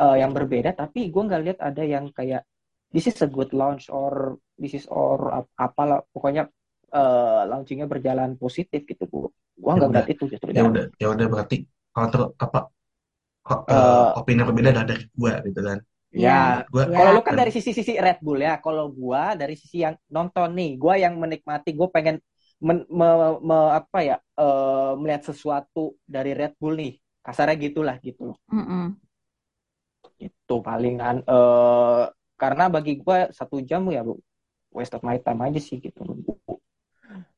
eh, 0.00 0.16
yang 0.22 0.32
berbeda 0.38 0.70
tapi 0.80 0.98
gua 1.12 1.22
nggak 1.28 1.42
lihat 1.44 1.58
ada 1.68 1.82
yang 1.94 2.06
kayak 2.18 2.42
this 2.94 3.06
is 3.10 3.18
a 3.26 3.28
good 3.36 3.50
launch 3.60 3.84
or 3.98 4.14
this 4.62 4.74
is 4.78 4.86
or 4.90 5.18
ap- 5.38 5.54
apalah 5.66 5.98
pokoknya 6.14 6.42
eh, 6.98 7.42
launchingnya 7.50 7.88
berjalan 7.92 8.30
positif 8.42 8.80
gitu 8.90 9.04
gua 9.12 9.28
gua 9.62 9.72
Ya 9.74 9.78
nggak 9.78 9.88
ngeliat 9.90 10.08
itu 10.14 10.24
justru 10.32 10.50
ya 10.56 10.60
dan 10.60 10.68
udah, 10.70 10.84
ya 11.02 11.06
udah 11.14 11.26
berarti 11.32 11.56
kalau 11.94 12.08
ter, 12.12 12.20
apa 12.44 12.58
eh, 13.72 14.08
opini 14.18 14.42
berbeda 14.48 14.70
dari 14.90 15.04
gua 15.20 15.32
gitu 15.46 15.60
kan. 15.68 15.78
Ya 16.12 16.60
gua 16.68 16.84
ya. 16.84 16.96
Kalau 16.96 17.10
lu 17.16 17.20
kan 17.24 17.34
dari 17.40 17.50
sisi-sisi 17.56 17.92
Red 17.96 18.20
Bull 18.20 18.44
ya, 18.44 18.60
kalau 18.60 18.92
gua 18.92 19.32
dari 19.32 19.56
sisi 19.56 19.80
yang 19.80 19.96
nonton 20.12 20.52
nih, 20.52 20.70
gua 20.76 20.94
yang 21.00 21.16
menikmati, 21.16 21.72
gua 21.72 21.88
pengen 21.88 22.20
men- 22.60 22.84
me- 22.92 23.40
me- 23.40 23.72
apa 23.80 23.98
ya, 24.04 24.16
eh, 24.36 24.92
melihat 25.00 25.22
sesuatu 25.32 25.96
dari 26.04 26.36
Red 26.36 26.54
Bull 26.60 26.76
nih, 26.76 26.92
kasarnya 27.24 27.56
gitulah 27.56 27.96
gitu 28.04 28.32
loh. 28.32 28.36
Mm-mm. 28.52 29.00
Itu 30.20 30.54
palingan 30.66 31.16
eh 31.26 32.02
karena 32.40 32.64
bagi 32.74 32.92
gua 33.04 33.18
satu 33.38 33.56
jam 33.68 33.82
ya 33.94 34.02
bu, 34.06 34.14
waste 34.76 34.94
of 34.98 35.02
my 35.08 35.16
time 35.24 35.40
aja 35.46 35.60
sih 35.62 35.76
gitu. 35.80 36.00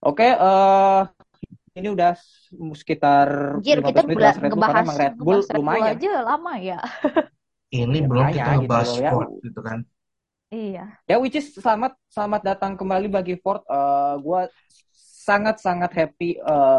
Oke, 0.05 0.27
eh 0.29 1.01
ini 1.79 1.89
udah 1.95 2.15
sekitar 2.81 3.29
15 3.61 4.05
kita 4.07 4.07
menit 4.07 4.19
bahas 4.23 4.37
Red 4.43 4.53
Bull 4.55 4.65
karena 4.69 4.83
Red 5.03 5.15
Bull 5.19 5.41
ngebahas 5.41 5.47
Red 5.51 5.65
Bull 5.71 5.83
lumayan. 5.83 5.97
aja 5.99 6.11
lama 6.23 6.53
ya. 6.63 6.79
ini 7.81 7.99
Ya 8.01 8.09
belum 8.09 8.27
kita 8.35 8.49
makanya 8.49 8.53
gitu 8.63 8.79
ngebahas 8.79 8.91
loh 8.91 8.97
ya. 9.05 9.11
Ford 9.11 9.29
gitu 9.45 9.61
kan. 9.69 9.79
Iya. 10.55 10.81
Ya, 11.11 11.15
which 11.23 11.35
is 11.41 11.51
selamat 11.59 11.93
selamat 12.15 12.41
datang 12.49 12.73
kembali 12.79 13.07
bagi 13.11 13.35
Ford. 13.43 13.61
Eh 13.67 14.15
gue 14.25 14.41
sangat-sangat 15.27 15.91
happy 15.99 16.39
eh, 16.39 16.79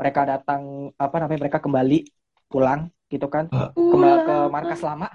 mereka 0.00 0.20
datang 0.32 0.62
apa 0.98 1.14
namanya 1.20 1.40
mereka 1.46 1.60
kembali 1.62 1.96
pulang 2.50 2.80
gitu 3.12 3.26
kan 3.30 3.44
Eh, 3.52 3.68
kembali 3.90 4.16
ke 4.26 4.34
markas 4.50 4.80
lama 4.82 5.06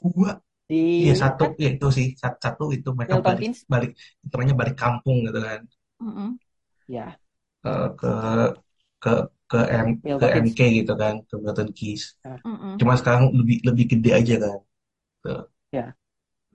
gua 0.00 0.30
di 0.68 0.76
Iya 1.02 1.12
ini 1.16 1.20
satu 1.22 1.42
kan 1.42 1.52
ya 1.64 1.68
itu 1.74 1.86
sih 1.98 2.06
sat- 2.22 2.40
satu 2.44 2.64
itu 2.76 2.88
mereka 2.98 3.16
Milton 3.16 3.22
balik 3.26 3.46
Keynes. 3.46 3.60
balik 3.72 3.90
itu 4.24 4.32
namanya 4.36 4.56
balik 4.62 4.76
kampung 4.82 5.16
gitu 5.26 5.38
kan 5.48 5.60
Mm-mm. 6.02 6.38
Ya, 6.88 7.18
Eh, 7.70 7.86
ke 7.98 8.08
ke 9.02 9.10
ke 9.52 9.60
M 9.68 9.88
ke. 10.00 10.26
MK 10.48 10.58
gitu 10.80 10.92
kan 10.96 11.14
ke 11.28 11.34
Milton 11.36 11.68
Keys 11.76 12.16
Nah, 12.24 12.38
Mm-mm. 12.40 12.72
cuma 12.80 12.96
sekarang 12.96 13.28
lebih 13.36 13.60
lebih 13.68 13.84
gede 13.92 14.10
aja 14.16 14.34
kan 14.40 14.58
Tuh. 15.22 15.42
ya. 15.76 15.86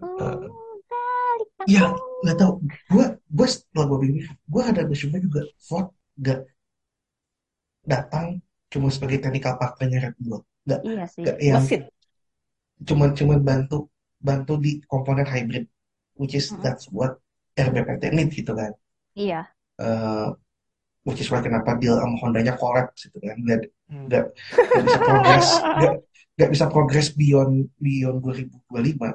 Balik 0.01 1.49
ya 1.69 1.83
nggak 2.23 2.37
tahu 2.41 2.51
gue 2.91 3.05
gue 3.37 3.47
setelah 3.47 3.85
gue 3.91 3.97
begini 4.01 4.19
gue 4.25 4.63
ada 4.63 4.81
bersyukur 4.89 5.19
juga 5.21 5.41
Ford 5.61 5.87
gak 6.17 6.39
datang 7.87 8.39
cuma 8.67 8.87
sebagai 8.91 9.19
technical 9.23 9.55
partnernya 9.55 10.11
Red 10.11 10.15
Bull 10.19 10.41
gak 10.67 10.81
Iya 10.83 11.05
sih. 11.07 11.23
gak 11.23 11.37
yang 11.39 11.63
Mesin. 11.63 11.81
cuma 12.83 13.05
cuma 13.15 13.35
bantu 13.39 13.87
bantu 14.21 14.53
di 14.59 14.81
komponen 14.85 15.25
hybrid 15.25 15.65
which 16.19 16.33
is 16.35 16.49
Mm-mm. 16.51 16.63
that's 16.65 16.85
what 16.91 17.17
RBPT 17.57 18.03
need 18.13 18.29
gitu 18.33 18.53
kan 18.53 18.73
Iya. 19.17 19.49
Eh, 19.81 20.27
which 21.07 21.19
is 21.23 21.29
why 21.31 21.39
kenapa 21.47 21.71
deal 21.81 21.95
sama 22.01 22.15
Hondanya 22.23 22.53
collapse 22.59 23.07
gitu 23.07 23.17
kan 23.23 23.37
nggak 23.45 23.59
Hmm. 23.87 24.03
nggak 24.11 24.23
nggak 24.75 24.83
bisa 24.83 24.99
progress 25.07 25.47
nggak 25.79 25.93
nggak 26.35 26.49
bisa 26.53 26.65
progress 26.73 27.07
beyond 27.19 27.53
beyond 27.79 28.17
2025 28.23 29.09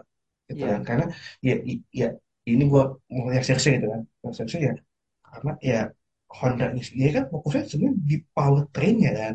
gitu 0.49 0.63
Iya. 0.65 0.73
kan 0.73 0.81
karena 0.89 1.05
ya 1.47 1.55
i- 1.71 1.85
ya 1.93 2.09
ini 2.49 2.63
gua 2.73 2.83
mau 3.13 3.29
lihat 3.33 3.45
seriusnya 3.47 3.73
gitu 3.79 3.89
kan 3.93 4.01
Mau 4.25 4.33
seriusnya 4.37 4.61
ya 4.69 4.75
karena 5.29 5.53
ya 5.71 5.81
Honda 6.33 6.65
ini 6.73 6.83
sendiri 6.89 7.11
kan 7.17 7.25
fokusnya 7.33 7.63
sebenarnya 7.71 7.97
di 8.11 8.17
powertrain-nya 8.37 9.11
kan 9.21 9.35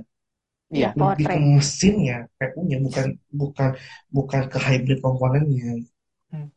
Iya. 0.74 0.88
Iya, 0.92 1.00
lebih 1.00 1.26
ke 1.32 1.38
mesinnya 1.58 2.18
PU-nya 2.38 2.78
bukan 2.86 3.06
bukan 3.42 3.70
bukan 4.16 4.42
ke 4.52 4.58
hybrid 4.68 5.00
komponennya 5.06 5.72
Hmm. 6.34 6.48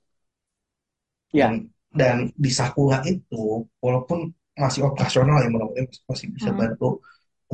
Ya. 1.30 1.46
dan 1.46 1.54
dan 1.94 2.16
di 2.34 2.50
Sakura 2.50 2.98
itu 3.06 3.66
walaupun 3.84 4.34
masih 4.64 4.80
operasional 4.88 5.36
ya 5.44 5.48
mudah-mudahan 5.54 5.88
masih 6.10 6.26
bisa 6.36 6.50
Mm. 6.52 6.58
bantu 6.60 6.88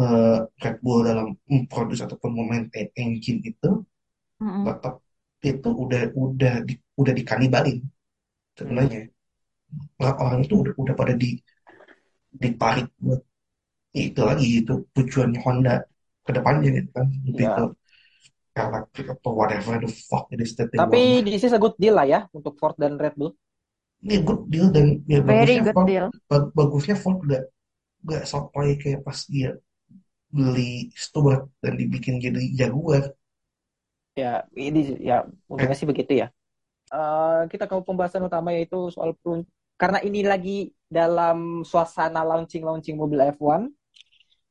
eh, 0.03 0.39
Red 0.63 0.77
Bull 0.85 1.01
dalam 1.09 1.27
memproduksi 1.53 2.03
ataupun 2.07 2.31
memaintain 2.39 2.89
engine 3.05 3.41
itu 3.51 3.71
tetap 4.67 4.95
itu 5.51 5.69
udah 5.85 6.03
udah 6.25 6.55
di, 6.69 6.75
udah 7.01 7.13
dikanibalin 7.19 7.79
Hmm. 8.59 8.59
sebenarnya 8.59 9.01
orang 10.25 10.41
itu 10.47 10.55
udah 10.63 10.73
udah 10.83 10.95
pada 11.01 11.13
di 11.23 11.29
ditarik 12.43 12.87
buat 13.01 13.21
ya 13.97 14.03
itu 14.11 14.21
lagi 14.31 14.47
itu 14.61 14.75
tujuannya 14.97 15.41
Honda 15.45 15.75
ke 16.27 16.33
depannya 16.37 16.69
gitu 16.79 16.91
kan 16.97 17.07
lebih 17.29 17.47
Ya. 17.47 17.57
ke 17.57 17.63
elektrik 18.57 19.07
atau 19.15 19.31
whatever 19.37 19.75
the 19.85 19.91
fuck 20.09 20.27
it 20.35 20.41
is 20.45 20.53
that 20.59 20.69
they 20.73 20.81
Tapi 20.81 20.97
want 20.97 21.25
this 21.25 21.45
is 21.49 21.53
a 21.57 21.61
good 21.61 21.77
deal 21.81 21.95
lah 21.99 22.07
ya 22.09 22.21
untuk 22.37 22.53
Ford 22.61 22.77
dan 22.77 23.01
Red 23.01 23.15
Bull. 23.17 23.33
Ini 24.05 24.15
good 24.27 24.43
deal 24.53 24.69
dan 24.77 24.87
ya 25.13 25.21
Very 25.21 25.59
bagusnya 25.59 25.63
good 25.65 25.75
Ford 25.75 25.89
deal. 25.89 26.07
ba- 26.31 26.51
bagusnya 26.59 26.97
Ford 27.03 27.19
gak 27.31 27.45
gak 28.11 28.23
sotoy 28.31 28.69
kayak 28.83 29.01
pas 29.07 29.19
dia 29.35 29.51
beli 30.37 30.93
Stuart 31.05 31.43
dan 31.63 31.73
dibikin 31.81 32.17
jadi 32.25 32.43
Jaguar 32.59 33.05
Ya, 34.17 34.49
ini 34.57 34.97
ya 35.05 35.29
untungnya 35.45 35.77
sih 35.77 35.85
begitu 35.89 36.13
ya. 36.17 36.27
Eh, 36.95 37.41
kita 37.53 37.65
ke 37.71 37.75
pembahasan 37.85 38.25
utama 38.29 38.51
yaitu 38.57 38.89
soal 38.95 39.13
pelun 39.21 39.45
karena 39.77 40.01
ini 40.05 40.21
lagi 40.25 40.73
dalam 40.89 41.63
suasana 41.67 42.23
launching-launching 42.25 42.97
mobil 42.97 43.21
F1. 43.23 43.69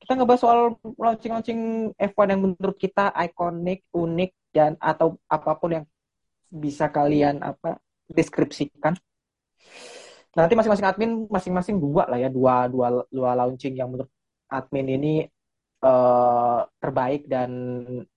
Kita 0.01 0.11
ngebahas 0.17 0.41
soal 0.43 0.59
launching-launching 0.99 1.61
F1 1.97 2.27
yang 2.33 2.41
menurut 2.45 2.77
kita 2.77 3.09
ikonik, 3.15 3.85
unik 3.95 4.31
dan 4.53 4.71
atau 4.81 5.17
apa 5.31 5.51
pun 5.57 5.69
yang 5.81 5.85
bisa 6.51 6.89
kalian 6.93 7.41
apa 7.41 7.79
deskripsikan. 8.09 8.95
Nanti 10.35 10.53
masing-masing 10.57 10.87
admin 10.87 11.11
masing-masing 11.31 11.75
dua 11.79 12.03
lah 12.11 12.19
ya, 12.19 12.27
dua 12.27 12.67
dua 12.67 12.87
dua 13.07 13.29
launching 13.39 13.73
yang 13.79 13.87
menurut 13.87 14.11
admin 14.51 14.87
ini 14.99 15.13
eh, 15.85 16.59
terbaik 16.81 17.21
dan 17.29 17.51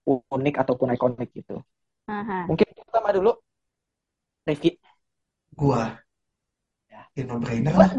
unik 0.09 0.55
ataupun 0.63 0.95
ikonik 0.99 1.31
gitu. 1.31 1.63
Aha. 2.09 2.49
Mungkin 2.49 2.67
pertama 2.75 3.13
dulu 3.15 3.33
Rifki. 4.49 4.81
gua 5.55 6.01
Ya. 6.89 7.05
ya 7.13 7.23
no 7.29 7.37
brainer 7.37 7.73
Gua 7.77 7.85
lah 7.85 7.93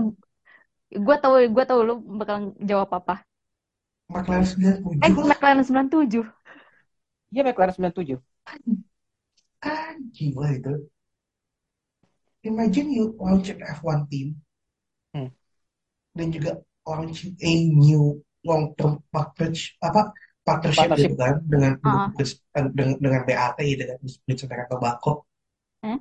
gua 1.06 1.16
tahu 1.22 1.36
gua 1.54 1.66
tahu 1.70 1.80
lu 1.86 1.94
bakal 2.20 2.38
jawab 2.66 2.90
apa. 2.98 3.16
McLaren 4.10 4.46
Eh, 5.06 5.12
97 5.14 5.14
lah 5.14 5.38
McLaren 5.38 5.64
97. 5.64 6.26
Iya 7.30 7.42
McLaren 7.46 7.74
97. 7.78 8.18
ah 9.70 9.92
gila 10.16 10.48
itu 10.58 10.74
imagine 12.46 12.88
you 12.92 13.16
launch 13.20 13.50
an 13.52 13.60
F1 13.62 14.08
team 14.08 14.40
Hmm. 15.10 15.34
dan 16.14 16.28
juga 16.30 16.52
launching 16.86 17.34
a 17.42 17.52
new 17.70 18.22
long 18.46 18.72
term 18.78 19.02
partnership 19.10 19.74
apa 19.82 20.14
partnership 20.46 20.86
Partnership. 20.90 21.10
gitu 21.12 21.16
kan 21.18 21.36
dengan 21.46 21.74
Ah. 21.82 22.10
dengan, 22.70 22.96
dengan 23.02 23.22
BAT 23.26 23.60
dengan 23.76 23.98
British 24.00 24.46
American 24.46 24.70
Tobacco 24.78 25.12
Hmm? 25.82 26.00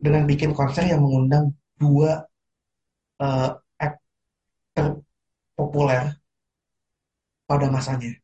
dengan 0.00 0.24
bikin 0.24 0.50
konser 0.56 0.88
yang 0.88 1.04
mengundang 1.04 1.52
dua 1.76 2.24
eh, 3.20 3.50
aktor 3.76 5.04
populer 5.52 6.16
pada 7.44 7.66
masanya 7.68 8.16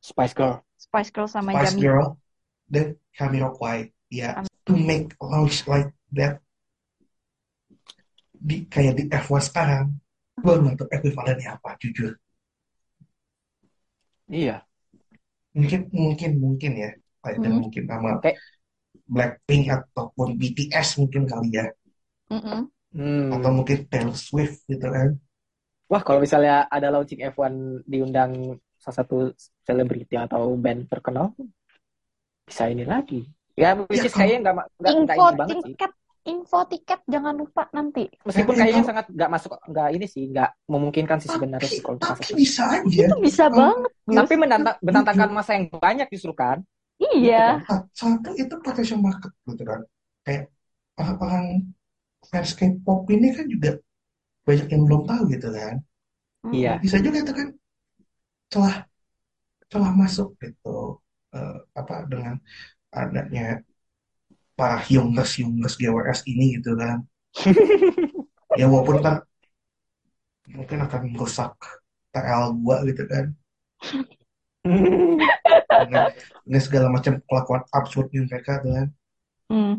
Spice 0.00 0.32
Girl. 0.32 0.60
Spice 0.76 1.10
Girl 1.12 1.28
sama 1.28 1.52
Spice 1.52 1.76
Jamie. 1.76 1.82
Girl 1.84 2.06
dan 2.68 2.86
Jamiroquai 3.12 3.78
ya 4.08 4.40
to 4.66 4.72
make 4.76 5.12
launch 5.20 5.64
like 5.70 5.90
that 6.16 6.40
di 8.34 8.56
kayak 8.68 8.94
di 8.98 9.04
F1 9.08 9.40
sekarang 9.48 9.86
gue 10.44 10.54
nggak 10.60 10.74
tahu 10.78 10.88
ekuivalennya 10.92 11.56
apa 11.56 11.70
jujur 11.80 12.12
Iya. 14.28 14.64
mungkin 15.54 15.80
mungkin 15.94 16.30
mungkin 16.44 16.72
ya 16.82 16.90
kayak 17.22 17.38
dan 17.40 17.52
Mhm. 17.54 17.60
mungkin 17.62 17.84
sama 17.88 18.10
Oke. 18.18 18.32
Blackpink 19.04 19.64
ataupun 19.70 20.28
BTS 20.40 20.88
mungkin 21.00 21.22
kali 21.28 21.48
ya 21.60 21.66
Mm-mm. 22.32 22.60
Hmm. 22.94 23.28
atau 23.34 23.50
mungkin 23.52 23.78
Taylor 23.90 24.16
Swift 24.16 24.64
gitu 24.70 24.86
kan 24.86 25.18
Wah 25.90 26.00
kalau 26.00 26.18
misalnya 26.24 26.64
ada 26.72 26.88
launching 26.88 27.20
F1 27.20 27.84
diundang 27.84 28.56
salah 28.80 28.96
satu 29.04 29.16
selebriti 29.64 30.16
atau 30.16 30.56
band 30.56 30.88
terkenal 30.88 31.36
bisa 32.48 32.68
ini 32.72 32.84
lagi. 32.84 33.20
Ya, 33.54 33.68
which 33.86 34.02
Ya, 34.02 34.06
is 34.10 34.14
kayaknya 34.14 34.38
nggak 34.50 34.54
nggak 34.82 34.94
Info 34.94 35.24
banget 35.38 35.46
sih. 35.62 35.62
tiket, 35.70 35.92
info 36.26 36.58
tiket 36.66 37.00
jangan 37.06 37.34
lupa 37.38 37.62
nanti. 37.70 38.04
Meskipun 38.26 38.54
Ya, 38.54 38.58
kayaknya 38.66 38.74
kalau- 38.82 38.90
sangat 38.90 39.06
nggak 39.14 39.30
masuk 39.30 39.50
nggak 39.70 39.88
ini 39.94 40.06
sih 40.10 40.22
nggak 40.32 40.50
memungkinkan 40.66 41.18
sih 41.22 41.30
sebenarnya 41.30 41.70
sih 41.70 41.82
kalau 41.84 41.98
tapi 42.02 42.30
bisa 42.34 42.62
aja. 42.66 43.04
Itu 43.06 43.16
bisa 43.22 43.44
Oh, 43.46 43.54
banget, 43.54 43.92
Gus. 44.10 44.16
Tapi 44.18 44.34
menantang, 44.34 44.76
menantangkan 44.82 45.30
masa 45.30 45.50
yang 45.54 45.66
banyak 45.70 46.08
justru 46.10 46.32
kan. 46.34 46.58
Iya. 46.98 47.62
Nah, 47.62 47.82
satu 47.94 48.30
itu 48.34 48.54
potential 48.58 48.98
market 48.98 49.30
gitu 49.46 49.62
kan. 49.62 49.80
Kayak 50.26 50.44
orang-orang 50.98 51.44
fans 52.26 52.50
K-pop 52.58 53.06
ini 53.14 53.28
kan 53.36 53.46
juga 53.46 53.70
banyak 54.42 54.66
yang 54.72 54.82
belum 54.88 55.02
tahu 55.06 55.22
gitu 55.30 55.48
kan. 55.54 55.74
Iya. 56.50 56.82
Bisa 56.82 56.98
juga 56.98 57.18
itu 57.22 57.32
kan 57.34 57.48
celah 58.50 58.76
celah 59.70 59.92
masuk 59.94 60.34
gitu. 60.42 60.98
Eh, 61.34 61.56
apa 61.74 62.06
dengan 62.06 62.38
adanya 62.94 63.60
para 64.54 64.86
youngers 64.86 65.34
youngers 65.42 65.74
GWS 65.74 66.24
ini 66.30 66.62
gitu 66.62 66.78
kan. 66.78 67.02
Ya 68.54 68.70
walaupun 68.70 69.02
kan 69.02 69.18
mungkin 70.46 70.78
akan 70.86 71.10
merusak 71.10 71.58
TL 72.14 72.54
gua 72.62 72.86
gitu 72.86 73.02
kan. 73.10 73.34
Dengan, 74.62 76.14
dengan 76.46 76.62
segala 76.62 76.86
macam 76.86 77.18
kelakuan 77.26 77.66
absurdnya 77.74 78.30
mereka 78.30 78.62
tuh 78.62 78.72
kan. 78.78 78.88
Hmm. 79.50 79.74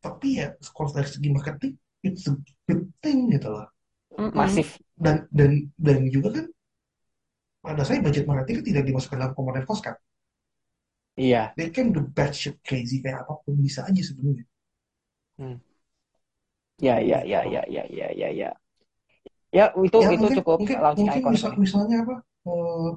tapi 0.00 0.40
ya 0.40 0.56
kalau 0.72 0.90
dari 0.90 1.12
segi 1.12 1.28
marketing 1.28 1.76
it's 2.00 2.24
a 2.24 2.34
good 2.64 2.88
thing 3.04 3.28
gitu 3.36 3.52
loh. 3.52 3.68
Masif. 4.32 4.80
dan 4.98 5.28
dan 5.30 5.68
dan 5.78 6.08
juga 6.10 6.40
kan 6.40 6.46
pada 7.62 7.82
saya 7.86 8.02
budget 8.02 8.26
marketing 8.26 8.66
tidak 8.66 8.82
dimasukkan 8.88 9.18
dalam 9.20 9.34
komponen 9.36 9.62
cost 9.62 9.84
kan 9.84 9.94
Iya. 11.18 11.42
they 11.58 11.68
can 11.74 11.90
do 11.94 12.00
bad 12.16 12.32
shit 12.40 12.56
crazy 12.66 12.96
kayak 13.04 13.26
apa 13.26 13.34
pun 13.44 13.54
bisa 13.66 13.80
aja 13.88 14.02
sebenarnya 14.08 14.44
Ya, 16.78 17.02
ya, 17.02 17.18
ya, 17.26 17.42
ya, 17.42 17.62
ya, 17.66 17.82
ya, 17.90 18.08
ya, 18.14 18.28
ya. 18.30 18.50
Ya, 19.50 19.72
itu 19.80 19.98
ya 19.98 20.08
itu 20.12 20.22
mungkin 20.22 20.36
cukup 20.38 20.58
mungkin 20.60 20.76
launching 20.84 21.08
mungkin 21.08 21.20
icon. 21.24 21.32
misal, 21.34 21.50
misalnya 21.56 21.96
apa 22.04 22.14
eh, 22.46 22.88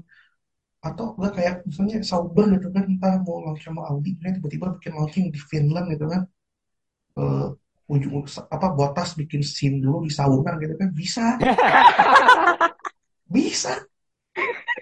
atau 0.82 1.06
enggak 1.18 1.34
kayak 1.38 1.56
misalnya 1.70 1.96
Sauber 2.02 2.46
gitu 2.58 2.68
kan 2.76 2.84
ntar 2.98 3.14
mau 3.26 3.38
launch 3.46 3.62
sama 3.66 3.82
Audi 3.90 4.18
kan 4.18 4.34
tiba-tiba 4.38 4.66
bikin 4.78 4.94
launching 4.98 5.26
di 5.30 5.40
Finland 5.50 5.88
gitu 5.94 6.06
kan 6.10 6.22
eh 7.22 7.48
ujung 7.92 8.24
apa 8.56 8.68
Bottas 8.78 9.10
bikin 9.20 9.42
scene 9.44 9.78
dulu 9.84 10.08
di 10.08 10.12
sauna 10.18 10.56
gitu 10.64 10.74
kan 10.80 10.90
bisa 10.96 11.26
bisa 13.36 13.74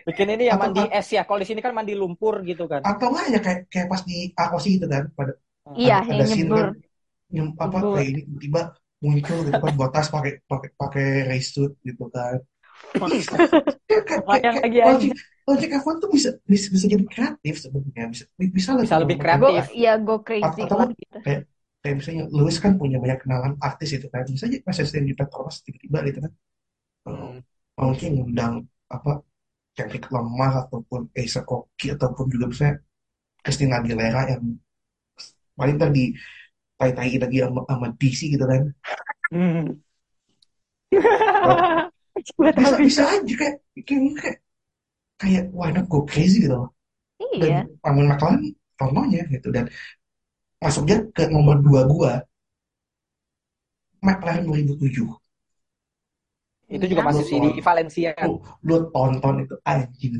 Bikin 0.06 0.28
ini 0.34 0.44
ya 0.50 0.56
Atau- 0.56 0.62
mandi 0.70 0.82
es 0.90 1.08
ya. 1.10 1.22
Kalau 1.24 1.40
di 1.42 1.48
sini 1.48 1.60
kan 1.60 1.74
mandi 1.74 1.94
lumpur 1.94 2.42
gitu 2.44 2.66
kan. 2.66 2.82
atau 2.82 3.08
enggak 3.10 3.26
ya 3.30 3.40
kayak 3.40 3.60
kayak 3.68 3.88
pas 3.88 4.02
di 4.04 4.32
Akosi 4.34 4.70
gitu 4.78 4.88
kan 4.88 5.04
pada 5.14 5.34
Iya, 5.74 6.02
ada, 6.02 6.10
yang 6.10 6.18
ada 6.18 6.26
scene 6.26 6.42
nyebur. 6.46 6.58
kan 6.58 6.70
nyem, 7.30 7.48
apa 7.56 7.78
Nyebur. 7.78 7.94
kayak 7.94 8.08
ini 8.10 8.22
tiba-tiba 8.26 8.62
muncul 9.00 9.38
gitu 9.46 9.58
kan 9.58 9.74
Bottas 9.78 10.08
pakai 10.10 10.32
pakai 10.44 10.70
pakai 10.76 11.06
race 11.30 11.50
suit 11.54 11.74
gitu 11.82 12.04
kan 12.10 12.38
kayak 13.88 14.04
kayak 14.08 14.22
Bayang 14.26 14.56
kayak 14.60 14.86
lagi 14.88 15.10
launching 15.46 15.72
F1 15.76 15.96
tuh 16.00 16.10
bisa 16.10 16.30
bisa 16.46 16.68
bisa 16.70 16.86
jadi 16.88 17.06
kreatif 17.06 17.54
sebenarnya 17.60 18.06
bisa 18.08 18.24
bisa 18.40 18.70
Bisa 18.78 18.98
lebih 18.98 19.18
kreatif. 19.18 19.66
gua. 19.66 19.76
ya 19.76 19.94
go 19.98 20.22
crazy 20.22 20.64
Atau- 20.64 20.78
lah 20.80 20.88
gitu. 20.90 21.18
kayak 21.80 21.96
misalnya 21.96 22.24
Lewis 22.28 22.58
kan 22.60 22.76
punya 22.76 22.98
banyak 22.98 23.20
kenalan 23.24 23.54
artis 23.60 23.90
itu 23.94 24.08
kan 24.10 24.26
bisa 24.26 24.46
aja 24.46 24.58
Mercedes 24.62 24.92
di 24.92 25.14
Petronas 25.14 25.56
tiba-tiba 25.62 25.98
gitu 26.06 26.20
kan 26.26 26.32
Hmm. 27.00 27.40
mungkin 27.80 28.10
ngundang 28.20 28.54
apa 28.88 29.24
Kendrick 29.76 30.06
Lamar 30.12 30.68
ataupun 30.68 31.08
Asa 31.16 31.42
Koki 31.48 31.94
ataupun 31.96 32.26
juga 32.28 32.46
misalnya 32.52 32.76
Christina 33.44 33.80
Aguilera 33.80 34.22
yang 34.36 34.44
paling 35.56 35.76
ntar 35.80 35.92
di 35.92 36.12
tai-tai 36.80 37.20
lagi 37.20 37.38
sama, 37.44 37.62
sama 37.68 37.88
DC 38.00 38.20
gitu 38.34 38.46
kan 38.48 38.64
Hmm. 39.30 39.78
Tahu 40.90 42.50
bisa 42.50 42.76
bisa. 42.82 43.02
aja 43.14 43.34
kayak 43.38 43.56
kayak 43.86 44.02
kayak 44.18 44.38
kayak 45.22 45.44
why 45.54 45.70
not 45.70 45.86
go 45.86 46.02
crazy 46.10 46.42
gitu 46.42 46.58
loh 46.58 46.70
Iya. 47.20 47.68
dan 47.70 47.78
Armin 47.86 48.10
McLaren 48.10 48.42
contohnya 48.74 49.22
gitu 49.30 49.54
dan 49.54 49.70
masuknya 50.58 51.06
ke 51.14 51.30
nomor 51.30 51.62
dua 51.62 51.86
gua 51.86 52.14
McLaren 54.02 54.48
2007 54.48 55.19
Itu 56.70 56.86
juga 56.92 57.02
Iya. 57.02 57.10
masih 57.10 57.26
sih 57.30 57.38
di 57.42 57.50
Valencia 57.66 58.10
kan. 58.18 58.28
lu, 58.30 58.34
lu 58.68 58.76
tonton 58.94 59.36
itu 59.44 59.56
anjing. 59.66 60.14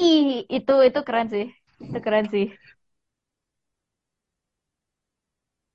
Ih, 0.00 0.28
itu 0.56 0.72
itu 0.88 1.00
keren 1.06 1.26
sih. 1.34 1.44
Itu 1.88 1.98
keren 2.04 2.26
sih. 2.34 2.44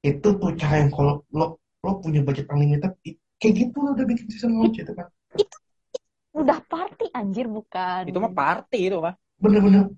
itu 0.09 0.27
tuh 0.41 0.51
cara 0.61 0.75
yang 0.85 0.91
kalau 0.93 1.13
lo 1.33 1.45
lo 1.83 1.91
punya 2.03 2.21
budget 2.25 2.45
unlimited 2.53 2.91
kayak 3.41 3.53
gitu 3.59 3.77
lo 3.83 3.89
udah 3.97 4.05
bikin 4.05 4.25
season 4.31 4.51
launch 4.57 4.77
itu 4.81 4.93
kan 4.93 5.07
Udah 6.35 6.59
party 6.67 7.07
anjir 7.15 7.47
bukan. 7.47 8.03
Itu 8.11 8.19
mah 8.19 8.33
party 8.35 8.79
itu 8.91 8.97
mah. 8.99 9.15
bener-bener 9.39 9.91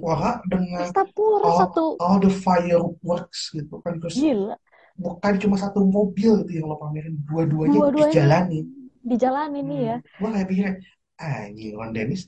pora 0.00 0.40
dengan 0.46 0.78
Pesta 0.86 1.02
pura 1.10 1.44
all, 1.50 1.58
satu. 1.58 1.84
all 1.98 2.16
the 2.22 2.30
fireworks 2.30 3.50
gitu 3.50 3.82
kan 3.82 3.98
terus 3.98 4.14
Gila. 4.14 4.54
Bukan 4.96 5.32
cuma 5.38 5.56
satu 5.56 5.80
mobil 5.84 6.44
itu 6.46 6.60
yang 6.60 6.66
lo 6.70 6.76
pamerin 6.78 7.14
dua-duanya 7.26 7.78
Dua-duanya. 7.78 8.12
dijalanin 8.12 8.66
Dijalanin 9.00 9.64
nih 9.64 9.80
ya. 9.80 9.96
gue 10.02 10.28
kayak 10.28 10.46
pikirnya 10.48 10.74
anjing 11.16 11.72
Ron 11.76 11.92
Dennis 11.92 12.22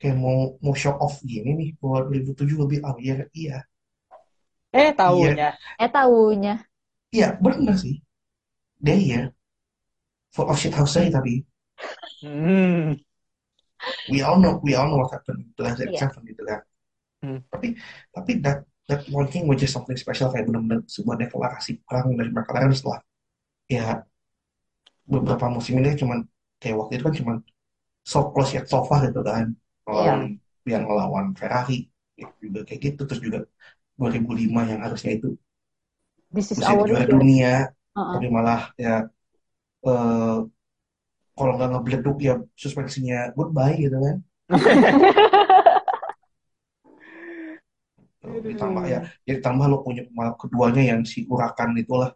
kayak 0.00 0.16
mau 0.18 0.56
mau 0.58 0.74
show 0.74 0.96
off 0.98 1.20
gini 1.22 1.52
nih 1.54 1.68
buat 1.78 2.08
2007 2.08 2.62
lebih 2.64 2.78
oh 2.84 2.96
iya 2.98 3.24
iya 3.32 3.58
Eh, 4.72 4.88
tahunya. 4.96 5.52
Eh 5.76 5.90
tahunya. 5.92 6.54
iya 7.12 7.36
bener 7.36 7.76
sih 7.76 8.00
dia 8.80 8.96
iya 8.96 9.20
full 10.32 10.48
of 10.48 10.56
shit 10.56 10.72
house 10.72 10.96
tapi 10.96 11.44
Hmm. 12.22 12.94
we 14.08 14.22
all 14.22 14.38
know 14.38 14.62
we 14.62 14.72
all 14.78 14.86
know 14.86 15.02
what 15.02 15.10
happened 15.10 15.42
to 15.58 15.60
Lance 15.66 15.82
Iya. 15.82 16.06
Seven 16.08 16.22
gitu 16.24 16.42
kan 16.46 16.60
Hmm. 17.22 17.38
tapi 17.52 17.78
tapi 18.10 18.32
that 18.42 18.66
that 18.92 19.08
launching 19.08 19.48
was 19.48 19.56
just 19.56 19.72
something 19.72 19.96
special 19.96 20.28
kayak 20.28 20.44
benar-benar 20.44 20.84
sebuah 20.84 21.16
deklarasi 21.16 21.80
perang 21.88 22.12
dari 22.12 22.28
McLaren 22.28 22.76
setelah 22.76 23.00
ya 23.72 24.04
beberapa 25.08 25.48
musim 25.48 25.80
ini 25.80 25.96
cuman 25.96 26.28
kayak 26.60 26.76
waktu 26.76 26.92
itu 27.00 27.04
kan 27.08 27.14
cuman 27.16 27.36
so 28.04 28.28
close 28.30 28.52
yet 28.52 28.68
so 28.68 28.84
far 28.84 29.00
gitu 29.08 29.24
kan. 29.24 29.56
Melawan 29.88 30.36
yang 30.68 30.84
melawan 30.86 31.26
Ferrari 31.34 31.88
ya, 32.14 32.28
juga 32.38 32.62
kayak 32.68 32.80
gitu. 32.92 33.00
Terus 33.08 33.20
juga 33.24 33.38
2005 33.96 34.70
yang 34.70 34.80
harusnya 34.84 35.16
itu 35.16 35.34
This 36.32 36.52
is 36.52 36.60
bisa 36.60 36.72
juara 36.72 37.04
dunia. 37.08 37.72
Heeh. 37.92 38.12
tapi 38.16 38.26
malah 38.32 38.72
ya 38.80 39.04
eh 39.84 40.36
kalau 41.36 41.52
nggak 41.56 41.70
ngebleduk 41.76 42.16
ya 42.24 42.40
suspensinya 42.56 43.36
goodbye 43.36 43.76
gitu 43.76 43.96
kan 44.00 44.16
ditambah 48.22 48.84
ya 48.86 48.98
ya 49.26 49.32
ditambah 49.38 49.66
lo 49.66 49.82
punya 49.82 50.06
pembalap 50.06 50.36
keduanya 50.38 50.82
yang 50.94 51.00
si 51.02 51.26
Urakan 51.26 51.74
itulah 51.78 52.10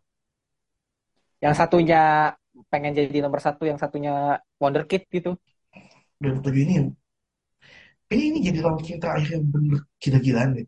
Yang 1.44 1.54
satunya 1.60 2.32
pengen 2.72 2.96
jadi 2.96 3.20
nomor 3.20 3.40
satu, 3.44 3.68
yang 3.68 3.76
satunya 3.76 4.40
wonderkid 4.56 5.04
gitu. 5.12 5.36
2007 6.20 6.64
ini 6.64 6.72
yang 6.80 6.88
ini 8.12 8.22
ini 8.30 8.38
jadi 8.40 8.58
launching 8.64 8.98
terakhir 9.02 9.36
yang 9.36 9.44
bener 9.50 9.78
gila-gilaan 9.98 10.50
deh 10.56 10.66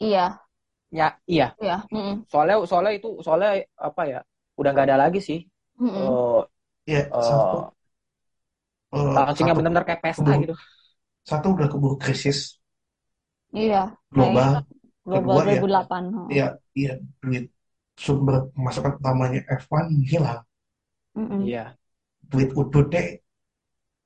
Iya. 0.00 0.24
Ya, 0.92 1.06
iya. 1.26 1.46
Iya. 1.58 1.76
Mm-mm. 1.92 2.14
Soalnya 2.30 2.56
soalnya 2.70 2.92
itu 2.96 3.08
soalnya 3.24 3.50
apa 3.74 4.02
ya? 4.06 4.20
Udah 4.60 4.70
nggak 4.72 4.86
ada 4.88 4.98
lagi 5.08 5.18
sih. 5.20 5.38
Mm-mm. 5.80 6.06
Eh, 6.06 6.40
ya 6.86 7.00
eh, 7.10 7.22
satu 7.26 7.56
eh, 8.94 9.12
launchingnya 9.16 9.54
satu 9.54 9.58
benar-benar 9.58 9.84
kayak 9.88 10.02
pesta 10.04 10.22
keburu, 10.22 10.42
gitu. 10.42 10.54
satu 11.26 11.46
udah 11.56 11.68
keburu 11.72 11.96
krisis 11.98 12.38
Iya. 13.56 13.82
global 14.12 14.50
Global 15.06 15.34
Kedua, 15.38 15.54
ya. 15.54 15.60
2008. 15.62 16.02
heeh. 16.16 16.26
ya 16.38 16.46
iya 16.76 16.92
duit 17.22 17.44
sumber 18.04 18.34
pemasukan 18.54 18.92
utamanya 19.00 19.40
F1 19.48 19.86
hilang. 20.10 20.40
Iya. 21.46 21.64
duit 22.30 22.50
udutnya 22.52 23.02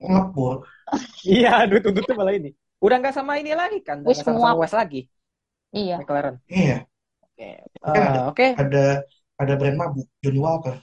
ngebul 0.00 0.54
Iya, 1.28 1.68
duit 1.70 1.82
tuh 1.84 2.14
malah 2.18 2.34
ini. 2.38 2.50
Udah 2.80 2.96
nggak 3.00 3.14
sama 3.16 3.32
ini 3.40 3.52
lagi 3.52 3.78
kan? 3.84 4.00
Udah 4.04 4.16
sama, 4.16 4.40
sama. 4.40 4.60
West 4.60 4.76
lagi, 4.76 5.00
Iya. 5.74 5.96
McLaren. 6.00 6.36
iya 6.48 6.76
Oke. 7.24 7.48
Kan 7.80 7.96
Eh, 7.96 8.04
ada- 8.08 8.24
Oke. 8.30 8.46
ada 8.62 8.84
ada 9.40 9.52
brand 9.58 9.76
mabuk 9.80 10.06
Johnny 10.22 10.40
Walker 10.40 10.76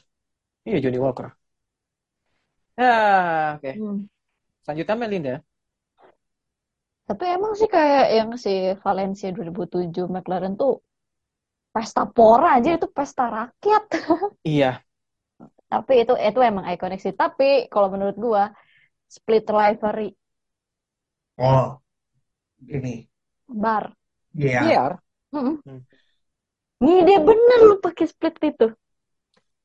Iya, 0.68 0.78
Johnny 0.84 0.99
Walker. 0.99 1.28
Ah, 2.78 3.57
oke. 3.57 3.70
Hmm. 3.74 3.97
Selanjutnya 4.63 4.95
Melinda. 4.99 5.34
Tapi 7.08 7.24
emang 7.36 7.53
sih 7.60 7.70
kayak 7.76 8.05
yang 8.18 8.30
si 8.43 8.51
Valencia 8.84 9.28
2007 9.36 10.05
McLaren 10.14 10.53
tuh 10.62 10.74
pesta 11.74 12.01
pora 12.16 12.47
aja 12.58 12.70
itu 12.78 12.88
pesta 12.97 13.24
rakyat. 13.38 13.84
Iya. 14.43 14.84
Tapi 15.72 15.93
itu 16.03 16.14
itu 16.28 16.39
emang 16.49 16.66
ikonik 16.74 16.99
sih. 17.03 17.14
Tapi 17.22 17.43
kalau 17.74 17.88
menurut 17.93 18.16
gua 18.26 18.43
split 19.16 19.45
rivalry 19.58 20.08
Oh, 21.38 21.82
ini. 22.68 23.10
bar. 23.64 23.86
Iya. 24.36 24.62
Biar 24.64 24.91
Mm-mm. 25.34 25.55
Hmm. 25.66 25.82
Ngide 26.84 27.16
bener 27.28 27.60
lu 27.70 27.76
pakai 27.86 28.05
split 28.12 28.36
itu. 28.49 28.66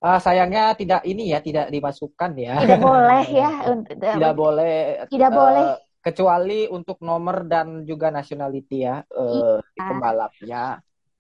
ah, 0.03 0.19
sayangnya 0.25 0.75
tidak 0.81 1.01
ini 1.11 1.23
ya, 1.33 1.39
tidak 1.47 1.67
dimasukkan 1.75 2.31
ya. 2.47 2.53
Tidak 2.63 2.79
boleh 2.83 3.25
ya 3.31 3.51
untuk 3.71 3.95
Tidak 4.15 4.33
boleh. 4.35 4.73
Tidak 5.13 5.31
eh, 5.31 5.35
boleh. 5.39 5.65
Kecuali 6.03 6.67
untuk 6.67 6.99
nomor 7.01 7.47
dan 7.47 7.87
juga 7.87 8.11
nationality 8.11 8.83
ya 8.85 9.01
eh, 9.07 9.59
Iya. 9.63 9.83
pembalapnya. 9.87 10.63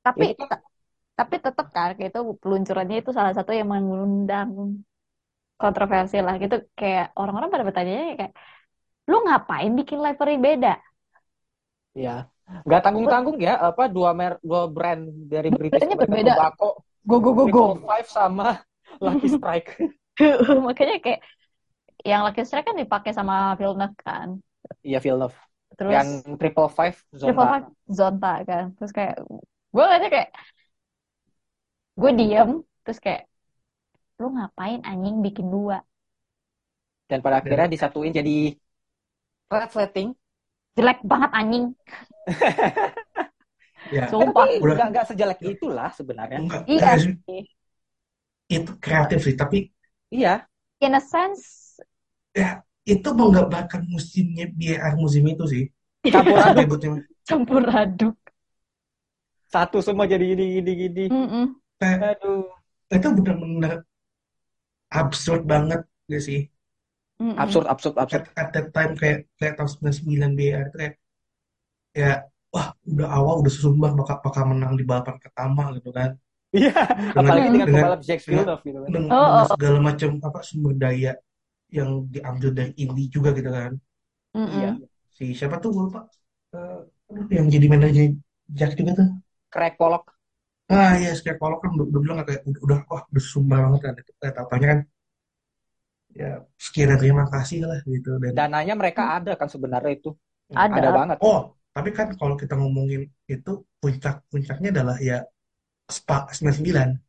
Tapi 0.02 0.34
Itu- 0.34 0.44
ta- 0.50 0.64
tapi 1.12 1.34
tetap 1.38 1.66
kan 1.70 1.94
itu 1.94 2.20
peluncurannya 2.42 2.96
itu 3.00 3.10
salah 3.14 3.32
satu 3.36 3.54
yang 3.54 3.68
mengundang 3.70 4.82
kontroversi 5.54 6.18
lah 6.18 6.34
gitu 6.42 6.66
kayak 6.74 7.14
orang-orang 7.14 7.48
pada 7.52 7.62
bertanya 7.62 8.18
kayak 8.18 8.32
lu 9.06 9.22
ngapain 9.22 9.70
bikin 9.78 9.98
livery 10.02 10.34
beda? 10.38 10.74
Ya, 11.94 12.26
nggak 12.66 12.82
tanggung-tanggung 12.82 13.38
ya. 13.38 13.60
Apa 13.60 13.86
dua 13.86 14.10
mer 14.16 14.40
dua 14.42 14.66
brand 14.66 15.06
dari 15.28 15.52
British 15.52 15.84
berbeda. 15.94 16.34
Tobacco, 16.34 16.68
Go 17.02 17.18
go 17.18 17.30
go 17.34 17.44
go. 17.50 17.64
Five 17.82 18.08
sama 18.08 18.62
Lucky 19.04 19.28
Strike. 19.30 19.78
Makanya 20.66 21.02
kayak 21.02 21.20
yang 22.02 22.22
Lucky 22.26 22.42
Strike 22.46 22.66
kan 22.66 22.78
dipakai 22.78 23.10
sama 23.14 23.54
Villeneuve 23.58 23.94
kan. 24.02 24.38
Iya, 24.82 24.98
Villeneuve. 25.04 25.36
Terus 25.78 25.92
Yang 25.94 26.08
Triple 26.38 26.68
Five 26.68 26.96
Triple 27.22 27.46
Zonta. 27.46 27.50
Five 27.52 27.66
Zonta 27.88 28.32
kan. 28.48 28.64
Terus 28.76 28.92
kayak 28.92 29.14
gue 29.72 29.84
aja 29.88 30.06
kayak 30.12 30.28
gue 32.00 32.10
diem 32.18 32.50
terus 32.84 32.98
kayak 33.04 33.22
lu 34.20 34.28
ngapain 34.36 34.80
anjing 34.90 35.16
bikin 35.26 35.46
dua 35.54 35.78
Dan 37.10 37.20
pada 37.20 37.44
akhirnya 37.44 37.68
disatuin 37.68 38.12
jadi 38.14 38.56
resleting. 39.52 40.08
jelek 40.76 40.98
banget 41.04 41.30
anjing 41.36 41.64
Ya. 43.92 44.06
sumpah 44.12 44.46
Tapi 44.46 44.56
Udah. 44.62 44.74
nggak 44.78 44.88
nggak 44.94 45.04
sejelek 45.10 45.38
itulah 45.42 45.90
sebenarnya. 45.92 46.38
Enggak, 46.40 46.62
iya 46.70 46.90
sih. 46.96 47.42
itu 48.52 48.72
kreatif 48.84 49.18
sih, 49.26 49.34
tapi 49.36 49.58
Iya, 50.12 50.44
in 50.84 50.92
a 50.94 51.00
sense 51.00 51.80
ya 52.34 52.64
itu 52.84 53.08
menggambarkan 53.14 53.86
musimnya 53.86 54.50
BR 54.50 54.94
musim 54.98 55.22
itu 55.26 55.44
sih. 55.46 55.64
campur 56.14 56.34
aduk. 56.38 56.58
Ributnya. 56.66 56.90
campur 57.22 57.62
aduk 57.62 58.14
Satu 59.46 59.78
semua 59.78 60.08
jadi 60.08 60.24
gini 60.32 60.58
gini 60.58 60.72
gini. 60.74 61.04
Mm-mm. 61.12 61.44
Kayak, 61.76 62.16
Aduh. 62.18 62.48
itu 62.88 63.08
benar-benar 63.12 63.74
absurd 64.88 65.44
banget 65.44 65.84
gak 66.08 66.22
sih? 66.22 66.48
Absurd, 67.22 67.68
absurd, 67.70 67.94
absurd. 68.00 68.26
At, 68.34 68.34
at 68.34 68.48
that 68.50 68.66
time 68.74 68.92
kayak 68.98 69.30
kayak 69.38 69.54
tahun 69.54 69.70
99 69.94 70.34
BR 70.34 70.64
itu 70.72 70.76
kayak 70.80 70.94
ya 71.92 72.12
wah 72.50 72.72
udah 72.82 73.08
awal 73.12 73.34
udah 73.44 73.52
susumbang 73.52 73.94
bakal 73.94 74.18
bakal 74.24 74.42
menang 74.50 74.74
di 74.74 74.82
balapan 74.82 75.20
pertama 75.22 75.70
gitu 75.76 75.92
kan. 75.92 76.16
Iya, 76.52 76.72
apalagi 77.16 77.48
dengan 77.48 77.68
dengan- 77.68 77.68
pembalap 77.92 78.00
Jack 78.02 78.20
Villeneuve 78.24 78.62
gitu 78.66 78.78
kan. 78.82 78.88
dengan, 78.90 79.08
Oh, 79.08 79.20
dengan 79.20 79.30
oh, 79.30 79.40
oh. 79.40 79.46
segala 79.54 79.78
macam 79.80 80.10
apa 80.20 80.38
sumber 80.42 80.74
daya 80.76 81.12
yang 81.72 82.04
diambil 82.12 82.52
dari 82.52 82.72
Indy 82.76 83.08
juga 83.08 83.32
gitu 83.32 83.48
kan. 83.48 83.72
Mm-mm. 84.36 84.52
Iya. 84.52 84.70
Si 85.08 85.32
siapa 85.32 85.56
tuh 85.58 85.72
gue 85.72 85.82
lupa. 85.88 86.04
Eh, 86.52 86.80
aduh, 87.08 87.26
yang 87.32 87.48
jadi 87.48 87.66
manajer 87.66 88.12
Jack 88.52 88.76
juga 88.76 89.00
tuh. 89.00 89.08
Craig 89.48 89.80
Pollock. 89.80 90.12
Ah 90.68 90.96
iya, 90.96 91.12
Sky 91.16 91.36
Pollock 91.36 91.64
kan 91.64 91.72
udah, 91.76 92.00
bilang 92.00 92.16
kayak 92.24 92.44
udah, 92.48 92.60
udah 92.64 92.78
wah 92.88 93.02
udah 93.08 93.24
sumbang 93.24 93.60
banget 93.68 93.80
kan 93.84 93.92
itu. 93.96 94.12
Eh, 94.20 94.32
tahu-taunya 94.32 94.68
kan 94.68 94.80
ya 96.12 96.44
sekian 96.60 96.92
dan 96.92 96.98
terima 97.00 97.24
kasih 97.24 97.64
lah 97.64 97.80
gitu 97.88 98.20
dan 98.20 98.36
Dananya 98.36 98.76
mereka 98.76 99.16
ada 99.16 99.32
kan 99.32 99.48
sebenarnya 99.48 99.92
itu. 99.96 100.12
Ada. 100.52 100.76
Ada 100.76 100.90
banget. 100.92 101.16
oh 101.24 101.56
tapi 101.72 101.88
kan 101.96 102.12
kalau 102.20 102.36
kita 102.36 102.52
ngomongin 102.52 103.08
itu 103.24 103.52
puncak 103.80 104.20
puncaknya 104.28 104.68
adalah 104.76 104.96
ya 105.00 105.24
Spa 105.88 106.28
99 106.28 107.00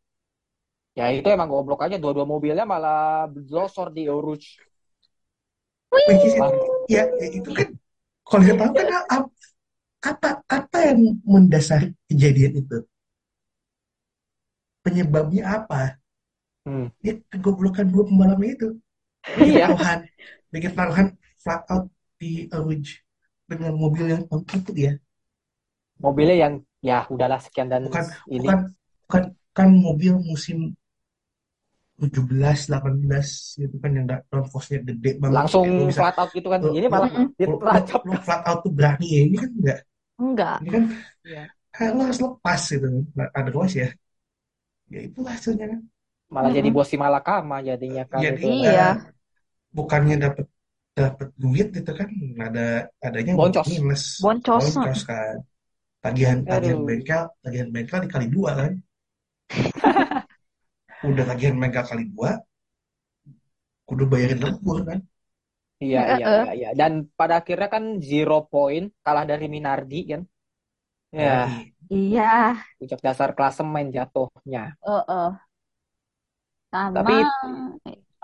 Ya 0.99 1.05
itu 1.17 1.27
emang 1.35 1.49
goblok 1.53 1.79
aja. 1.85 1.95
Dua-dua 2.03 2.25
mobilnya 2.33 2.65
malah 2.73 2.97
losor 3.55 3.87
di 3.95 4.01
Rouge. 4.25 4.47
which 6.07 6.25
is 6.27 6.35
ya, 6.89 7.03
ya 7.21 7.27
itu 7.31 7.49
kan 7.57 7.67
kalau 8.27 8.43
kita 8.45 8.55
tahu 8.59 8.71
kan 8.75 8.87
ap- 9.15 9.33
apa 10.03 10.29
apa 10.57 10.77
yang 10.89 10.99
mendasari 11.23 11.87
kejadian 12.09 12.53
itu 12.63 12.77
penyebabnya 14.83 15.43
apa 15.59 15.99
Hmm. 16.65 16.87
ya 17.05 17.13
kegoblokan 17.31 17.87
dua 17.93 18.03
pembalapnya 18.09 18.49
itu 18.57 18.67
Iya. 19.39 19.67
taruhan 19.67 19.99
bikin 20.53 20.71
taruhan 20.77 21.07
flat 21.43 21.61
out 21.73 21.85
di 22.19 22.29
Eau 22.53 22.63
Rouge 22.67 22.91
dengan 23.49 23.73
mobil 23.83 24.05
yang 24.13 24.23
itu 24.57 24.71
ya 24.77 24.93
Mobilnya 26.03 26.35
yang 26.43 26.53
ya 26.89 26.97
udahlah 27.13 27.39
sekian 27.45 27.67
dan 27.71 27.83
bukan 27.87 28.03
ini. 28.35 28.47
bukan 28.47 28.59
bukan 29.05 29.23
kan 29.57 29.69
mobil 29.85 30.13
musim 30.29 30.57
17 32.01 32.59
18 32.67 33.27
gitu 33.61 33.75
kan 33.83 33.91
yang 33.97 34.05
downforce-nya 34.31 34.79
gede 34.89 35.11
banget 35.21 35.35
Langsung 35.39 35.65
lu 35.69 35.85
bisa 35.89 36.01
flat 36.03 36.17
out 36.19 36.29
gitu 36.33 36.47
kan. 36.53 36.59
Ini 36.61 36.87
malah 36.89 37.09
flat 38.25 38.43
out 38.49 38.59
tuh 38.65 38.71
berani 38.73 39.05
ya 39.15 39.21
ini 39.29 39.35
kan 39.39 39.49
enggak 39.59 39.79
enggak 40.21 40.57
ini 40.61 40.69
kan 40.73 40.83
Iya. 41.23 41.43
eh, 41.79 41.89
lo 41.95 42.01
harus 42.05 42.19
lepas 42.25 42.61
gitu 42.73 42.87
Nah, 43.17 43.27
otherwise 43.37 43.75
ya 43.81 43.87
ya 44.93 44.99
itulah 45.07 45.31
hasilnya 45.37 45.65
kan 45.73 45.81
Malah 46.33 46.49
jadi 46.49 46.69
Mm-mm. 46.69 46.75
bos 46.75 46.87
si 46.89 46.97
Malakama 46.97 47.57
jadinya 47.61 48.03
kan 48.09 48.21
jadi 48.23 48.41
itu. 48.41 48.47
Iya. 48.65 48.87
eh, 48.89 48.93
bukannya 49.77 50.15
dapat 50.25 50.45
dapat 50.93 51.27
duit 51.41 51.67
gitu 51.77 51.91
kan 51.99 52.09
ada 52.45 52.65
adanya 53.01 53.33
Boncos. 53.33 53.67
minus 53.73 54.03
Boncos. 54.21 54.63
boncos 54.77 55.01
kan 55.09 55.35
tagihan 56.03 56.39
tagihan 56.45 56.79
Aduh. 56.79 56.87
bengkel 56.89 57.23
tagihan 57.43 57.69
bengkel 57.75 57.99
dikali 58.05 58.27
dua 58.35 58.51
kan 58.59 58.71
udah 61.09 61.23
tagihan 61.29 61.55
bengkel 61.61 61.83
kali 61.89 62.03
dua 62.13 62.31
kudu 63.87 64.03
bayarin 64.11 64.39
lembur 64.43 64.77
kan 64.87 64.99
Iya, 65.83 65.99
iya, 66.13 66.25
iya, 66.37 66.49
iya. 66.57 66.67
Dan 66.79 66.91
pada 67.19 67.33
akhirnya 67.39 67.67
kan 67.75 67.83
zero 68.09 68.33
point 68.51 68.85
kalah 69.05 69.25
dari 69.31 69.45
Minardi 69.55 69.95
kan. 70.11 70.21
Ya, 71.19 71.29
iya 71.93 72.23
puncak 72.77 72.99
dasar 73.07 73.29
klasemen 73.37 73.85
jatuhnya. 73.95 74.59
Heeh. 74.85 75.33
sama 76.71 76.91
Tapi 76.93 77.13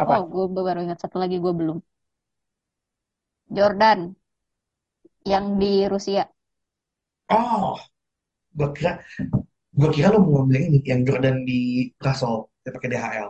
apa? 0.01 0.15
oh 0.15 0.21
gue 0.31 0.43
baru 0.67 0.79
ingat 0.85 0.99
satu 1.03 1.17
lagi 1.23 1.35
gue 1.43 1.53
belum 1.59 1.77
Jordan 3.57 3.99
yang 5.31 5.45
di 5.61 5.87
Rusia 5.87 6.23
oh 7.37 7.73
gua 8.57 8.69
kira 8.77 8.91
gua 9.79 9.89
kira 9.95 10.07
lo 10.13 10.17
mau 10.23 10.31
ngomong 10.43 10.63
ini 10.67 10.79
yang 10.91 11.01
Jordan 11.07 11.37
di 11.49 11.59
Russell 12.05 12.35
dia 12.69 12.73
pakai 12.73 12.89
DHL 12.93 13.29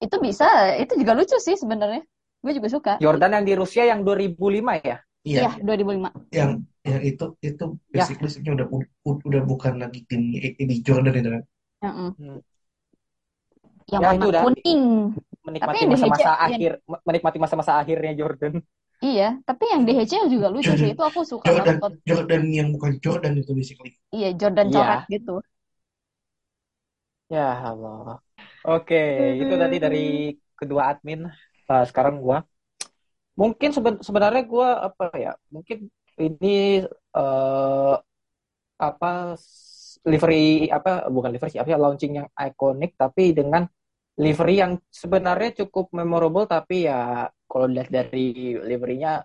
itu 0.00 0.16
bisa 0.18 0.48
itu 0.76 0.92
juga 0.96 1.12
lucu 1.12 1.36
sih 1.38 1.56
sebenarnya 1.56 2.02
gue 2.44 2.52
juga 2.52 2.68
suka 2.68 2.92
Jordan 3.00 3.40
yang 3.40 3.44
di 3.44 3.54
Rusia 3.56 3.84
yang 3.88 4.00
2005 4.04 4.36
ya? 4.84 4.96
iya 5.24 5.40
iya 5.48 5.50
2005 5.60 6.32
yang 6.32 6.50
yang 6.84 7.00
itu 7.00 7.24
itu 7.40 7.64
Ya. 7.92 8.04
basically 8.04 8.28
sebenarnya 8.28 8.68
udah 8.68 8.68
udah 9.24 9.42
bukan 9.48 9.80
lagi 9.80 10.04
tim 10.04 10.32
ini 10.36 10.74
Jordan 10.84 11.14
itu 11.16 11.30
kan 11.32 11.42
Heeh. 11.84 12.10
Hmm. 12.20 12.38
yang 13.88 14.00
Ya, 14.00 14.08
warna 14.12 14.16
itu 14.20 14.28
udah. 14.32 14.42
kuning 14.48 14.82
Menikmati 15.44 15.76
yang 15.76 15.90
di 15.92 15.96
masa-masa 16.00 16.30
akhir, 16.40 16.70
menikmati 17.04 17.36
masa-masa 17.36 17.72
akhirnya 17.76 18.12
Jordan. 18.16 18.64
iya 19.04 19.36
tapi 19.44 19.64
yang 19.68 19.84
DHC 19.84 20.12
juga 20.32 20.48
lucu 20.48 20.72
Jordan- 20.72 20.80
sih 20.80 20.90
itu 20.96 21.02
aku 21.04 21.20
suka 21.24 21.44
Jordan 21.48 21.76
banget 21.80 21.92
Jordan 22.08 22.42
yang 22.48 22.68
bukan 22.72 22.92
Jordan 23.04 23.32
itu 23.40 23.52
basically 23.52 23.92
iya 24.12 24.32
Jordan 24.32 24.68
Iya. 24.68 24.76
coret 24.76 25.00
gitu 25.12 25.34
Ya 27.32 27.40
Allah. 27.68 28.20
Oke, 28.68 28.96
itu 29.42 29.52
tadi 29.62 29.76
dari 29.84 29.98
kedua 30.58 30.82
admin. 30.90 31.20
Nah, 31.68 31.82
sekarang 31.88 32.14
gua. 32.24 32.36
Mungkin 33.40 33.70
seben- 33.76 34.02
sebenarnya 34.06 34.42
gua 34.52 34.68
apa 34.88 35.04
ya? 35.24 35.30
Mungkin 35.54 35.78
ini 36.22 36.48
eh 37.16 37.94
apa 38.88 39.08
livery 40.10 40.68
apa 40.76 40.90
bukan 41.14 41.30
livery 41.34 41.50
sih, 41.54 41.60
apa 41.62 41.70
ya 41.74 41.78
launching 41.84 42.12
yang 42.20 42.28
ikonik 42.36 42.90
tapi 43.00 43.32
dengan 43.38 43.62
livery 44.20 44.54
yang 44.62 44.72
sebenarnya 45.02 45.50
cukup 45.64 45.90
memorable 45.98 46.46
tapi 46.54 46.86
ya 46.88 47.28
kalau 47.50 47.66
dilihat 47.70 47.90
dari 47.90 48.54
liverynya 48.70 49.24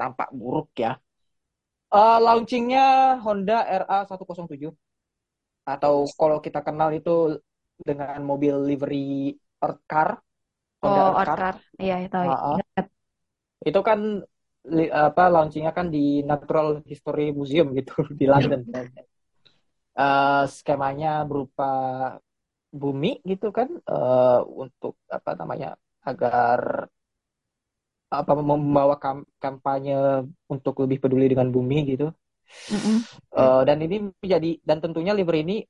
nampak 0.00 0.28
buruk 0.32 0.68
ya. 0.84 0.90
Eh 1.98 2.18
launchingnya 2.24 2.84
Honda 3.24 3.56
RA 3.80 3.98
107 4.08 4.70
atau 5.66 5.94
kalau 6.20 6.38
kita 6.46 6.60
kenal 6.66 6.90
itu 6.96 7.10
dengan 7.88 8.20
mobil 8.30 8.54
livery 8.68 9.34
Earth 9.64 9.82
Car, 9.90 10.10
Honda 10.82 11.00
oh 11.00 11.08
Earth 11.08 11.22
Car. 11.24 11.40
Iya 11.82 11.94
Ah, 12.20 12.40
ah. 12.56 12.60
Ingat. 12.76 12.86
Itu 13.68 13.80
kan 13.88 13.98
li- 14.76 14.92
apa 15.06 15.22
launchingnya 15.32 15.72
kan 15.78 15.86
di 15.94 15.98
Natural 16.30 16.66
History 16.90 17.22
Museum 17.38 17.66
gitu 17.78 17.92
di 18.20 18.24
London. 18.32 18.60
Eh, 20.00 20.42
skemanya 20.56 21.10
berupa 21.28 21.64
bumi 22.80 23.08
gitu 23.30 23.46
kan 23.56 23.68
eh, 23.90 24.38
untuk 24.62 24.92
apa 25.16 25.30
namanya 25.40 25.68
agar 26.08 26.60
apa 28.16 28.32
membawa 28.50 28.94
kam- 29.02 29.28
kampanye 29.42 29.92
untuk 30.54 30.74
lebih 30.82 30.98
peduli 31.02 31.26
dengan 31.32 31.48
bumi 31.54 31.76
gitu. 31.90 32.04
Mm-mm. 32.70 32.96
Eh, 33.30 33.62
dan 33.64 33.76
ini 33.80 33.96
menjadi 34.12 34.50
dan 34.60 34.78
tentunya 34.78 35.12
liver 35.14 35.36
ini 35.38 35.62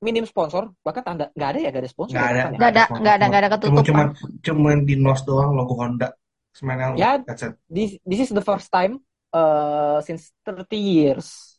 minim 0.00 0.24
sponsor 0.24 0.72
bahkan 0.80 1.04
tanda 1.04 1.28
nggak 1.32 1.48
ada 1.52 1.58
ya 1.60 1.68
nggak 1.68 1.82
ada 1.84 1.90
sponsor 1.90 2.16
Nggak 2.16 2.28
ada. 2.28 2.40
ya. 2.40 2.48
Nggak 2.56 2.70
ada, 2.72 2.82
Cuma- 2.82 2.98
nggak 3.00 3.14
ada, 3.14 3.24
nggak 3.26 3.40
ada 3.40 3.48
Cuma 3.48 3.56
ketutupan. 3.56 3.84
cuman 3.84 4.06
cuman 4.40 4.76
di 4.84 4.94
nose 4.96 5.22
doang 5.24 5.50
logo 5.52 5.74
Honda. 5.76 6.08
Semenel. 6.50 6.98
Ya. 6.98 7.20
It. 7.22 7.54
this 7.70 7.90
this 8.02 8.20
is 8.26 8.30
the 8.32 8.42
first 8.42 8.68
time 8.68 8.98
uh, 9.30 10.02
since 10.02 10.34
30 10.42 10.66
years 10.74 11.56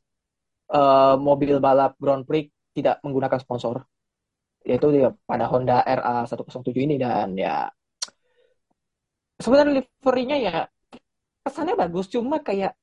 uh, 0.68 1.16
mobil 1.16 1.57
balap 1.57 1.95
Grand 1.95 2.28
Prix 2.28 2.51
tidak 2.76 2.99
menggunakan 2.99 3.39
sponsor 3.39 3.88
yaitu 4.62 4.91
dia 4.91 5.09
pada 5.24 5.47
Honda 5.47 5.80
RA 5.82 6.28
107 6.28 6.70
ini 6.76 6.99
dan 6.99 7.34
ya 7.34 7.72
sebenarnya 9.41 9.82
liverynya 9.82 10.38
ya 10.38 10.55
kesannya 11.41 11.74
bagus 11.74 12.05
cuma 12.07 12.38
kayak 12.39 12.78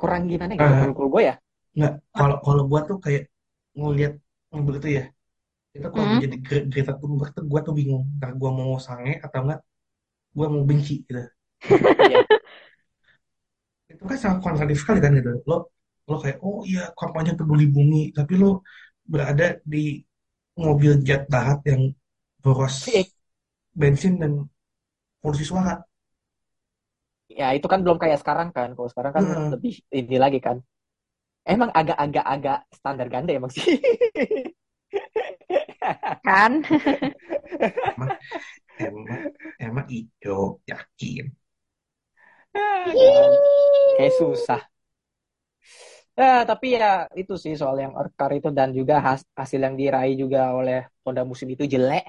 kurang 0.00 0.22
gimana 0.30 0.52
gitu 0.58 0.72
Ah. 0.74 0.90
kalau 0.96 1.08
gue 1.14 1.22
ya 1.30 1.34
Nggak, 1.74 1.92
kalau 2.14 2.36
kalau 2.46 2.62
gua 2.70 2.80
tuh 2.88 2.98
kayak 3.04 3.22
ngeliat 3.78 4.12
mobil 4.54 4.74
itu 4.78 4.88
ya. 4.98 5.04
Itu 5.76 5.86
kalau 5.94 6.06
Hmm. 6.06 6.20
jadi 6.24 6.36
Gre- 6.46 6.66
Greta 6.72 6.92
Thunberg 7.00 7.30
tuh 7.36 7.44
gua 7.50 7.60
tuh 7.66 7.74
bingung. 7.78 8.04
Ntar 8.18 8.30
gua 8.40 8.50
mau 8.58 8.72
sange 8.86 9.12
atau 9.24 9.40
enggak 9.44 9.60
gua 10.36 10.46
mau 10.54 10.62
benci 10.70 10.94
gitu. 11.06 11.22
Iya. 12.10 12.18
Itu 13.92 14.02
kan 14.08 14.18
sangat 14.22 14.38
kontradiktif 14.44 14.82
sekali 14.84 14.98
kan 15.04 15.12
gitu. 15.18 15.30
Lo 15.48 15.56
lo 16.10 16.16
kayak 16.22 16.38
oh 16.44 16.60
iya 16.68 16.92
kampanye 17.00 17.32
peduli 17.38 17.64
bumi, 17.74 18.12
tapi 18.16 18.32
lo 18.42 18.60
berada 19.12 19.56
di 19.72 20.04
mobil 20.64 20.92
jet 21.06 21.22
darat 21.32 21.60
yang 21.70 21.82
boros 22.44 22.76
Iya. 22.88 23.04
bensin 23.80 24.14
dan 24.22 24.32
polusi 25.22 25.44
suara. 25.48 25.74
Ya 27.28 27.46
itu 27.56 27.66
kan 27.72 27.80
belum 27.84 27.98
kayak 28.02 28.18
sekarang 28.22 28.48
kan 28.56 28.68
kalau 28.76 28.88
sekarang 28.92 29.12
kan 29.16 29.24
Hmm. 29.24 29.52
lebih 29.52 29.72
ini 29.98 30.16
lagi 30.24 30.38
kan 30.46 30.56
emang 31.48 31.70
agak-agak 31.74 32.24
agak 32.34 32.58
standar 32.78 33.08
ganda 33.14 33.32
emang 33.38 33.52
sih 33.52 33.64
Kan? 36.24 36.64
Emang 38.86 39.22
emang 39.66 39.86
Ijo 39.98 40.60
yakin. 40.70 41.26
kayak 43.96 44.12
susah 44.18 44.60
Ya, 46.18 46.46
tapi 46.50 46.66
ya 46.78 46.86
itu 47.20 47.32
sih 47.42 47.52
soal 47.60 47.76
yang 47.84 47.92
Orkar 48.00 48.30
itu 48.38 48.48
dan 48.58 48.68
juga 48.78 48.94
has- 49.06 49.26
hasil 49.40 49.60
yang 49.66 49.74
diraih 49.80 50.14
juga 50.22 50.38
oleh 50.58 50.76
Honda 51.04 51.22
musim 51.30 51.48
itu 51.54 51.64
jelek. 51.74 52.02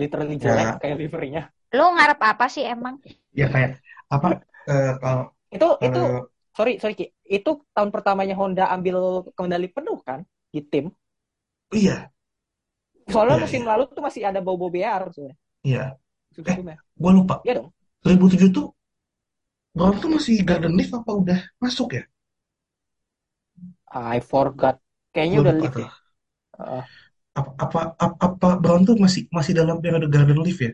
Literally 0.00 0.36
jelek 0.44 0.68
Ya. 0.68 0.80
kayak 0.80 0.96
liverynya. 1.02 1.42
Lu 1.76 1.84
ngarep 1.94 2.20
apa 2.30 2.46
sih 2.54 2.64
emang? 2.74 2.96
Ya 3.38 3.46
kayak 3.52 3.70
apa 4.14 4.28
eh, 4.70 4.90
kalau 5.02 5.24
Itu 5.54 5.66
itu 5.86 6.00
kalau 6.02 6.30
sorry 6.56 6.72
sorry 6.80 6.94
Ki. 7.00 7.04
Itu 7.36 7.50
tahun 7.74 7.90
pertamanya 7.94 8.34
Honda 8.40 8.64
ambil 8.74 8.96
kendali 9.38 9.68
penuh 9.74 9.98
kan 10.08 10.20
di 10.54 10.60
tim. 10.70 10.84
iya 11.74 12.10
Soalnya 13.12 13.36
Iya, 13.36 13.42
musim 13.42 13.62
iya. 13.62 13.70
lalu 13.70 13.82
tuh 13.96 14.02
masih 14.06 14.22
ada 14.28 14.40
bau-bau 14.46 14.70
BR 14.74 15.02
sebenarnya. 15.14 15.38
iya 15.68 15.82
Sebelumnya. 16.36 16.76
gua 17.02 17.12
lupa 17.18 17.36
Iya 17.44 17.52
dong. 17.58 17.70
2007 18.04 18.50
tuh 18.56 18.66
Brown 19.76 19.94
tuh 20.02 20.10
masih 20.16 20.36
Garden 20.48 20.72
Leaf 20.78 20.90
apa 20.98 21.10
udah 21.22 21.38
masuk 21.62 21.88
ya? 21.98 22.02
I 23.92 24.18
forgot. 24.30 24.76
Kayaknya 25.14 25.36
Gua 25.36 25.42
udah 25.42 25.54
tuh. 25.60 25.68
ya. 25.84 25.88
Heeh. 26.58 26.84
Apa, 27.40 27.50
apa 27.64 27.80
apa 28.04 28.24
apa 28.26 28.48
Brown 28.62 28.82
tuh 28.88 28.96
masih 29.04 29.22
masih 29.36 29.52
dalam 29.60 29.76
periode 29.82 30.06
Garden 30.14 30.38
Leaf 30.46 30.58
ya? 30.66 30.70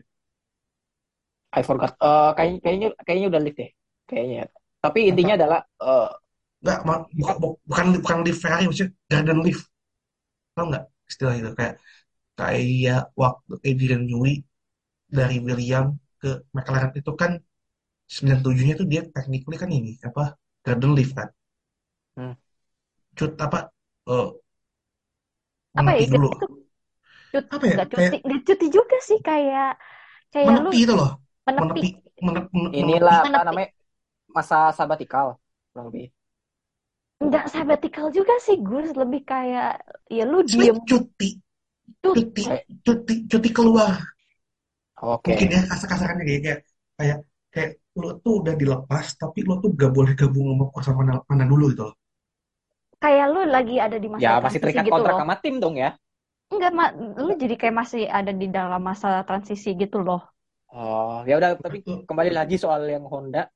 I 1.59 1.63
forgot. 1.69 1.91
Eh, 2.05 2.29
kayaknya 2.37 2.59
kayaknya 2.63 2.87
kayaknya 3.05 3.27
udah 3.31 3.41
live 3.45 3.57
deh. 3.61 3.69
Kayaknya. 4.09 4.41
Tapi 4.83 4.99
intinya 5.09 5.33
adalah 5.39 5.59
eh, 5.83 6.09
Enggak, 6.61 6.79
ma- 6.87 7.05
bukan 7.19 7.35
bukan 7.69 7.85
bukan 8.01 8.17
leaf 8.25 8.37
Ferrari 8.43 8.63
maksudnya 8.67 8.91
Garden 9.11 9.39
Leaf. 9.45 9.59
Tahu 10.55 10.65
nggak 10.71 10.85
istilah 11.11 11.33
itu 11.39 11.49
kayak 11.59 11.75
kayak 12.39 13.01
waktu 13.21 13.53
Adrian 13.69 14.03
Newey 14.09 14.33
dari 15.17 15.37
William 15.47 15.85
ke 16.21 16.29
McLaren 16.55 16.91
itu 16.99 17.11
kan 17.21 17.31
97-nya 18.15 18.75
tuh 18.81 18.87
dia 18.91 19.01
technically 19.15 19.57
kan 19.61 19.69
ini 19.79 19.91
apa 20.09 20.23
Garden 20.65 20.93
Leaf 20.97 21.11
kan. 21.19 21.29
Hmm. 22.17 22.33
Cut 23.17 23.33
apa 23.45 23.59
eh 24.15 24.27
Apa 25.79 25.89
ya, 25.95 25.99
dulu. 26.09 26.27
itu? 26.39 26.57
Cut, 27.31 27.45
Apa 27.53 27.65
ya? 27.71 27.77
nggak 27.77 27.87
Kayak 27.95 28.13
cuti, 28.13 28.15
nggak 28.25 28.41
cuti 28.47 28.65
juga 28.77 28.95
sih 29.07 29.19
kayak 29.27 29.67
kayak 30.33 30.55
lu 30.63 30.71
menepi 30.71 30.77
itu 30.83 30.93
loh. 30.99 31.09
Menepi. 31.47 31.79
Menepi 32.25 32.25
mene- 32.25 32.49
mene- 32.53 32.73
inilah 32.81 33.17
menepi. 33.23 33.29
apa 33.29 33.39
Menepi. 33.41 33.47
namanya 33.47 33.69
masa 34.37 34.57
sabatikal 34.77 35.27
kurang 35.71 35.87
lebih. 35.91 36.05
Nggak 37.25 37.45
sabbatical 37.53 38.07
juga 38.17 38.33
sih, 38.45 38.57
Gus. 38.67 38.89
Lebih 39.01 39.21
kayak 39.31 39.69
ya 40.17 40.23
lu 40.31 40.37
diem 40.51 40.77
cuti, 40.89 41.29
cuti, 42.03 42.43
cuti, 42.85 43.13
cuti 43.31 43.49
keluar. 43.57 43.93
Oke. 45.01 45.31
Mungkin 45.31 45.47
ya 45.55 45.61
kasar-kasarnya 45.71 46.23
kayak 46.27 46.41
kayak 46.45 46.59
kayak 46.97 47.17
kayak 47.53 47.71
lo 48.01 48.09
tuh 48.23 48.33
udah 48.41 48.53
dilepas 48.61 49.05
tapi 49.21 49.39
lo 49.47 49.53
tuh 49.63 49.69
gak 49.81 49.91
boleh 49.97 50.13
gabung 50.19 50.45
sama 50.53 50.65
kursa 50.73 50.91
mana 50.99 51.13
mana 51.29 51.43
dulu 51.51 51.63
gitu 51.73 51.83
loh. 51.89 51.95
Kayak 53.03 53.25
lu 53.33 53.39
lagi 53.55 53.75
ada 53.85 53.97
di 54.03 54.07
masa 54.13 54.23
Ya 54.25 54.31
masih 54.45 54.59
terikat 54.61 54.83
gitu 54.87 54.93
kontrak 54.95 55.13
loh. 55.13 55.21
sama 55.21 55.35
tim 55.43 55.55
dong 55.63 55.75
ya. 55.83 55.89
Enggak, 56.51 56.71
Ma, 56.77 56.85
lu 57.25 57.31
jadi 57.41 57.55
kayak 57.61 57.75
masih 57.81 58.01
ada 58.17 58.31
di 58.41 58.45
dalam 58.57 58.81
masa 58.89 59.07
transisi 59.27 59.67
gitu 59.81 59.97
loh. 60.07 60.19
Oh, 60.77 61.25
ya 61.25 61.41
udah 61.41 61.57
tapi 61.57 61.81
kembali 61.81 62.31
lagi 62.37 62.55
soal 62.61 62.85
yang 62.85 63.05
Honda. 63.09 63.49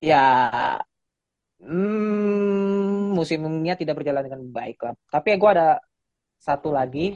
Ya 0.00 0.22
hmm, 1.60 3.12
musimnya 3.16 3.74
tidak 3.76 4.00
berjalan 4.00 4.24
dengan 4.24 4.42
baik 4.48 4.78
lah. 4.80 4.94
Tapi 5.12 5.36
gue 5.36 5.50
ada 5.52 5.68
satu 6.40 6.72
lagi. 6.72 7.12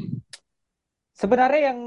Sebenarnya 1.17 1.73
yang 1.73 1.81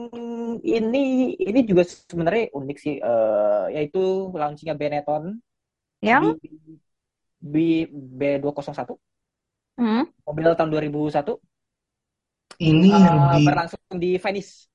ini 0.61 1.33
ini 1.37 1.59
juga 1.65 1.85
sebenarnya 1.85 2.53
unik 2.53 2.77
sih, 2.77 2.95
eh, 3.01 3.65
yaitu 3.73 4.29
launchingnya 4.29 4.77
Benetton 4.77 5.41
Yang 6.05 6.37
B, 7.43 7.83
B201 7.91 8.95
hmm, 9.75 10.03
mobil 10.23 10.47
tahun 10.55 10.69
2001 10.71 11.35
ini 12.63 12.87
yang 12.87 13.17
eh, 13.19 13.31
di 13.35 13.41
berlangsung 13.43 13.81
di 13.99 14.15
Venice 14.15 14.71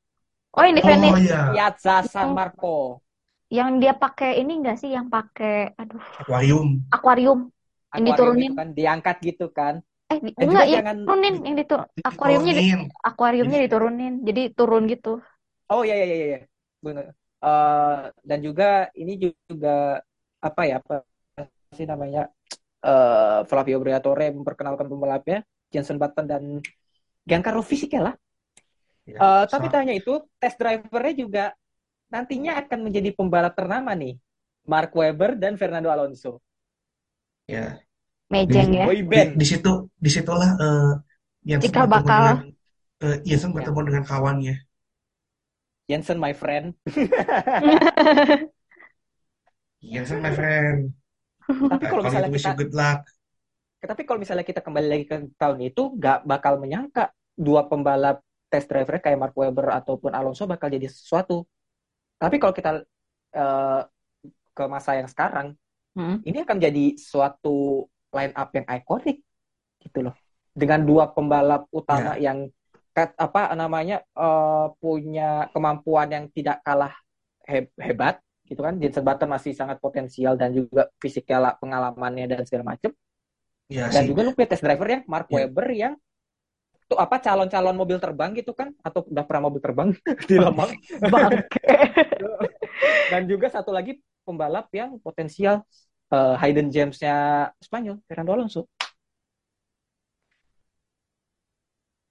oh 0.55 0.65
ini 0.65 0.81
oh 0.81 0.87
Venice. 0.87 1.29
ya 1.29 1.41
Piazza 1.53 1.97
San 2.07 2.33
Marco. 2.33 3.03
yang 3.49 3.81
dia 3.81 3.97
pakai 3.97 4.45
ini 4.45 4.61
enggak 4.61 4.77
sih? 4.77 4.93
Yang 4.93 5.09
pakai 5.09 5.73
aduh. 5.77 6.05
Akuarium. 6.21 6.85
akuarium. 6.93 7.41
Yang 7.97 8.05
diturunin. 8.13 8.53
itu 8.53 8.61
kan 8.61 8.69
diangkat 8.77 9.17
gitu 9.25 9.47
kan. 9.49 9.75
Eh 10.13 10.19
di- 10.21 10.35
dan 10.37 10.45
enggak 10.53 10.67
yang 10.69 10.77
jangan 10.85 10.97
turunin 11.09 11.35
yang 11.45 11.57
ditur 11.57 11.81
akuariumnya 12.05 12.53
di- 12.53 12.61
Diturunin. 12.61 12.81
akuariumnya 13.01 13.59
diturunin. 13.65 14.15
Jadi 14.25 14.43
turun 14.53 14.83
gitu. 14.89 15.13
Oh 15.73 15.83
iya 15.85 15.97
iya 16.01 16.07
iya 16.07 16.27
iya. 16.37 16.41
Benar 16.85 17.07
Eh, 17.39 18.01
dan 18.27 18.39
juga 18.43 18.91
ini 18.99 19.15
juga 19.47 20.03
apa 20.43 20.63
ya 20.67 20.83
apa 20.83 21.07
sih 21.71 21.87
namanya 21.87 22.27
eh 22.83 23.41
Flavio 23.47 23.79
Briatore 23.79 24.35
memperkenalkan 24.35 24.91
pembalapnya 24.91 25.47
Jenson 25.71 26.03
Button 26.03 26.27
dan 26.27 26.43
Giancarlo 27.23 27.63
Fisichella 27.63 28.11
Ya, 29.09 29.25
Eh, 29.27 29.45
tapi 29.53 29.67
tanya 29.75 29.93
itu 30.01 30.13
test 30.39 30.57
drivernya 30.63 31.15
juga 31.23 31.45
nantinya 32.15 32.53
akan 32.63 32.81
menjadi 32.87 33.11
pembalap 33.19 33.55
ternama 33.59 33.93
nih 34.03 34.15
Mark 34.73 34.91
Webber 34.99 35.33
dan 35.43 35.55
Fernando 35.61 35.89
Alonso 35.95 36.41
ya. 37.49 37.61
mejeng 38.33 38.71
ya 38.79 38.87
boy 38.87 38.97
Di, 39.13 39.19
di 39.41 39.45
situ 39.51 39.69
di 40.05 40.11
situlah 40.17 40.51
eh 40.65 40.87
Jensen 41.49 41.75
Cikal 41.75 41.87
bertemu 41.87 42.09
bakal. 42.11 42.25
dengan 42.25 42.37
eh, 43.05 43.17
Jensen 43.29 43.51
Ya. 43.53 43.57
bertemu 43.57 43.81
dengan 43.89 44.05
kawannya. 44.11 44.55
Jensen 45.89 46.19
my 46.21 46.33
friend 46.35 46.75
Jensen 49.83 50.23
my 50.23 50.31
friend. 50.33 50.95
tapi 51.71 51.85
I 51.85 51.91
kalau 51.91 52.03
misalnya 52.07 52.31
kita 52.33 52.51
you 52.51 52.55
good 52.55 52.75
luck. 52.75 53.05
tapi 53.79 54.03
kalau 54.07 54.19
misalnya 54.23 54.43
kita 54.47 54.61
kembali 54.67 54.89
lagi 54.91 55.05
ke 55.07 55.17
tahun 55.39 55.59
itu 55.71 55.83
nggak 55.99 56.27
bakal 56.27 56.59
menyangka 56.59 57.15
dua 57.39 57.67
pembalap 57.71 58.19
test 58.53 58.67
driver 58.71 58.97
kayak 59.01 59.19
Mark 59.21 59.35
Webber 59.37 59.69
ataupun 59.81 60.13
Alonso 60.13 60.45
bakal 60.49 60.69
jadi 60.73 60.89
sesuatu 60.91 61.45
tapi 62.19 62.37
kalau 62.43 62.55
kita 62.57 62.83
eh, 63.35 63.81
ke 64.57 64.65
masa 64.69 64.99
yang 64.99 65.09
sekarang 65.11 65.55
Hmm. 65.99 66.23
ini 66.23 66.47
akan 66.47 66.59
jadi 66.63 66.95
suatu 66.95 67.87
line 68.15 68.31
up 68.39 68.55
yang 68.55 68.67
ikonik 68.71 69.19
gitu 69.83 69.99
loh 70.07 70.15
dengan 70.55 70.83
dua 70.87 71.11
pembalap 71.11 71.67
utama 71.75 72.15
yang 72.19 72.47
kat- 72.95 73.19
apa 73.19 73.55
namanya 73.59 74.03
eh, 74.03 74.67
punya 74.79 75.51
kemampuan 75.51 76.09
yang 76.11 76.25
tidak 76.31 76.63
kalah 76.63 76.95
he- 77.47 77.73
hebat 77.83 78.23
gitu 78.47 78.63
kan 78.63 78.79
Jensen 78.79 79.03
Button 79.05 79.29
masih 79.29 79.53
sangat 79.59 79.79
potensial 79.83 80.39
dan 80.39 80.55
juga 80.55 80.87
fisiknya 81.03 81.53
pengalamannya 81.59 82.27
dan 82.31 82.43
segala 82.47 82.75
macam 82.79 82.95
Ya 83.69 83.93
dan 83.93 84.03
sih. 84.03 84.09
juga 84.09 84.21
lu 84.25 84.33
punya 84.37 84.49
test 84.49 84.65
driver 84.65 84.89
yang 84.89 85.03
Mark 85.11 85.29
Ya. 85.29 85.45
Webber 85.45 85.67
yang 85.75 85.95
tuh 86.89 86.97
apa 86.97 87.21
calon-calon 87.21 87.77
mobil 87.77 87.99
terbang 88.01 88.31
gitu 88.33 88.53
kan 88.57 88.73
atau 88.81 89.05
udah 89.05 89.25
pernah 89.29 89.43
mobil 89.49 89.61
terbang 89.61 89.89
di 90.29 90.37
Lemang 90.41 90.71
Dan 93.13 93.23
juga 93.29 93.47
satu 93.53 93.71
lagi 93.73 93.99
pembalap 94.25 94.69
yang 94.73 95.01
potensial 95.01 95.65
eh, 96.13 96.35
hidden 96.41 96.69
gems-nya 96.73 97.49
Spanyol, 97.61 98.01
Fernando 98.09 98.33
Alonso. 98.37 98.63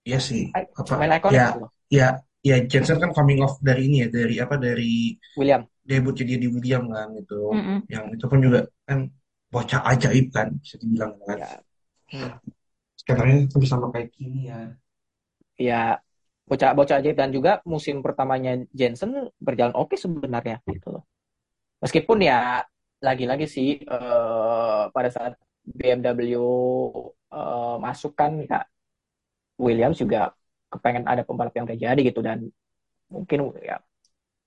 Iya 0.08 0.20
sih. 0.28 0.42
Apa? 0.80 0.96
Ikonik 1.18 1.34
Ya, 1.38 1.46
gitu 1.52 1.60
loh. 1.64 1.70
ya, 1.92 2.08
ya 2.48 2.56
Jensen 2.72 2.98
kan 3.04 3.12
coming 3.18 3.40
off 3.46 3.60
dari 3.68 3.82
ini 3.92 3.96
ya, 4.04 4.08
dari 4.18 4.36
apa? 4.44 4.56
Dari 4.56 4.92
William. 5.36 5.68
debutnya 5.88 6.24
dia 6.30 6.40
di 6.44 6.48
William 6.52 6.84
kan 6.92 7.10
itu. 7.16 7.40
Mm-mm. 7.54 7.80
Yang 7.94 8.06
itu 8.16 8.26
pun 8.32 8.40
juga 8.46 8.60
kan 8.88 9.00
bocah 9.54 9.82
ajaib 9.92 10.26
kan 10.36 10.48
bisa 10.64 10.76
dibilang 10.82 11.12
kan. 11.28 11.38
Ya. 11.40 11.50
Hmm. 12.12 12.32
Sekarang 13.08 13.48
itu 13.48 13.56
bisa 13.64 13.76
pakai 13.80 14.04
Kimi 14.14 14.52
ya. 14.52 14.60
Ya, 15.58 16.02
bocah-bocah 16.50 17.02
ajaib 17.02 17.18
dan 17.18 17.32
juga 17.34 17.52
musim 17.66 18.02
pertamanya 18.06 18.62
Jensen 18.74 19.30
berjalan 19.42 19.74
oke 19.78 19.96
sebenarnya 19.98 20.62
gitu 20.70 20.88
loh. 20.96 21.04
Meskipun 21.84 22.20
ya 22.24 22.64
lagi-lagi 23.04 23.46
sih 23.50 23.70
eh, 23.84 24.82
pada 24.96 25.10
saat 25.16 25.34
BMW 25.66 26.42
eh, 27.34 27.76
masuk 27.86 28.14
kan 28.20 28.32
ya 28.50 28.66
Williams 29.58 29.98
juga 30.02 30.34
kepengen 30.70 31.06
ada 31.08 31.24
pembalap 31.26 31.54
yang 31.56 31.66
udah 31.70 31.80
jadi 31.80 32.02
gitu 32.04 32.20
dan 32.22 32.46
mungkin 33.12 33.54
ya 33.64 33.80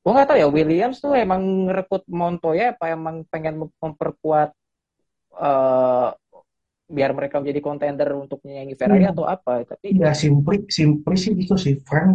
gua 0.04 0.12
nggak 0.16 0.28
tahu 0.32 0.38
ya 0.42 0.48
Williams 0.50 0.98
tuh 1.04 1.12
emang 1.16 1.42
ngerekrut 1.68 2.04
Montoya 2.10 2.74
apa 2.76 2.86
emang 2.94 3.24
pengen 3.32 3.54
mem- 3.66 3.76
memperkuat 3.82 4.50
eh, 5.40 6.08
biar 6.96 7.10
mereka 7.18 7.36
menjadi 7.40 7.60
kontender 7.66 8.08
untuk 8.24 8.38
menyaingi 8.44 8.74
Ferrari 8.80 9.04
Hmm. 9.06 9.12
atau 9.14 9.24
apa 9.34 9.52
tapi 9.70 9.88
Iya, 9.96 10.10
simply, 10.22 10.56
simply 10.78 11.14
sih 11.22 11.32
gitu 11.40 11.54
sih. 11.64 11.74
Frank 11.88 12.10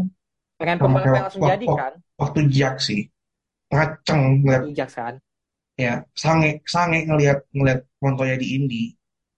pengen 0.60 0.78
pembalap 0.84 1.12
yang 1.16 1.24
langsung 1.28 1.44
jadi 1.44 1.66
kan 1.80 1.94
waktu 2.22 2.40
Jack 2.52 2.76
sih. 2.88 3.02
Ngaceng 3.74 4.22
ngeliat 4.44 4.64
bijak 4.68 4.90
kan 4.98 5.14
ya, 5.76 5.94
sange 6.16 6.50
sange 6.68 7.00
ngeliat 7.08 7.40
ngeliat 7.56 7.80
Montoya 8.04 8.36
di 8.40 8.48
Indy. 8.56 8.84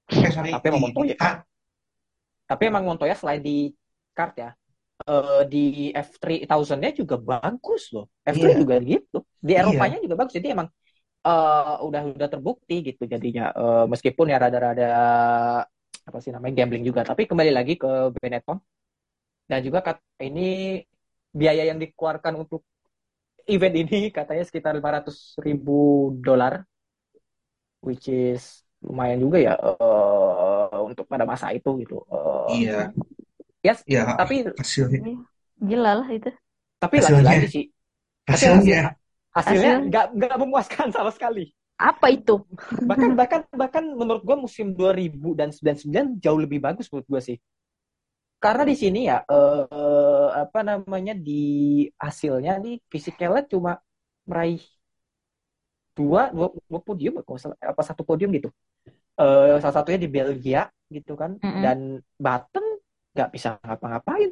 Eh, 0.10 0.32
sorry, 0.32 0.52
Tapi 0.56 0.66
emang 0.70 0.82
Montoya. 0.86 1.16
ah, 1.20 1.36
tapi 2.48 2.64
emang 2.72 2.84
Montoya 2.88 3.16
selain 3.18 3.42
di 3.44 3.72
kart 4.16 4.34
ya 4.40 4.50
eh, 5.08 5.42
di 5.52 5.64
F3000-nya 5.94 6.92
juga 6.96 7.16
bagus 7.20 7.92
loh 7.96 8.06
F3 8.26 8.52
Iya. 8.52 8.58
juga 8.62 8.76
gitu 8.82 9.18
di 9.40 9.54
Iya. 9.54 9.60
Eropanya 9.60 9.98
juga 10.04 10.16
bagus 10.20 10.34
jadi 10.38 10.56
emang 10.56 10.68
eh, 11.26 11.74
udah 11.88 12.02
udah 12.18 12.30
terbukti 12.30 12.76
gitu 12.88 13.04
jadinya. 13.10 13.54
Eh, 13.56 13.86
meskipun 13.92 14.26
ya 14.34 14.38
rada-rada 14.44 14.86
apa 16.08 16.18
sih 16.24 16.32
namanya 16.32 16.64
gambling 16.64 16.84
juga. 16.88 17.02
Tapi 17.04 17.28
kembali 17.30 17.52
lagi 17.52 17.74
ke 17.80 18.12
Benetton. 18.16 18.58
Dan 19.48 19.60
juga 19.64 19.80
kat, 19.80 19.98
ini 20.24 20.80
biaya 21.32 21.64
yang 21.72 21.80
dikeluarkan 21.80 22.36
untuk 22.44 22.68
event 23.48 23.76
ini 23.80 24.12
katanya 24.12 24.44
sekitar 24.44 24.76
500 24.76 25.40
ribu 25.40 26.12
dolar 26.20 26.68
which 27.82 28.08
is 28.12 28.64
lumayan 28.84 29.20
juga 29.24 29.38
ya 29.42 29.54
eh, 29.58 30.78
untuk 30.84 31.06
pada 31.10 31.26
masa 31.26 31.50
itu 31.56 31.70
gitu. 31.82 32.04
Eh, 32.12 32.48
iya, 32.64 32.92
yes 33.66 33.80
iya, 33.90 34.04
tapi 34.16 34.46
hasilnya, 34.60 35.02
Gila 35.58 35.92
lah 36.06 36.10
itu. 36.14 36.30
tapi 36.78 36.96
Hasilnya. 37.02 37.24
lagi-lagi 37.24 37.48
sih. 37.50 37.66
Tapi 38.28 38.46
hasilnya, 39.38 39.74
hasilnya 39.74 39.74
Hasil- 39.80 39.88
nggak 39.90 40.06
nggak 40.18 40.36
memuaskan 40.42 40.88
sama 40.96 41.12
sekali. 41.16 41.44
Apa 41.78 42.08
itu? 42.18 42.34
bahkan 42.90 43.12
bahkan 43.20 43.42
bahkan 43.62 43.84
menurut 44.00 44.24
gua 44.28 44.38
musim 44.46 44.68
2000 44.78 45.30
dan 45.40 45.50
99 45.54 46.06
jauh 46.24 46.40
lebih 46.44 46.60
bagus 46.66 46.88
menurut 46.92 47.08
gua 47.12 47.22
sih. 47.28 47.38
Karena 48.44 48.64
di 48.70 48.76
sini 48.82 49.00
ya 49.10 49.18
eh, 49.34 50.28
apa 50.44 50.60
namanya 50.70 51.14
di 51.18 51.34
hasilnya 52.04 52.52
nih 52.64 52.74
Fisichella 52.92 53.40
cuma 53.52 53.72
meraih 54.30 54.62
dua 55.98 56.30
dua, 56.36 56.48
dua 56.70 56.80
podium 56.86 57.14
nggak 57.20 57.58
apa 57.74 57.82
satu 57.84 58.02
podium 58.06 58.30
gitu. 58.38 58.50
Eh, 59.20 59.58
salah 59.62 59.76
satunya 59.82 60.00
di 60.06 60.10
Belgia 60.12 60.62
gitu 60.92 61.14
kan. 61.22 61.32
Mm-mm. 61.44 61.62
dan 61.64 61.80
Button 62.20 62.66
nggak 63.16 63.30
bisa 63.36 63.50
ngapa-ngapain. 63.66 64.30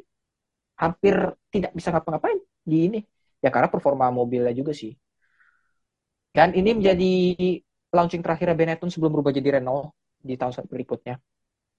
Hampir 0.82 1.14
tidak 1.54 1.72
bisa 1.78 1.88
ngapa-ngapain 1.94 2.38
di 2.66 2.76
ini 2.90 3.00
ya 3.46 3.50
karena 3.54 3.70
performa 3.70 4.10
mobilnya 4.10 4.50
juga 4.50 4.74
sih 4.74 4.90
dan 6.34 6.50
ini 6.58 6.74
menjadi 6.74 7.12
launching 7.94 8.20
terakhirnya 8.20 8.58
Benetton 8.58 8.90
sebelum 8.90 9.14
berubah 9.14 9.30
jadi 9.30 9.62
Renault 9.62 9.94
di 10.18 10.34
tahun 10.34 10.66
berikutnya 10.66 11.22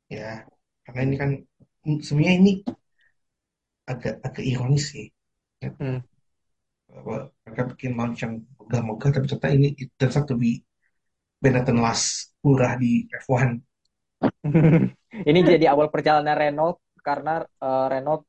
ya, 0.08 0.48
karena 0.88 1.02
ini 1.04 1.16
kan 1.20 1.30
sebenarnya 2.00 2.36
ini 2.40 2.52
agak 3.88 4.20
agak 4.24 4.44
ironis 4.44 4.92
sih. 4.92 5.08
Hmm. 5.64 6.04
Bahwa 6.88 7.32
mereka 7.48 7.64
bikin 7.76 7.92
launch 7.96 8.24
yang 8.24 8.44
megah-megah, 8.60 9.10
tapi 9.16 9.26
ternyata 9.28 9.50
ini 9.56 9.68
it 9.80 9.90
turns 9.96 10.20
out 10.20 10.28
to 10.28 10.36
be 10.36 10.64
Benetton 11.40 11.80
last 11.80 12.36
hurrah 12.44 12.76
di 12.76 13.08
F1. 13.08 13.56
ini 15.30 15.40
jadi 15.46 15.72
awal 15.72 15.88
perjalanan 15.88 16.36
Renault 16.36 16.84
karena 17.00 17.40
eh, 17.44 17.88
Renault 17.88 18.27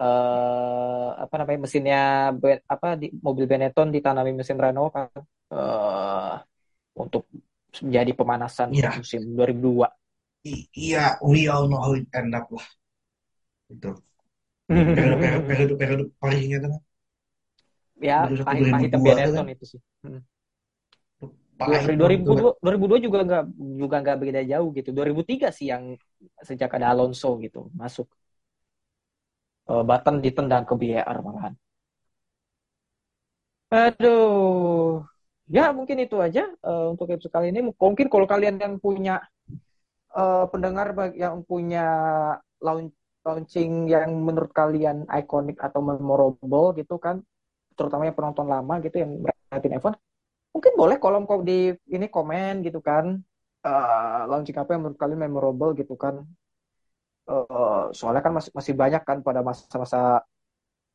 eh, 0.00 1.08
apa 1.24 1.34
namanya 1.40 1.60
mesinnya 1.64 2.00
apa 2.68 2.86
di 3.00 3.06
mobil 3.26 3.44
Benetton 3.50 3.88
ditanami 3.94 4.30
mesin 4.36 4.58
Renault 4.60 4.90
kan 4.96 5.08
eh, 5.52 6.34
untuk 6.96 7.22
menjadi 7.80 8.12
pemanasan 8.12 8.68
Iya. 8.72 8.90
musim 9.00 9.22
2002 9.36 9.88
I- 10.44 10.66
iya, 10.74 11.16
we 11.22 11.46
all 11.46 11.70
know 11.70 11.78
how 11.78 11.94
it 11.94 12.10
end 12.18 12.34
up 12.34 12.50
lah. 12.50 12.66
Gitu. 13.70 13.90
Periode 14.68 15.74
periode 15.78 16.04
periode, 16.18 16.58
kan. 16.66 16.72
ya 18.02 18.18
2001, 18.26 18.44
pahit-pahitnya 18.46 18.98
2002 18.98 19.06
Benetton 19.06 19.46
kan. 19.46 19.54
itu 19.54 19.64
sih 19.76 19.80
Hmm. 20.02 20.20
Pahit 21.54 21.86
Dua- 21.94 21.94
banget 22.02 22.20
tuh, 22.26 22.34
2002 22.34 22.50
2002 22.58 22.98
juga 23.06 23.18
nggak 23.22 23.44
juga 23.78 23.96
nggak 24.02 24.16
beda 24.18 24.40
jauh 24.50 24.68
gitu 24.74 24.90
2003 24.90 25.48
sih 25.54 25.66
yang 25.70 25.94
sejak 26.42 26.70
ada 26.74 26.90
Alonso 26.90 27.38
gitu 27.38 27.70
masuk 27.70 28.10
Eh, 29.70 29.82
Button 29.88 30.16
ditendang 30.24 30.64
ke 30.68 30.74
BR 30.80 31.18
malahan 31.26 31.54
aduh. 33.72 35.00
Ya 35.48 35.72
mungkin 35.76 35.96
itu 36.04 36.16
aja 36.26 36.44
eh, 36.68 36.84
untuk 36.92 37.08
episode 37.12 37.32
kali 37.36 37.46
ini. 37.52 37.60
Mungkin 37.72 38.06
kalau 38.12 38.26
kalian 38.28 38.56
yang 38.60 38.74
punya 38.84 39.12
eh, 40.16 40.44
pendengar 40.52 40.86
yang 41.24 41.36
punya 41.50 41.80
launch 42.66 42.94
launching 43.22 43.86
yang 43.86 44.10
menurut 44.26 44.50
kalian 44.50 45.06
ikonik 45.06 45.56
atau 45.62 45.78
memorable 45.78 46.74
gitu 46.74 46.98
kan 46.98 47.22
terutama 47.78 48.02
yang 48.10 48.16
penonton 48.18 48.50
lama 48.50 48.74
gitu 48.82 48.96
yang 48.98 49.10
merhatiin 49.22 49.78
F1 49.78 49.94
mungkin 50.54 50.72
boleh 50.74 50.96
kolom 50.98 51.24
di 51.46 51.70
ini 51.94 52.06
komen 52.10 52.66
gitu 52.66 52.82
kan 52.82 53.22
Eh, 53.62 54.20
launching 54.26 54.58
apa 54.58 54.74
yang 54.74 54.82
menurut 54.82 54.98
kalian 54.98 55.22
memorable 55.22 55.70
gitu 55.78 55.94
kan 55.94 56.26
Eh, 57.22 57.82
soalnya 57.94 58.18
kan 58.18 58.34
masih 58.34 58.50
masih 58.50 58.74
banyak 58.74 59.02
kan 59.06 59.22
pada 59.22 59.46
masa-masa 59.46 60.26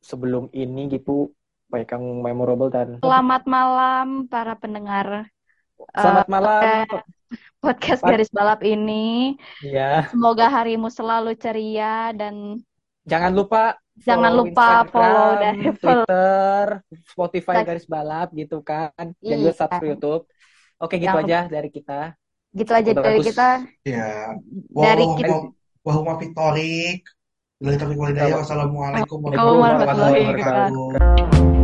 sebelum 0.04 0.52
ini 0.52 0.92
gitu 0.92 1.32
baik 1.72 1.96
yang 1.96 2.04
memorable 2.20 2.68
dan 2.68 3.00
Selamat 3.00 3.44
malam 3.48 4.28
para 4.28 4.60
pendengar 4.60 5.32
selamat 5.96 6.28
malam 6.28 6.84
podcast. 7.64 8.04
Garis 8.04 8.28
Balap 8.28 8.60
ini. 8.62 9.40
ya 9.64 10.04
Semoga 10.12 10.52
harimu 10.52 10.92
selalu 10.92 11.32
ceria 11.40 12.12
dan 12.12 12.60
jangan 13.08 13.32
lupa 13.32 13.80
Jangan 13.98 14.30
follow 14.30 14.42
lupa 14.46 14.68
Instagram, 14.68 14.92
follow 14.94 15.30
dari 15.42 15.64
Twitter 15.74 16.66
Spotify 17.08 17.56
Like. 17.58 17.66
garis 17.66 17.88
balap 17.90 18.28
gitu 18.36 18.58
kan 18.62 18.92
dan 18.94 19.16
juga 19.18 19.34
Iya. 19.50 19.58
subscribe 19.58 19.90
YouTube 19.96 20.24
oke 20.78 20.94
gitu 20.94 21.08
Yang- 21.10 21.24
aja 21.26 21.40
dari 21.50 21.70
kita 21.72 22.00
gitu 22.54 22.72
aja 22.74 22.90
Udah 22.94 23.04
dari 23.04 23.18
bagus. 23.18 23.28
kita. 23.32 23.50
Ya. 23.86 24.12
Dari 24.70 25.04
Wahum 25.04 25.18
kita- 25.18 25.57
wahum 25.88 26.12
Fitorik. 26.20 27.08
Bila 27.58 27.80
walhidayah. 27.96 28.44
Wassalamualaikum 28.44 29.18
warahmatullahi 29.24 30.14
wabarakatuh. 30.28 31.57